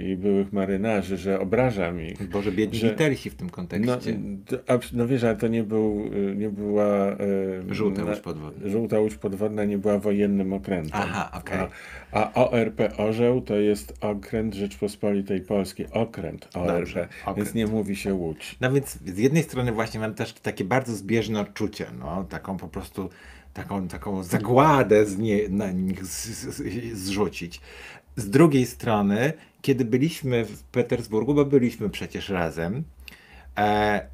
i 0.05 0.17
byłych 0.17 0.53
marynarzy, 0.53 1.17
że 1.17 1.41
obrażam 1.41 2.01
ich. 2.01 2.29
Boże, 2.29 2.53
biedni 2.53 2.79
że- 2.79 2.89
litersi 2.89 3.31
w 3.31 3.35
tym 3.35 3.47
No, 3.47 3.53
kontekście. 3.53 4.19
to 4.47 4.57
abs- 4.57 4.91
no 4.93 5.07
wiesz, 5.07 5.25
ale 5.25 5.37
to 5.37 5.49
nie 5.49 5.63
był, 5.63 6.11
y, 6.33 6.37
nie 6.37 6.49
była... 6.51 7.13
y, 7.71 7.75
Żółta 7.75 8.05
łódź 8.05 8.21
podwodna. 8.21 8.71
Żółta 8.71 8.99
łódź 9.01 9.15
podwodna 9.15 9.65
nie 9.65 9.79
była 9.79 9.99
wojennym 9.99 10.53
okrętem. 10.53 10.91
Aha, 11.05 11.31
okej. 11.41 11.59
A, 12.13 12.33
a 12.33 12.51
ORP 12.51 12.81
Orzeł 12.99 13.41
to 13.41 13.57
jest 13.57 13.95
okręt 14.01 14.55
Rzeczpospolitej 14.55 15.41
Polskiej. 15.41 15.87
Okręt 15.91 16.49
ORP, 16.55 16.79
Dobrze, 16.79 17.09
okręt. 17.23 17.37
więc 17.37 17.55
nie 17.55 17.67
mówi 17.67 17.97
się 17.97 18.15
łódź. 18.15 18.57
No 18.61 18.73
więc 18.73 18.99
z 19.07 19.19
jednej 19.19 19.43
strony 19.43 19.73
właśnie 19.73 20.01
mam 20.01 20.15
też 20.15 20.33
takie 20.33 20.65
bardzo 20.65 20.93
zbieżne 20.97 21.41
odczucie, 21.41 21.87
no, 21.99 22.25
taką 22.25 22.57
po 22.57 22.69
prostu 22.69 23.11
taką, 23.55 23.89
taką 23.89 24.23
zagładę 24.23 25.07
z 25.07 25.19
nie, 25.19 25.49
na 25.49 25.71
nich 25.73 26.05
z, 26.07 26.27
z, 26.27 26.99
zrzucić. 26.99 27.61
Z 28.17 28.31
drugiej 28.31 28.67
strony, 28.67 29.33
kiedy 29.63 29.85
byliśmy 29.85 30.45
w 30.45 30.63
Petersburgu, 30.63 31.35
bo 31.35 31.45
byliśmy 31.45 31.91
przecież 31.91 32.29
razem, 32.29 32.85
e, 33.59 34.07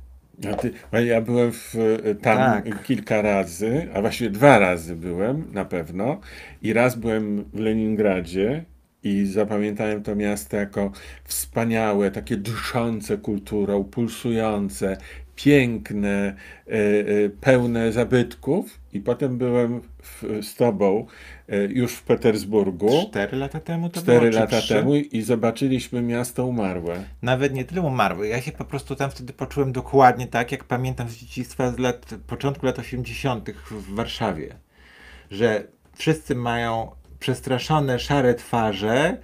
A 0.50 0.54
ty, 0.54 0.72
a 0.90 1.00
ja 1.00 1.20
byłem 1.20 1.52
w, 1.52 1.74
tam 2.22 2.38
Tak. 2.38 2.82
kilka 2.82 3.22
razy, 3.22 3.88
a 3.94 4.00
właściwie 4.00 4.30
dwa 4.30 4.58
razy 4.58 4.96
byłem 4.96 5.52
na 5.52 5.64
pewno. 5.64 6.20
I 6.62 6.72
raz 6.72 6.96
byłem 6.96 7.44
w 7.52 7.58
Leningradzie 7.58 8.64
i 9.02 9.26
zapamiętałem 9.26 10.02
to 10.02 10.16
miasto 10.16 10.56
jako 10.56 10.92
wspaniałe, 11.24 12.10
takie 12.10 12.36
dyszące 12.36 13.18
kulturą, 13.18 13.84
pulsujące, 13.84 14.96
piękne, 15.36 16.34
e, 16.66 16.70
e, 16.70 17.28
pełne 17.40 17.92
zabytków. 17.92 18.78
I 18.92 19.00
potem 19.00 19.38
byłem 19.38 19.80
w, 20.02 20.24
z 20.42 20.54
tobą 20.54 21.06
e, 21.48 21.64
już 21.64 21.92
w 21.92 22.02
Petersburgu. 22.02 23.06
cztery 23.10 23.36
lata 23.38 23.60
temu 23.60 23.88
to 23.88 24.00
Cztery 24.00 24.30
było, 24.30 24.40
lata 24.42 24.60
trzy? 24.60 24.74
temu 24.74 24.94
i 24.94 25.22
zobaczyliśmy 25.22 26.02
miasto 26.02 26.46
umarłe. 26.46 27.04
Nawet 27.22 27.54
nie 27.54 27.64
tyle 27.64 27.80
umarły. 27.80 28.28
Ja 28.28 28.40
się 28.40 28.52
po 28.52 28.64
prostu 28.64 28.96
tam 28.96 29.10
wtedy 29.10 29.32
poczułem 29.32 29.72
dokładnie 29.72 30.26
tak, 30.26 30.52
jak 30.52 30.64
pamiętam 30.64 31.08
z 31.08 31.16
dzieciństwa 31.16 31.70
z 31.70 31.78
lat, 31.78 32.14
początku 32.26 32.66
lat 32.66 32.78
80. 32.78 33.50
w 33.70 33.94
Warszawie. 33.94 34.54
Że 35.30 35.64
wszyscy 35.94 36.34
mają 36.34 36.90
przestraszone, 37.20 37.98
szare 37.98 38.34
twarze, 38.34 39.16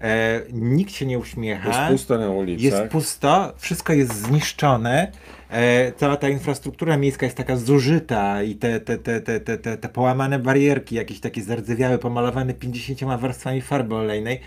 e, 0.00 0.40
nikt 0.52 0.92
się 0.92 1.06
nie 1.06 1.18
uśmiecha. 1.18 1.68
Jest 1.68 1.80
pusto 1.90 2.18
na 2.18 2.30
ulicach. 2.30 2.64
Jest 2.64 2.92
pusto, 2.92 3.52
wszystko 3.58 3.92
jest 3.92 4.14
zniszczone. 4.14 5.12
E, 5.50 5.92
cała 5.92 6.16
ta 6.16 6.28
infrastruktura 6.28 6.96
miejska 6.96 7.26
jest 7.26 7.36
taka 7.36 7.56
zużyta 7.56 8.42
i 8.42 8.54
te, 8.54 8.80
te, 8.80 8.98
te, 8.98 9.20
te, 9.20 9.40
te, 9.40 9.58
te, 9.58 9.76
te 9.76 9.88
połamane 9.88 10.38
barierki, 10.38 10.94
jakieś 10.94 11.20
takie 11.20 11.42
zardzewiałe, 11.42 11.98
pomalowane 11.98 12.54
50 12.54 13.20
warstwami 13.20 13.60
farby 13.60 13.94
olejnej. 13.94 14.40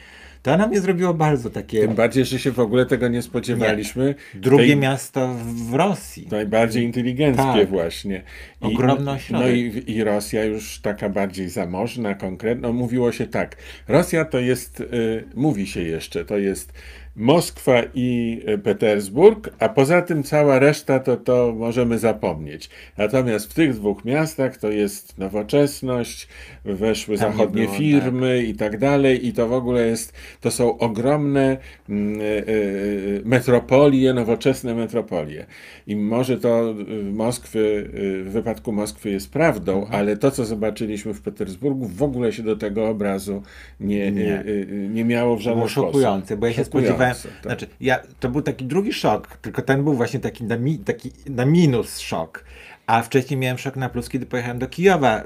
To 0.43 0.57
na 0.57 0.67
mnie 0.67 0.81
zrobiło 0.81 1.13
bardzo 1.13 1.49
takie 1.49 1.81
Tym 1.81 1.95
bardziej, 1.95 2.25
że 2.25 2.39
się 2.39 2.51
w 2.51 2.59
ogóle 2.59 2.85
tego 2.85 3.07
nie 3.07 3.21
spodziewaliśmy. 3.21 4.15
drugie 4.35 4.67
Tej- 4.67 4.75
miasto 4.77 5.35
w 5.69 5.73
Rosji. 5.73 6.27
Najbardziej 6.31 6.83
inteligenckie 6.83 7.43
Tak. 7.43 7.69
właśnie. 7.69 8.23
Ogromny 8.61 9.05
No 9.05 9.11
ośrodek. 9.11 9.55
i, 9.55 9.91
i 9.91 10.03
Rosja 10.03 10.43
już 10.43 10.79
taka 10.81 11.09
bardziej 11.09 11.49
zamożna, 11.49 12.13
konkretna. 12.15 12.67
No, 12.67 12.73
mówiło 12.73 13.11
się 13.11 13.27
tak. 13.27 13.55
Rosja 13.87 14.25
to 14.25 14.39
jest, 14.39 14.79
y, 14.81 15.23
mówi 15.35 15.67
się 15.67 15.81
jeszcze, 15.81 16.25
to 16.25 16.37
jest 16.37 16.73
Moskwa 17.15 17.81
i 17.93 18.41
y, 18.49 18.57
Petersburg, 18.57 19.49
a 19.59 19.69
poza 19.69 20.01
tym 20.01 20.23
cała 20.23 20.59
reszta 20.59 20.99
to, 20.99 21.17
to 21.17 21.53
możemy 21.57 21.99
zapomnieć. 21.99 22.69
Natomiast 22.97 23.51
w 23.51 23.53
tych 23.53 23.73
dwóch 23.73 24.05
miastach 24.05 24.57
to 24.57 24.69
jest 24.71 25.17
nowoczesność, 25.17 26.27
weszły 26.65 27.17
Tam 27.17 27.27
nie 27.31 27.37
zachodnie 27.37 27.63
było, 27.63 27.75
firmy 27.77 28.43
i 28.43 28.53
tak 28.55 28.77
dalej 28.77 29.27
i 29.27 29.33
to 29.33 29.47
w 29.47 29.53
ogóle 29.53 29.87
jest, 29.87 30.13
to 30.41 30.51
są 30.51 30.77
ogromne 30.77 31.57
mm, 31.89 32.21
y, 32.21 32.23
y, 32.23 33.21
metropolie, 33.25 34.13
nowoczesne 34.13 34.75
metropolie. 34.75 35.45
I 35.87 35.95
może 35.95 36.37
to 36.37 36.75
Moskwy, 37.13 37.59
y, 37.59 38.23
w 38.23 38.31
wypadku 38.31 38.71
Moskwy 38.71 39.09
jest 39.09 39.31
prawdą, 39.31 39.79
Mhm. 39.79 39.95
ale 40.01 40.17
to, 40.17 40.31
co 40.31 40.45
zobaczyliśmy 40.45 41.13
w 41.13 41.21
Petersburgu, 41.21 41.85
w 41.87 42.03
ogóle 42.03 42.33
się 42.33 42.43
do 42.43 42.55
tego 42.55 42.87
obrazu 42.89 43.41
nie, 43.79 44.11
Nie. 44.11 44.43
nie. 44.89 45.05
Miało 45.05 45.35
w 45.37 45.41
żaden 45.41 45.59
sposób. 45.59 45.85
szokujące, 45.85 46.37
bo 46.37 46.47
ja 46.47 46.53
się 46.53 46.63
Szokujące, 46.63 46.87
spodziewałem, 46.93 47.15
tak. 47.33 47.43
znaczy 47.43 47.67
ja, 47.81 47.99
to 48.19 48.29
był 48.29 48.41
taki 48.41 48.65
drugi 48.65 48.93
szok, 48.93 49.37
tylko 49.37 49.61
ten 49.61 49.83
był 49.83 49.93
właśnie 49.93 50.19
taki 50.19 50.43
na, 50.43 50.57
mi, 50.57 50.77
taki 50.77 51.11
na 51.29 51.45
minus 51.45 51.99
szok, 51.99 52.43
a 52.87 53.01
wcześniej 53.01 53.39
miałem 53.39 53.57
szok 53.57 53.75
na 53.75 53.89
plus, 53.89 54.09
kiedy 54.09 54.25
pojechałem 54.25 54.59
do 54.59 54.67
Kijowa 54.67 55.23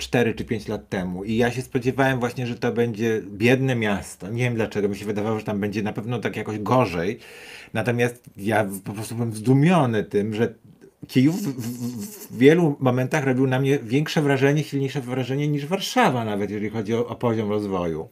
4 0.00 0.34
czy 0.34 0.44
5 0.44 0.68
lat 0.68 0.88
temu 0.88 1.24
i 1.24 1.36
ja 1.36 1.50
się 1.50 1.62
spodziewałem 1.62 2.20
właśnie, 2.20 2.46
że 2.46 2.54
to 2.54 2.72
będzie 2.72 3.22
biedne 3.26 3.76
miasto, 3.76 4.28
nie 4.28 4.42
wiem 4.42 4.54
dlaczego, 4.54 4.88
mi 4.88 4.96
się 4.96 5.04
wydawało, 5.04 5.38
że 5.38 5.44
tam 5.44 5.60
będzie 5.60 5.82
na 5.82 5.92
pewno 5.92 6.18
tak 6.18 6.36
jakoś 6.36 6.58
gorzej, 6.58 7.18
natomiast 7.74 8.30
ja 8.36 8.66
po 8.84 8.92
prostu 8.92 9.14
byłem 9.14 9.32
zdumiony 9.32 10.04
tym, 10.04 10.34
że 10.34 10.54
Kijów 11.08 11.42
w, 11.42 11.46
w, 11.46 12.28
w 12.28 12.38
wielu 12.38 12.76
momentach 12.80 13.24
robił 13.24 13.46
na 13.46 13.60
mnie 13.60 13.78
większe 13.78 14.22
wrażenie, 14.22 14.64
silniejsze 14.64 15.00
wrażenie 15.00 15.48
niż 15.48 15.66
Warszawa 15.66 16.24
nawet, 16.24 16.50
jeżeli 16.50 16.70
chodzi 16.70 16.94
o, 16.94 17.06
o 17.06 17.16
poziom 17.16 17.50
rozwoju. 17.50 18.08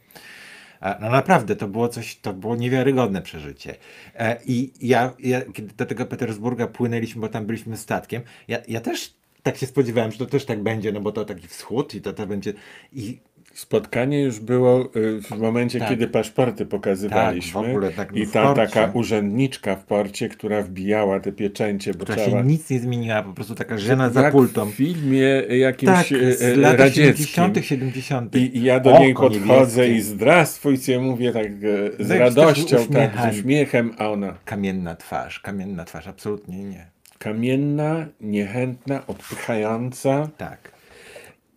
No 1.01 1.11
naprawdę, 1.11 1.57
to 1.57 1.68
było 1.68 1.89
coś, 1.89 2.16
to 2.16 2.32
było 2.32 2.57
niewiarygodne 2.57 3.22
przeżycie. 3.22 3.74
E, 4.14 4.36
I 4.47 4.72
ja, 4.80 5.12
ja 5.18 5.41
kiedy 5.53 5.74
do 5.74 5.86
tego 5.86 6.07
Petersburga 6.07 6.66
płynęliśmy, 6.66 7.20
bo 7.20 7.28
tam 7.28 7.47
byliśmy 7.47 7.76
statkiem, 7.76 8.22
ja, 8.49 8.59
ja 8.68 8.80
też 8.80 9.18
tak 9.43 9.57
się 9.57 9.66
spodziewałem, 9.66 10.12
że 10.12 10.18
to 10.18 10.26
też 10.26 10.45
tak 10.45 10.62
będzie, 10.62 10.93
no 10.93 11.01
bo 11.01 11.12
to 11.12 11.24
taki 11.24 11.49
wschód 11.49 11.95
i 11.95 12.01
to, 12.01 12.12
to 12.12 12.26
będzie... 12.26 12.53
I 12.93 13.18
Spotkanie 13.55 14.22
już 14.22 14.41
było 14.41 14.89
y, 14.97 15.22
w 15.22 15.30
momencie, 15.30 15.78
Tak. 15.78 15.89
kiedy 15.89 16.09
paszporty 16.09 16.66
pokazywaliśmy. 16.66 17.61
Tak, 17.61 17.70
w 17.70 17.70
ogóle 17.70 17.91
tak 17.93 18.16
I 18.16 18.26
w 18.26 18.32
ta 18.32 18.55
taka 18.55 18.91
urzędniczka 18.95 19.76
w 19.76 19.84
porcie, 19.84 20.28
która 20.28 20.62
wbijała 20.62 21.20
te 21.20 21.32
pieczęcie, 21.32 21.95
bo 21.95 22.05
która 22.05 22.16
trzeba... 22.16 22.41
się 22.43 22.47
nic 22.49 22.70
nie 22.70 22.80
zmieniła, 22.80 23.22
po 23.22 23.32
prostu 23.32 23.55
taka 23.55 23.78
żena 23.78 24.11
za 24.11 24.30
pultą. 24.30 24.70
w 24.70 24.74
filmie 24.74 25.20
jakimś 25.49 25.93
Tak, 25.93 26.12
e, 26.12 26.32
z 26.32 26.43
e, 26.43 26.57
lat 26.57 26.78
radzieckim. 26.78 27.45
80., 27.45 27.66
70. 27.66 28.34
I, 28.36 28.59
I 28.59 28.62
ja 28.62 28.80
do 28.80 28.91
Oko 28.91 29.01
niej 29.01 29.14
podchodzę 29.14 29.82
niebieskie. 29.82 29.99
i 29.99 30.14
zdrastwujcie, 30.14 31.01
mówię 31.01 31.32
tak 31.32 31.47
e, 31.47 32.05
z 32.05 32.09
No 32.09 32.18
radością, 32.18 32.76
tak, 32.93 33.32
z 33.34 33.39
uśmiechem, 33.39 33.95
a 33.99 34.11
ona 34.11 34.34
Kamienna 34.45 34.97
twarz, 34.97 35.41
kamienna 35.41 35.84
twarz, 35.84 36.07
absolutnie 36.09 36.64
nie. 36.64 36.97
Kamienna, 37.19 38.07
niechętna, 38.21 39.07
odpychająca. 39.07 40.29
Tak. 40.37 40.73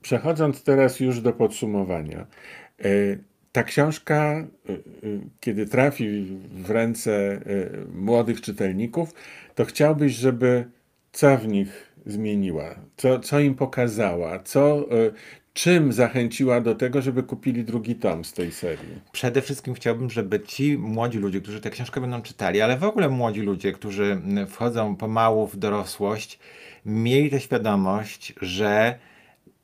Przechodząc 0.01 0.63
teraz 0.63 0.99
już 0.99 1.21
do 1.21 1.33
podsumowania. 1.33 2.25
E, 2.79 2.85
Ta 3.51 3.63
książka, 3.63 4.15
e, 4.23 4.73
e, 4.73 4.77
kiedy 5.39 5.65
trafi 5.65 6.37
w 6.51 6.69
ręce 6.69 7.41
młodych 7.93 8.41
czytelników, 8.41 9.13
to 9.55 9.65
chciałbyś, 9.65 10.13
żeby 10.13 10.65
co 11.11 11.37
w 11.37 11.47
nich 11.47 11.93
zmieniła, 12.05 12.75
co, 12.97 13.19
co 13.19 13.39
im 13.39 13.55
pokazała, 13.55 14.39
co, 14.39 14.85
czym 15.53 15.93
zachęciła 15.93 16.61
do 16.61 16.75
tego, 16.75 17.01
żeby 17.01 17.23
kupili 17.23 17.63
drugi 17.63 17.95
tom 17.95 18.25
z 18.25 18.33
tej 18.33 18.51
serii? 18.51 19.01
Przede 19.11 19.41
wszystkim 19.41 19.73
chciałbym, 19.73 20.09
żeby 20.09 20.39
ci 20.39 20.77
młodzi 20.77 21.17
ludzie, 21.17 21.41
którzy 21.41 21.61
tę 21.61 21.69
książkę 21.69 22.01
będą 22.01 22.21
czytali, 22.21 22.61
ale 22.61 22.77
w 22.77 22.83
ogóle 22.83 23.09
młodzi 23.09 23.41
ludzie, 23.41 23.71
którzy 23.71 24.21
wchodzą 24.47 24.95
pomału 24.95 25.47
w 25.47 25.57
dorosłość, 25.57 26.39
mieli 26.85 27.29
tę 27.29 27.39
świadomość, 27.39 28.33
że 28.41 28.99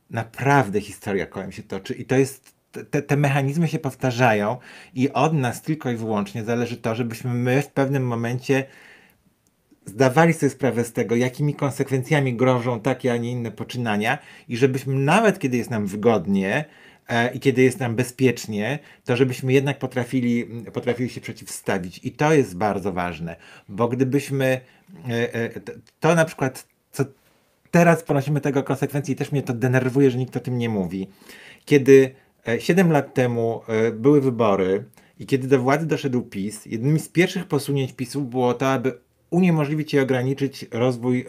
naprawdę 0.09 0.81
historia 0.81 1.25
kołem 1.25 1.51
się 1.51 1.63
toczy 1.63 1.93
i 1.93 2.05
to 2.05 2.15
jest 2.15 2.57
te, 2.91 3.01
te 3.01 3.17
mechanizmy 3.17 3.67
się 3.67 3.79
powtarzają 3.79 4.57
i 4.95 5.09
od 5.09 5.33
nas 5.33 5.61
tylko 5.61 5.91
i 5.91 5.95
wyłącznie 5.95 6.43
zależy 6.43 6.77
to, 6.77 6.95
żebyśmy 6.95 7.33
my 7.33 7.61
w 7.61 7.67
pewnym 7.67 8.07
momencie 8.07 8.65
zdawali 9.87 10.33
sobie 10.33 10.49
sprawę 10.49 10.83
z 10.83 10.93
tego, 10.93 11.15
jakimi 11.15 11.55
konsekwencjami 11.55 12.35
grożą 12.35 12.79
takie, 12.79 13.13
a 13.13 13.17
nie 13.17 13.31
inne 13.31 13.51
poczynania 13.51 14.17
i 14.49 14.57
żebyśmy 14.57 14.95
nawet 14.95 15.39
kiedy 15.39 15.57
jest 15.57 15.69
nam 15.69 15.85
wygodnie 15.85 16.65
e, 17.07 17.33
i 17.33 17.39
kiedy 17.39 17.61
jest 17.61 17.79
nam 17.79 17.95
bezpiecznie, 17.95 18.79
to 19.05 19.15
żebyśmy 19.15 19.53
jednak 19.53 19.79
potrafili, 19.79 20.45
potrafili 20.73 21.09
się 21.09 21.21
przeciwstawić. 21.21 21.99
I 22.03 22.11
to 22.11 22.33
jest 22.33 22.57
bardzo 22.57 22.93
ważne, 22.93 23.35
bo 23.69 23.87
gdybyśmy 23.87 24.61
e, 25.09 25.33
e, 25.33 25.49
to, 25.99 26.15
na 26.15 26.25
przykład, 26.25 26.67
co 26.91 27.03
teraz 27.71 28.03
ponosimy 28.03 28.41
tego 28.41 28.63
konsekwencje 28.63 29.13
i 29.13 29.15
też 29.15 29.31
mnie 29.31 29.43
to 29.43 29.53
denerwuje, 29.53 30.11
że 30.11 30.17
nikt 30.17 30.37
o 30.37 30.39
tym 30.39 30.57
nie 30.57 30.69
mówi. 30.69 31.07
Kiedy 31.65 32.15
7 32.59 32.91
lat 32.91 33.13
temu 33.13 33.61
były 33.93 34.21
wybory 34.21 34.83
i 35.19 35.25
kiedy 35.25 35.47
do 35.47 35.59
władzy 35.59 35.85
doszedł 35.85 36.21
PiS, 36.21 36.65
jednym 36.65 36.99
z 36.99 37.09
pierwszych 37.09 37.45
posunięć 37.45 37.93
PiSu 37.93 38.21
było 38.21 38.53
to, 38.53 38.71
aby 38.71 39.06
uniemożliwić 39.29 39.93
i 39.93 39.99
ograniczyć 39.99 40.65
rozwój 40.71 41.25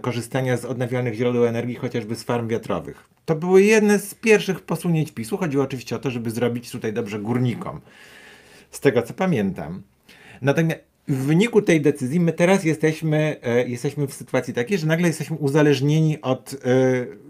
korzystania 0.00 0.56
z 0.56 0.64
odnawialnych 0.64 1.14
źródeł 1.14 1.46
energii, 1.46 1.74
chociażby 1.74 2.16
z 2.16 2.22
farm 2.22 2.48
wiatrowych. 2.48 3.08
To 3.24 3.34
były 3.34 3.62
jedne 3.62 3.98
z 3.98 4.14
pierwszych 4.14 4.60
posunięć 4.60 5.12
PiSu. 5.12 5.36
Chodziło 5.36 5.64
oczywiście 5.64 5.96
o 5.96 5.98
to, 5.98 6.10
żeby 6.10 6.30
zrobić 6.30 6.70
tutaj 6.70 6.92
dobrze 6.92 7.18
górnikom. 7.18 7.80
Z 8.70 8.80
tego 8.80 9.02
co 9.02 9.14
pamiętam. 9.14 9.82
Natomiast 10.42 10.80
w 11.08 11.16
wyniku 11.16 11.62
tej 11.62 11.80
decyzji 11.80 12.20
my 12.20 12.32
teraz 12.32 12.64
jesteśmy, 12.64 13.36
e, 13.42 13.68
jesteśmy 13.68 14.06
w 14.06 14.14
sytuacji 14.14 14.54
takiej, 14.54 14.78
że 14.78 14.86
nagle 14.86 15.06
jesteśmy 15.06 15.36
uzależnieni 15.36 16.20
od 16.20 16.54
e, 16.54 16.56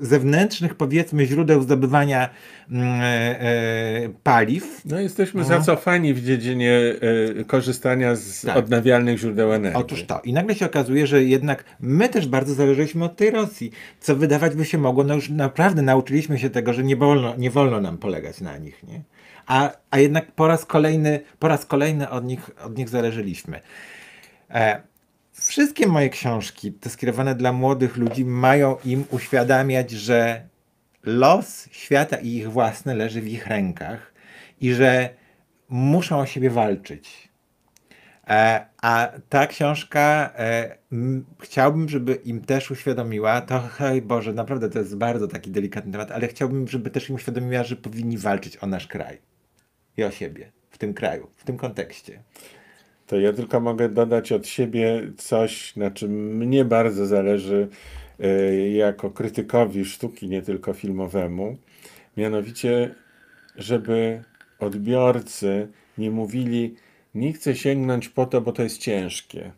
zewnętrznych, 0.00 0.74
powiedzmy, 0.74 1.26
źródeł 1.26 1.62
zdobywania 1.62 2.30
mm, 2.70 3.00
e, 3.02 4.08
paliw. 4.22 4.82
No 4.84 5.00
jesteśmy 5.00 5.40
no. 5.40 5.46
zacofani 5.46 6.14
w 6.14 6.24
dziedzinie 6.24 6.80
korzystania 7.46 8.14
z 8.14 8.40
tak. 8.40 8.56
odnawialnych 8.56 9.18
źródeł 9.18 9.52
energii. 9.52 9.80
Otóż 9.80 10.04
to. 10.04 10.20
I 10.24 10.32
nagle 10.32 10.54
się 10.54 10.66
okazuje, 10.66 11.06
że 11.06 11.24
jednak 11.24 11.64
my 11.80 12.08
też 12.08 12.28
bardzo 12.28 12.54
zależeliśmy 12.54 13.04
od 13.04 13.16
tej 13.16 13.30
Rosji, 13.30 13.70
co 14.00 14.16
wydawać 14.16 14.54
by 14.54 14.64
się 14.64 14.78
mogło, 14.78 15.04
no 15.04 15.14
już 15.14 15.30
naprawdę 15.30 15.82
nauczyliśmy 15.82 16.38
się 16.38 16.50
tego, 16.50 16.72
że 16.72 16.84
nie 16.84 16.96
wolno, 16.96 17.36
nie 17.36 17.50
wolno 17.50 17.80
nam 17.80 17.98
polegać 17.98 18.40
na 18.40 18.58
nich, 18.58 18.82
nie? 18.82 19.02
A, 19.46 19.70
a 19.90 19.98
jednak 19.98 20.32
po 20.32 20.48
raz 20.48 20.64
kolejny, 20.64 21.20
po 21.38 21.48
raz 21.48 21.66
kolejny 21.66 22.10
od 22.10 22.24
nich, 22.24 22.50
od 22.64 22.78
nich 22.78 22.88
zależeliśmy. 22.88 23.60
E, 24.50 24.82
wszystkie 25.32 25.86
moje 25.86 26.10
książki, 26.10 26.72
te 26.72 26.90
skierowane 26.90 27.34
dla 27.34 27.52
młodych 27.52 27.96
ludzi, 27.96 28.24
mają 28.24 28.76
im 28.84 29.04
uświadamiać, 29.10 29.90
że 29.90 30.48
los 31.02 31.68
świata 31.72 32.16
i 32.16 32.28
ich 32.28 32.52
własny 32.52 32.94
leży 32.94 33.20
w 33.20 33.28
ich 33.28 33.46
rękach 33.46 34.12
i 34.60 34.72
że 34.72 35.08
muszą 35.68 36.18
o 36.18 36.26
siebie 36.26 36.50
walczyć. 36.50 37.28
E, 38.28 38.66
a 38.82 39.08
ta 39.28 39.46
książka 39.46 40.32
e, 40.36 40.76
m, 40.92 41.24
chciałbym, 41.40 41.88
żeby 41.88 42.14
im 42.14 42.40
też 42.40 42.70
uświadomiła, 42.70 43.40
to 43.40 43.60
hej 43.60 44.02
Boże, 44.02 44.32
naprawdę 44.32 44.68
to 44.70 44.78
jest 44.78 44.96
bardzo 44.96 45.28
taki 45.28 45.50
delikatny 45.50 45.92
temat, 45.92 46.10
ale 46.10 46.28
chciałbym, 46.28 46.68
żeby 46.68 46.90
też 46.90 47.08
im 47.08 47.14
uświadomiła, 47.14 47.64
że 47.64 47.76
powinni 47.76 48.18
walczyć 48.18 48.56
o 48.56 48.66
nasz 48.66 48.86
kraj 48.86 49.31
i 49.96 50.04
o 50.04 50.10
siebie 50.10 50.52
w 50.70 50.78
tym 50.78 50.94
kraju, 50.94 51.26
w 51.36 51.44
tym 51.44 51.56
kontekście. 51.56 52.22
To 53.06 53.20
ja 53.20 53.32
tylko 53.32 53.60
mogę 53.60 53.88
dodać 53.88 54.32
od 54.32 54.46
siebie 54.46 55.02
coś, 55.16 55.76
na 55.76 55.90
czym 55.90 56.36
mnie 56.36 56.64
bardzo 56.64 57.06
zależy 57.06 57.68
e, 58.20 58.68
jako 58.68 59.10
krytykowi 59.10 59.84
sztuki, 59.84 60.28
nie 60.28 60.42
tylko 60.42 60.72
filmowemu. 60.72 61.56
Mianowicie, 62.16 62.94
żeby 63.56 64.22
odbiorcy 64.58 65.68
nie 65.98 66.10
mówili, 66.10 66.74
nie 67.14 67.32
chcę 67.32 67.56
sięgnąć 67.56 68.08
po 68.08 68.26
to, 68.26 68.40
bo 68.40 68.52
to 68.52 68.62
jest 68.62 68.78
ciężkie. 68.78 69.52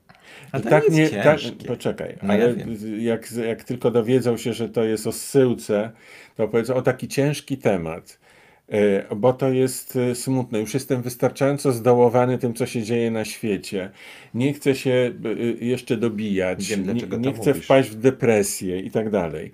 A 0.53 0.61
to 0.61 0.71
tak 0.71 0.89
nie, 0.89 1.09
tak, 1.09 1.41
poczekaj, 1.67 2.17
no 2.23 2.33
ale 2.33 2.55
ja 2.55 3.13
jak, 3.13 3.33
jak 3.33 3.65
tylko 3.65 3.91
dowiedzą 3.91 4.37
się, 4.37 4.53
że 4.53 4.69
to 4.69 4.85
jest 4.85 5.07
o 5.07 5.13
zsyłce, 5.13 5.91
to 6.37 6.49
powiedzą 6.49 6.75
o 6.75 6.83
taki 6.83 7.09
ciężki 7.09 7.59
temat. 7.59 8.24
E, 8.69 9.15
bo 9.17 9.33
to 9.33 9.49
jest 9.49 9.97
e, 9.97 10.15
smutne. 10.15 10.61
Już 10.61 10.75
jestem 10.75 11.03
wystarczająco 11.03 11.73
zdołowany 11.73 12.39
tym, 12.39 12.55
co 12.55 12.67
się 12.67 12.83
dzieje 12.83 13.11
na 13.11 13.25
świecie. 13.25 13.91
Nie 14.35 14.53
chcę 14.53 14.75
się 14.75 14.91
e, 14.91 15.65
jeszcze 15.65 15.97
dobijać, 15.97 16.69
Wiem, 16.69 16.87
nie, 16.87 17.19
nie 17.19 17.33
chcę 17.33 17.51
mówisz. 17.51 17.65
wpaść 17.65 17.91
w 17.91 17.95
depresję 17.95 18.81
i 18.81 18.91
tak 18.91 19.11
dalej. 19.11 19.53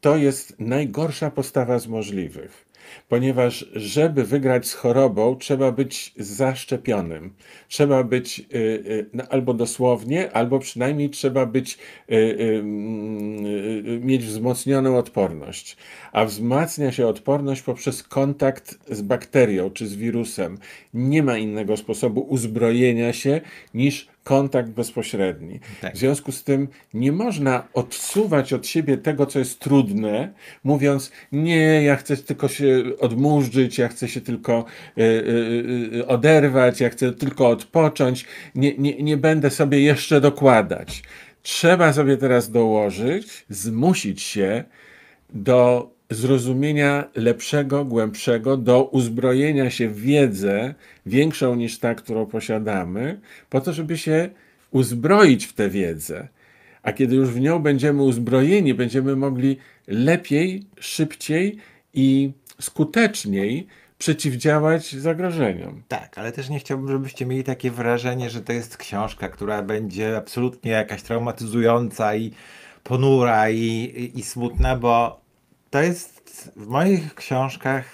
To 0.00 0.16
jest 0.16 0.60
najgorsza 0.60 1.30
postawa 1.30 1.78
z 1.78 1.86
możliwych 1.86 2.69
ponieważ 3.08 3.70
żeby 3.74 4.24
wygrać 4.24 4.66
z 4.66 4.74
chorobą, 4.74 5.36
trzeba 5.36 5.72
być 5.72 6.12
zaszczepionym. 6.16 7.34
Trzeba 7.68 8.04
być 8.04 8.38
y, 8.38 8.58
y, 8.58 9.06
no, 9.12 9.24
albo 9.30 9.54
dosłownie, 9.54 10.32
albo 10.32 10.58
przynajmniej 10.58 11.10
trzeba 11.10 11.46
być, 11.46 11.78
y, 12.10 12.62
mieć 14.02 14.24
wzmocnioną 14.24 14.98
odporność. 14.98 15.76
A 16.12 16.24
wzmacnia 16.24 16.92
się 16.92 17.06
odporność 17.06 17.62
poprzez 17.62 18.02
kontakt 18.02 18.78
z 18.90 19.02
bakterią 19.02 19.70
czy 19.70 19.86
z 19.86 19.96
wirusem. 19.96 20.58
Nie 20.94 21.22
ma 21.22 21.38
innego 21.38 21.76
sposobu 21.76 22.20
uzbrojenia 22.20 23.12
się 23.12 23.40
niż 23.74 24.08
kontakt 24.24 24.70
bezpośredni. 24.70 25.60
Tak. 25.80 25.94
W 25.94 25.98
związku 25.98 26.32
z 26.32 26.44
tym 26.44 26.68
nie 26.94 27.12
można 27.12 27.68
odsuwać 27.74 28.52
od 28.52 28.66
siebie 28.66 28.98
tego, 28.98 29.26
co 29.26 29.38
jest 29.38 29.60
trudne, 29.60 30.32
mówiąc, 30.64 31.12
nie, 31.32 31.82
ja 31.82 31.96
chcę 31.96 32.16
tylko 32.16 32.48
się 32.48 32.82
odmurzyć, 32.98 33.78
ja 33.78 33.88
chcę 33.88 34.08
się 34.08 34.20
tylko 34.20 34.64
y, 34.98 35.02
y, 35.02 36.06
oderwać, 36.06 36.80
ja 36.80 36.88
chcę 36.88 37.12
tylko 37.12 37.48
odpocząć, 37.48 38.26
nie, 38.54 38.76
nie, 38.78 39.02
nie 39.02 39.16
będę 39.16 39.50
sobie 39.50 39.80
jeszcze 39.80 40.20
dokładać. 40.20 41.02
Trzeba 41.42 41.92
sobie 41.92 42.16
teraz 42.16 42.50
dołożyć, 42.50 43.44
zmusić 43.48 44.22
się 44.22 44.64
do 45.30 45.90
zrozumienia 46.10 47.04
lepszego, 47.14 47.84
głębszego, 47.84 48.56
do 48.56 48.84
uzbrojenia 48.84 49.70
się 49.70 49.88
w 49.88 50.00
wiedzę 50.00 50.74
większą 51.06 51.54
niż 51.54 51.78
ta, 51.78 51.94
którą 51.94 52.26
posiadamy, 52.26 53.20
po 53.50 53.60
to, 53.60 53.72
żeby 53.72 53.98
się 53.98 54.30
uzbroić 54.70 55.46
w 55.46 55.52
tę 55.52 55.68
wiedzę. 55.68 56.28
A 56.82 56.92
kiedy 56.92 57.16
już 57.16 57.30
w 57.30 57.40
nią 57.40 57.58
będziemy 57.58 58.02
uzbrojeni, 58.02 58.74
będziemy 58.74 59.16
mogli 59.16 59.56
lepiej, 59.86 60.62
szybciej 60.80 61.56
i 61.94 62.32
skuteczniej 62.60 63.66
przeciwdziałać 63.98 64.96
zagrożeniom. 64.96 65.82
Tak, 65.88 66.18
ale 66.18 66.32
też 66.32 66.48
nie 66.48 66.58
chciałbym, 66.58 66.88
żebyście 66.88 67.26
mieli 67.26 67.44
takie 67.44 67.70
wrażenie, 67.70 68.30
że 68.30 68.40
to 68.40 68.52
jest 68.52 68.76
książka, 68.76 69.28
która 69.28 69.62
będzie 69.62 70.16
absolutnie 70.16 70.70
jakaś 70.70 71.02
traumatyzująca 71.02 72.16
i 72.16 72.32
ponura 72.84 73.50
i, 73.50 73.56
i, 73.56 74.18
i 74.18 74.22
smutna, 74.22 74.76
bo 74.76 75.19
to 75.70 75.82
jest 75.82 76.52
w 76.56 76.66
moich 76.66 77.14
książkach, 77.14 77.84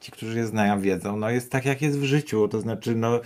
ci, 0.00 0.12
którzy 0.12 0.38
je 0.38 0.46
znają, 0.46 0.80
wiedzą, 0.80 1.16
no 1.16 1.30
jest 1.30 1.50
tak 1.50 1.64
jak 1.64 1.82
jest 1.82 1.98
w 1.98 2.04
życiu, 2.04 2.48
to 2.48 2.60
znaczy 2.60 2.94
no 2.94 3.20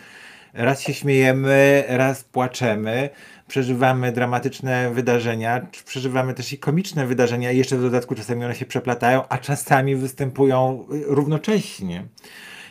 raz 0.54 0.80
się 0.80 0.94
śmiejemy, 0.94 1.84
raz 1.88 2.24
płaczemy, 2.24 3.11
przeżywamy 3.48 4.12
dramatyczne 4.12 4.90
wydarzenia, 4.90 5.66
przeżywamy 5.84 6.34
też 6.34 6.52
i 6.52 6.59
komiczne 6.59 7.06
wydarzenia. 7.06 7.52
I 7.52 7.59
jeszcze 7.59 7.76
w 7.76 7.82
dodatku 7.82 8.14
czasami 8.14 8.44
one 8.44 8.54
się 8.54 8.66
przeplatają, 8.66 9.28
a 9.28 9.38
czasami 9.38 9.96
występują 9.96 10.86
równocześnie. 11.06 12.04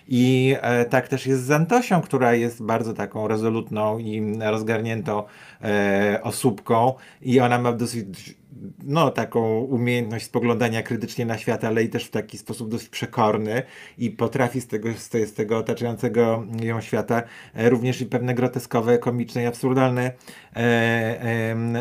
I 0.08 0.56
e, 0.62 0.86
tak 0.86 1.08
też 1.08 1.28
jest 1.28 1.46
z 1.46 1.52
Antosią, 1.52 2.02
która 2.02 2.34
jest 2.34 2.64
bardzo 2.64 2.94
taką 2.94 3.28
rezolutną 3.28 4.00
i 4.00 4.40
rozgarniętą 4.40 5.24
e, 5.62 6.20
osóbką 6.24 6.94
i 7.22 7.40
ona 7.40 7.60
ma 7.60 7.74
dosyć 7.74 8.36
no, 8.84 9.12
taką 9.12 9.60
umiejętność 9.60 10.26
spoglądania 10.26 10.84
krytycznie 10.84 11.26
na 11.26 11.38
świat, 11.38 11.64
ale 11.64 11.84
i 11.84 11.90
też 11.90 12.06
w 12.06 12.10
taki 12.10 12.38
sposób 12.38 12.70
dość 12.70 12.90
przekorny 12.90 13.64
i 13.98 14.12
potrafi 14.12 14.62
z 14.62 14.68
tego, 14.68 14.90
z 15.26 15.34
tego 15.34 15.58
otaczającego 15.58 16.44
ją 16.62 16.82
świata 16.82 17.24
e, 17.54 17.70
również 17.70 18.02
i 18.02 18.06
pewne 18.06 18.34
groteskowe, 18.34 18.98
komiczne 18.98 19.44
i 19.44 19.46
absurdalne 19.46 20.12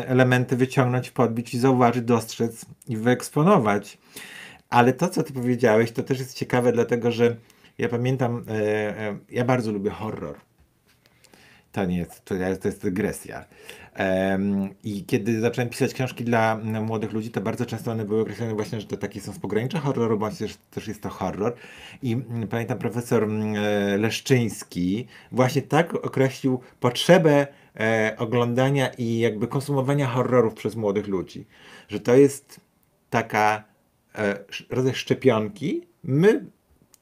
elementy 0.05 0.57
wyciągnąć, 0.57 1.11
podbić 1.11 1.53
i 1.53 1.59
zauważyć, 1.59 2.03
dostrzec 2.03 2.65
i 2.87 2.97
wyeksponować. 2.97 3.97
Ale 4.69 4.93
to, 4.93 5.09
co 5.09 5.23
ty 5.23 5.33
powiedziałeś, 5.33 5.91
to 5.91 6.03
też 6.03 6.19
jest 6.19 6.33
ciekawe, 6.33 6.71
dlatego 6.71 7.11
że 7.11 7.35
ja 7.77 7.89
pamiętam, 7.89 8.43
e, 8.47 8.53
e, 8.99 9.17
ja 9.29 9.45
bardzo 9.45 9.71
lubię 9.71 9.89
horror. 9.89 10.35
To 11.71 11.85
nie 11.85 11.97
jest, 11.97 12.25
to 12.25 12.35
jest, 12.35 12.61
to 12.61 12.67
jest 12.67 12.81
dygresja. 12.81 13.45
I 14.83 15.05
kiedy 15.05 15.41
zacząłem 15.41 15.69
pisać 15.69 15.93
książki 15.93 16.23
dla 16.23 16.55
młodych 16.81 17.13
ludzi, 17.13 17.29
to 17.29 17.41
bardzo 17.41 17.65
często 17.65 17.91
one 17.91 18.05
były 18.05 18.21
określone 18.21 18.53
właśnie, 18.53 18.81
że 18.81 18.87
to 18.87 18.97
takie 18.97 19.21
są 19.21 19.33
z 19.33 19.39
pogranicza 19.39 19.79
horroru, 19.79 20.19
bądź 20.19 20.37
też, 20.37 20.57
też 20.71 20.87
jest 20.87 21.01
to 21.01 21.09
horror. 21.09 21.55
I 22.03 22.13
mm, 22.13 22.47
pamiętam 22.47 22.77
profesor 22.77 23.23
mm, 23.23 23.55
e, 23.55 23.97
Leszczyński 23.97 25.07
właśnie 25.31 25.61
tak 25.61 25.93
określił 25.93 26.59
potrzebę 26.79 27.47
oglądania 28.17 28.89
i 28.97 29.19
jakby 29.19 29.47
konsumowania 29.47 30.07
horrorów 30.07 30.53
przez 30.53 30.75
młodych 30.75 31.07
ludzi. 31.07 31.45
Że 31.87 31.99
to 31.99 32.15
jest 32.15 32.61
taka 33.09 33.63
rodzaj 34.69 34.93
szczepionki. 34.93 35.87
My 36.03 36.45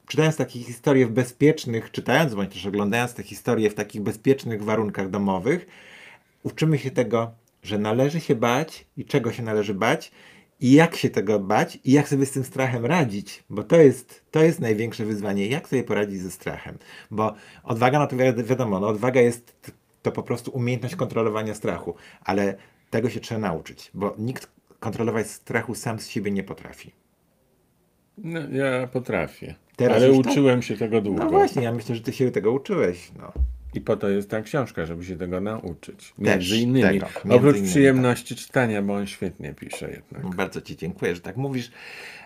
czytając 0.08 0.36
takie 0.36 0.60
historie 0.60 1.08
w 1.08 1.12
bezpiecznych, 1.12 1.92
czytając 1.92 2.36
bądź 2.36 2.54
też 2.54 2.66
oglądając 2.66 3.14
te 3.14 3.24
historie 3.24 3.70
w 3.70 3.74
takich 3.74 4.02
bezpiecznych 4.02 4.64
warunkach 4.64 5.10
domowych, 5.10 5.66
uczymy 6.44 6.78
się 6.78 6.92
tego, 6.92 7.32
że 7.64 7.78
należy 7.78 8.20
się 8.22 8.36
bać 8.36 8.86
i 8.98 9.06
czego 9.06 9.32
się 9.32 9.44
należy 9.44 9.74
bać 9.74 10.12
i 10.60 10.72
jak 10.72 10.96
się 10.96 11.10
tego 11.10 11.40
bać 11.40 11.80
i 11.84 11.92
jak 11.92 12.10
sobie 12.10 12.26
z 12.26 12.32
tym 12.32 12.44
strachem 12.44 12.86
radzić, 12.86 13.44
bo 13.50 13.64
to 13.64 13.76
jest, 13.76 14.24
to 14.32 14.44
jest 14.44 14.60
największe 14.60 15.06
wyzwanie, 15.06 15.48
jak 15.48 15.70
sobie 15.70 15.84
poradzić 15.84 16.22
ze 16.22 16.32
strachem, 16.32 16.78
bo 17.12 17.36
odwaga, 17.64 18.00
no 18.00 18.08
to 18.08 18.16
wi- 18.16 18.44
wiadomo, 18.44 18.80
no 18.80 18.88
odwaga 18.88 19.22
jest 19.22 19.72
to 20.02 20.12
po 20.12 20.24
prostu 20.24 20.52
umiejętność 20.52 20.96
kontrolowania 20.96 21.54
strachu, 21.54 21.96
ale 22.22 22.56
tego 22.90 23.10
się 23.10 23.20
trzeba 23.20 23.42
nauczyć, 23.42 23.92
bo 23.94 24.16
nikt 24.18 24.50
kontrolować 24.80 25.28
strachu 25.28 25.76
sam 25.76 26.00
z 26.00 26.08
siebie 26.08 26.32
nie 26.32 26.44
potrafi. 26.44 26.92
No, 28.18 28.40
ja 28.40 28.88
potrafię. 28.88 29.56
Teraz 29.76 29.98
ale 29.98 30.08
tak? 30.08 30.18
uczyłem 30.18 30.62
się 30.62 30.78
tego 30.78 31.02
długo. 31.02 31.24
No 31.24 31.30
właśnie, 31.30 31.64
ja 31.64 31.72
myślę, 31.72 31.96
że 31.96 32.02
ty 32.02 32.14
się 32.14 32.32
tego 32.32 32.52
uczyłeś, 32.52 33.12
no. 33.20 33.32
I 33.74 33.82
po 33.82 33.98
to 33.98 34.10
jest 34.10 34.30
ta 34.30 34.42
książka, 34.42 34.86
żeby 34.86 35.06
się 35.06 35.18
tego 35.18 35.42
nauczyć. 35.42 35.98
Też 35.98 36.14
Między 36.18 36.58
innymi. 36.58 37.00
tego, 37.00 37.06
między 37.26 37.38
Oprócz 37.38 37.56
innymi, 37.56 37.70
przyjemności 37.72 38.36
czytania, 38.36 38.82
bo 38.82 38.94
on 38.96 39.08
świetnie 39.08 39.54
pisze 39.54 39.92
jednak. 39.92 40.36
Bardzo 40.36 40.62
Ci 40.62 40.78
dziękuję, 40.78 41.16
że 41.16 41.22
tak 41.22 41.38
mówisz. 41.38 41.72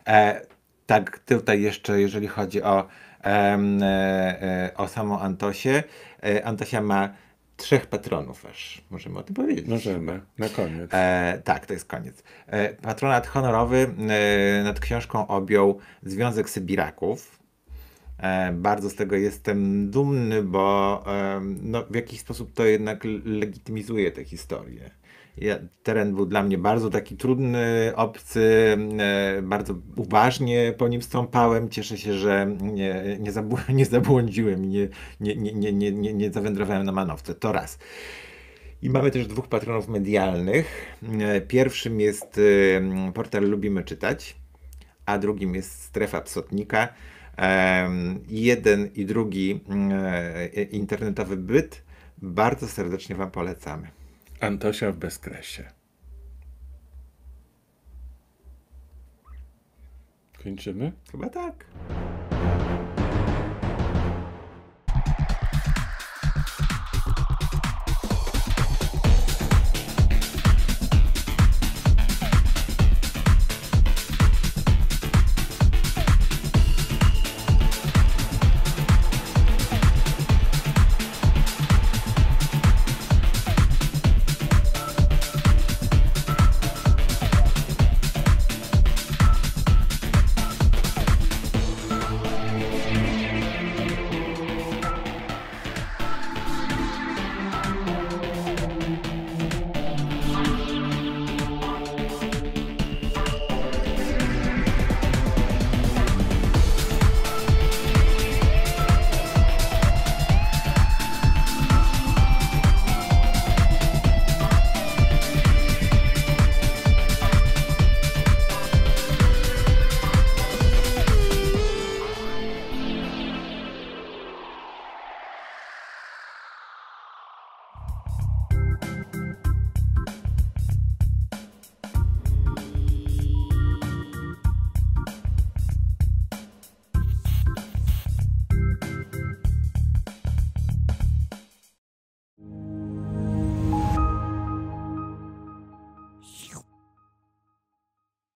E, 0.07 0.41
tak, 0.85 1.19
tutaj 1.19 1.61
jeszcze, 1.61 2.01
jeżeli 2.01 2.27
chodzi 2.27 2.63
o, 2.63 2.87
e, 3.23 3.27
e, 3.27 4.71
o 4.77 4.87
samą 4.87 5.19
Antosię. 5.19 5.83
E, 6.23 6.45
Antosia 6.45 6.81
ma 6.81 7.09
trzech 7.57 7.87
patronów 7.87 8.45
aż. 8.45 8.81
Możemy 8.89 9.19
o 9.19 9.23
tym 9.23 9.35
powiedzieć. 9.35 9.67
Możemy, 9.67 10.21
na 10.37 10.49
koniec. 10.49 10.89
E, 10.93 11.41
tak, 11.43 11.65
to 11.65 11.73
jest 11.73 11.85
koniec. 11.85 12.23
E, 12.47 12.69
patronat 12.69 13.27
honorowy 13.27 13.87
e, 14.09 14.63
nad 14.63 14.79
książką 14.79 15.27
objął 15.27 15.79
Związek 16.03 16.49
Sybiraków. 16.49 17.38
E, 18.19 18.53
bardzo 18.53 18.89
z 18.89 18.95
tego 18.95 19.15
jestem 19.15 19.89
dumny, 19.91 20.43
bo 20.43 21.03
no, 21.61 21.83
w 21.89 21.95
jakiś 21.95 22.19
sposób 22.19 22.53
to 22.53 22.65
jednak 22.65 23.03
legitymizuje 23.25 24.11
tę 24.11 24.23
historię. 24.23 24.99
Ja, 25.37 25.59
teren 25.83 26.15
był 26.15 26.25
dla 26.25 26.43
mnie 26.43 26.57
bardzo 26.57 26.89
taki 26.89 27.17
trudny, 27.17 27.91
obcy, 27.95 28.77
e, 28.99 29.41
bardzo 29.41 29.75
uważnie 29.95 30.73
po 30.77 30.87
nim 30.87 31.01
stąpałem. 31.01 31.69
Cieszę 31.69 31.97
się, 31.97 32.13
że 32.13 32.55
nie, 32.61 33.17
nie, 33.19 33.31
zabł- 33.31 33.73
nie 33.73 33.85
zabłądziłem, 33.85 34.65
i 34.65 34.67
nie, 34.67 34.89
nie, 35.19 35.35
nie, 35.35 35.73
nie, 35.73 35.91
nie, 35.91 36.13
nie, 36.13 36.31
zawędrowałem 36.31 36.85
na 36.85 36.91
manowce. 36.91 37.35
To 37.35 37.51
raz. 37.51 37.79
I 38.81 38.89
mamy 38.89 39.11
też 39.11 39.27
dwóch 39.27 39.47
patronów 39.47 39.87
medialnych. 39.87 40.95
E, 41.19 41.41
Pierwszym 41.41 41.99
jest 41.99 42.39
portal 43.13 43.49
Lubimy 43.49 43.83
Czytać, 43.83 44.35
a 45.05 45.17
drugim 45.17 45.55
jest 45.55 45.83
Strefa 45.83 46.21
Psotnika. 46.21 46.87
Jeden 48.27 48.89
i 48.95 49.05
drugi 49.05 49.61
e, 49.91 50.63
internetowy 50.63 51.37
byt 51.37 51.83
bardzo 52.17 52.67
serdecznie 52.67 53.15
Wam 53.15 53.31
polecamy. 53.31 53.87
Antosia 54.39 54.91
w 54.91 54.97
bezkresie. 54.97 55.71
Kończymy? 60.43 60.91
Chyba 61.11 61.29
tak. 61.29 61.65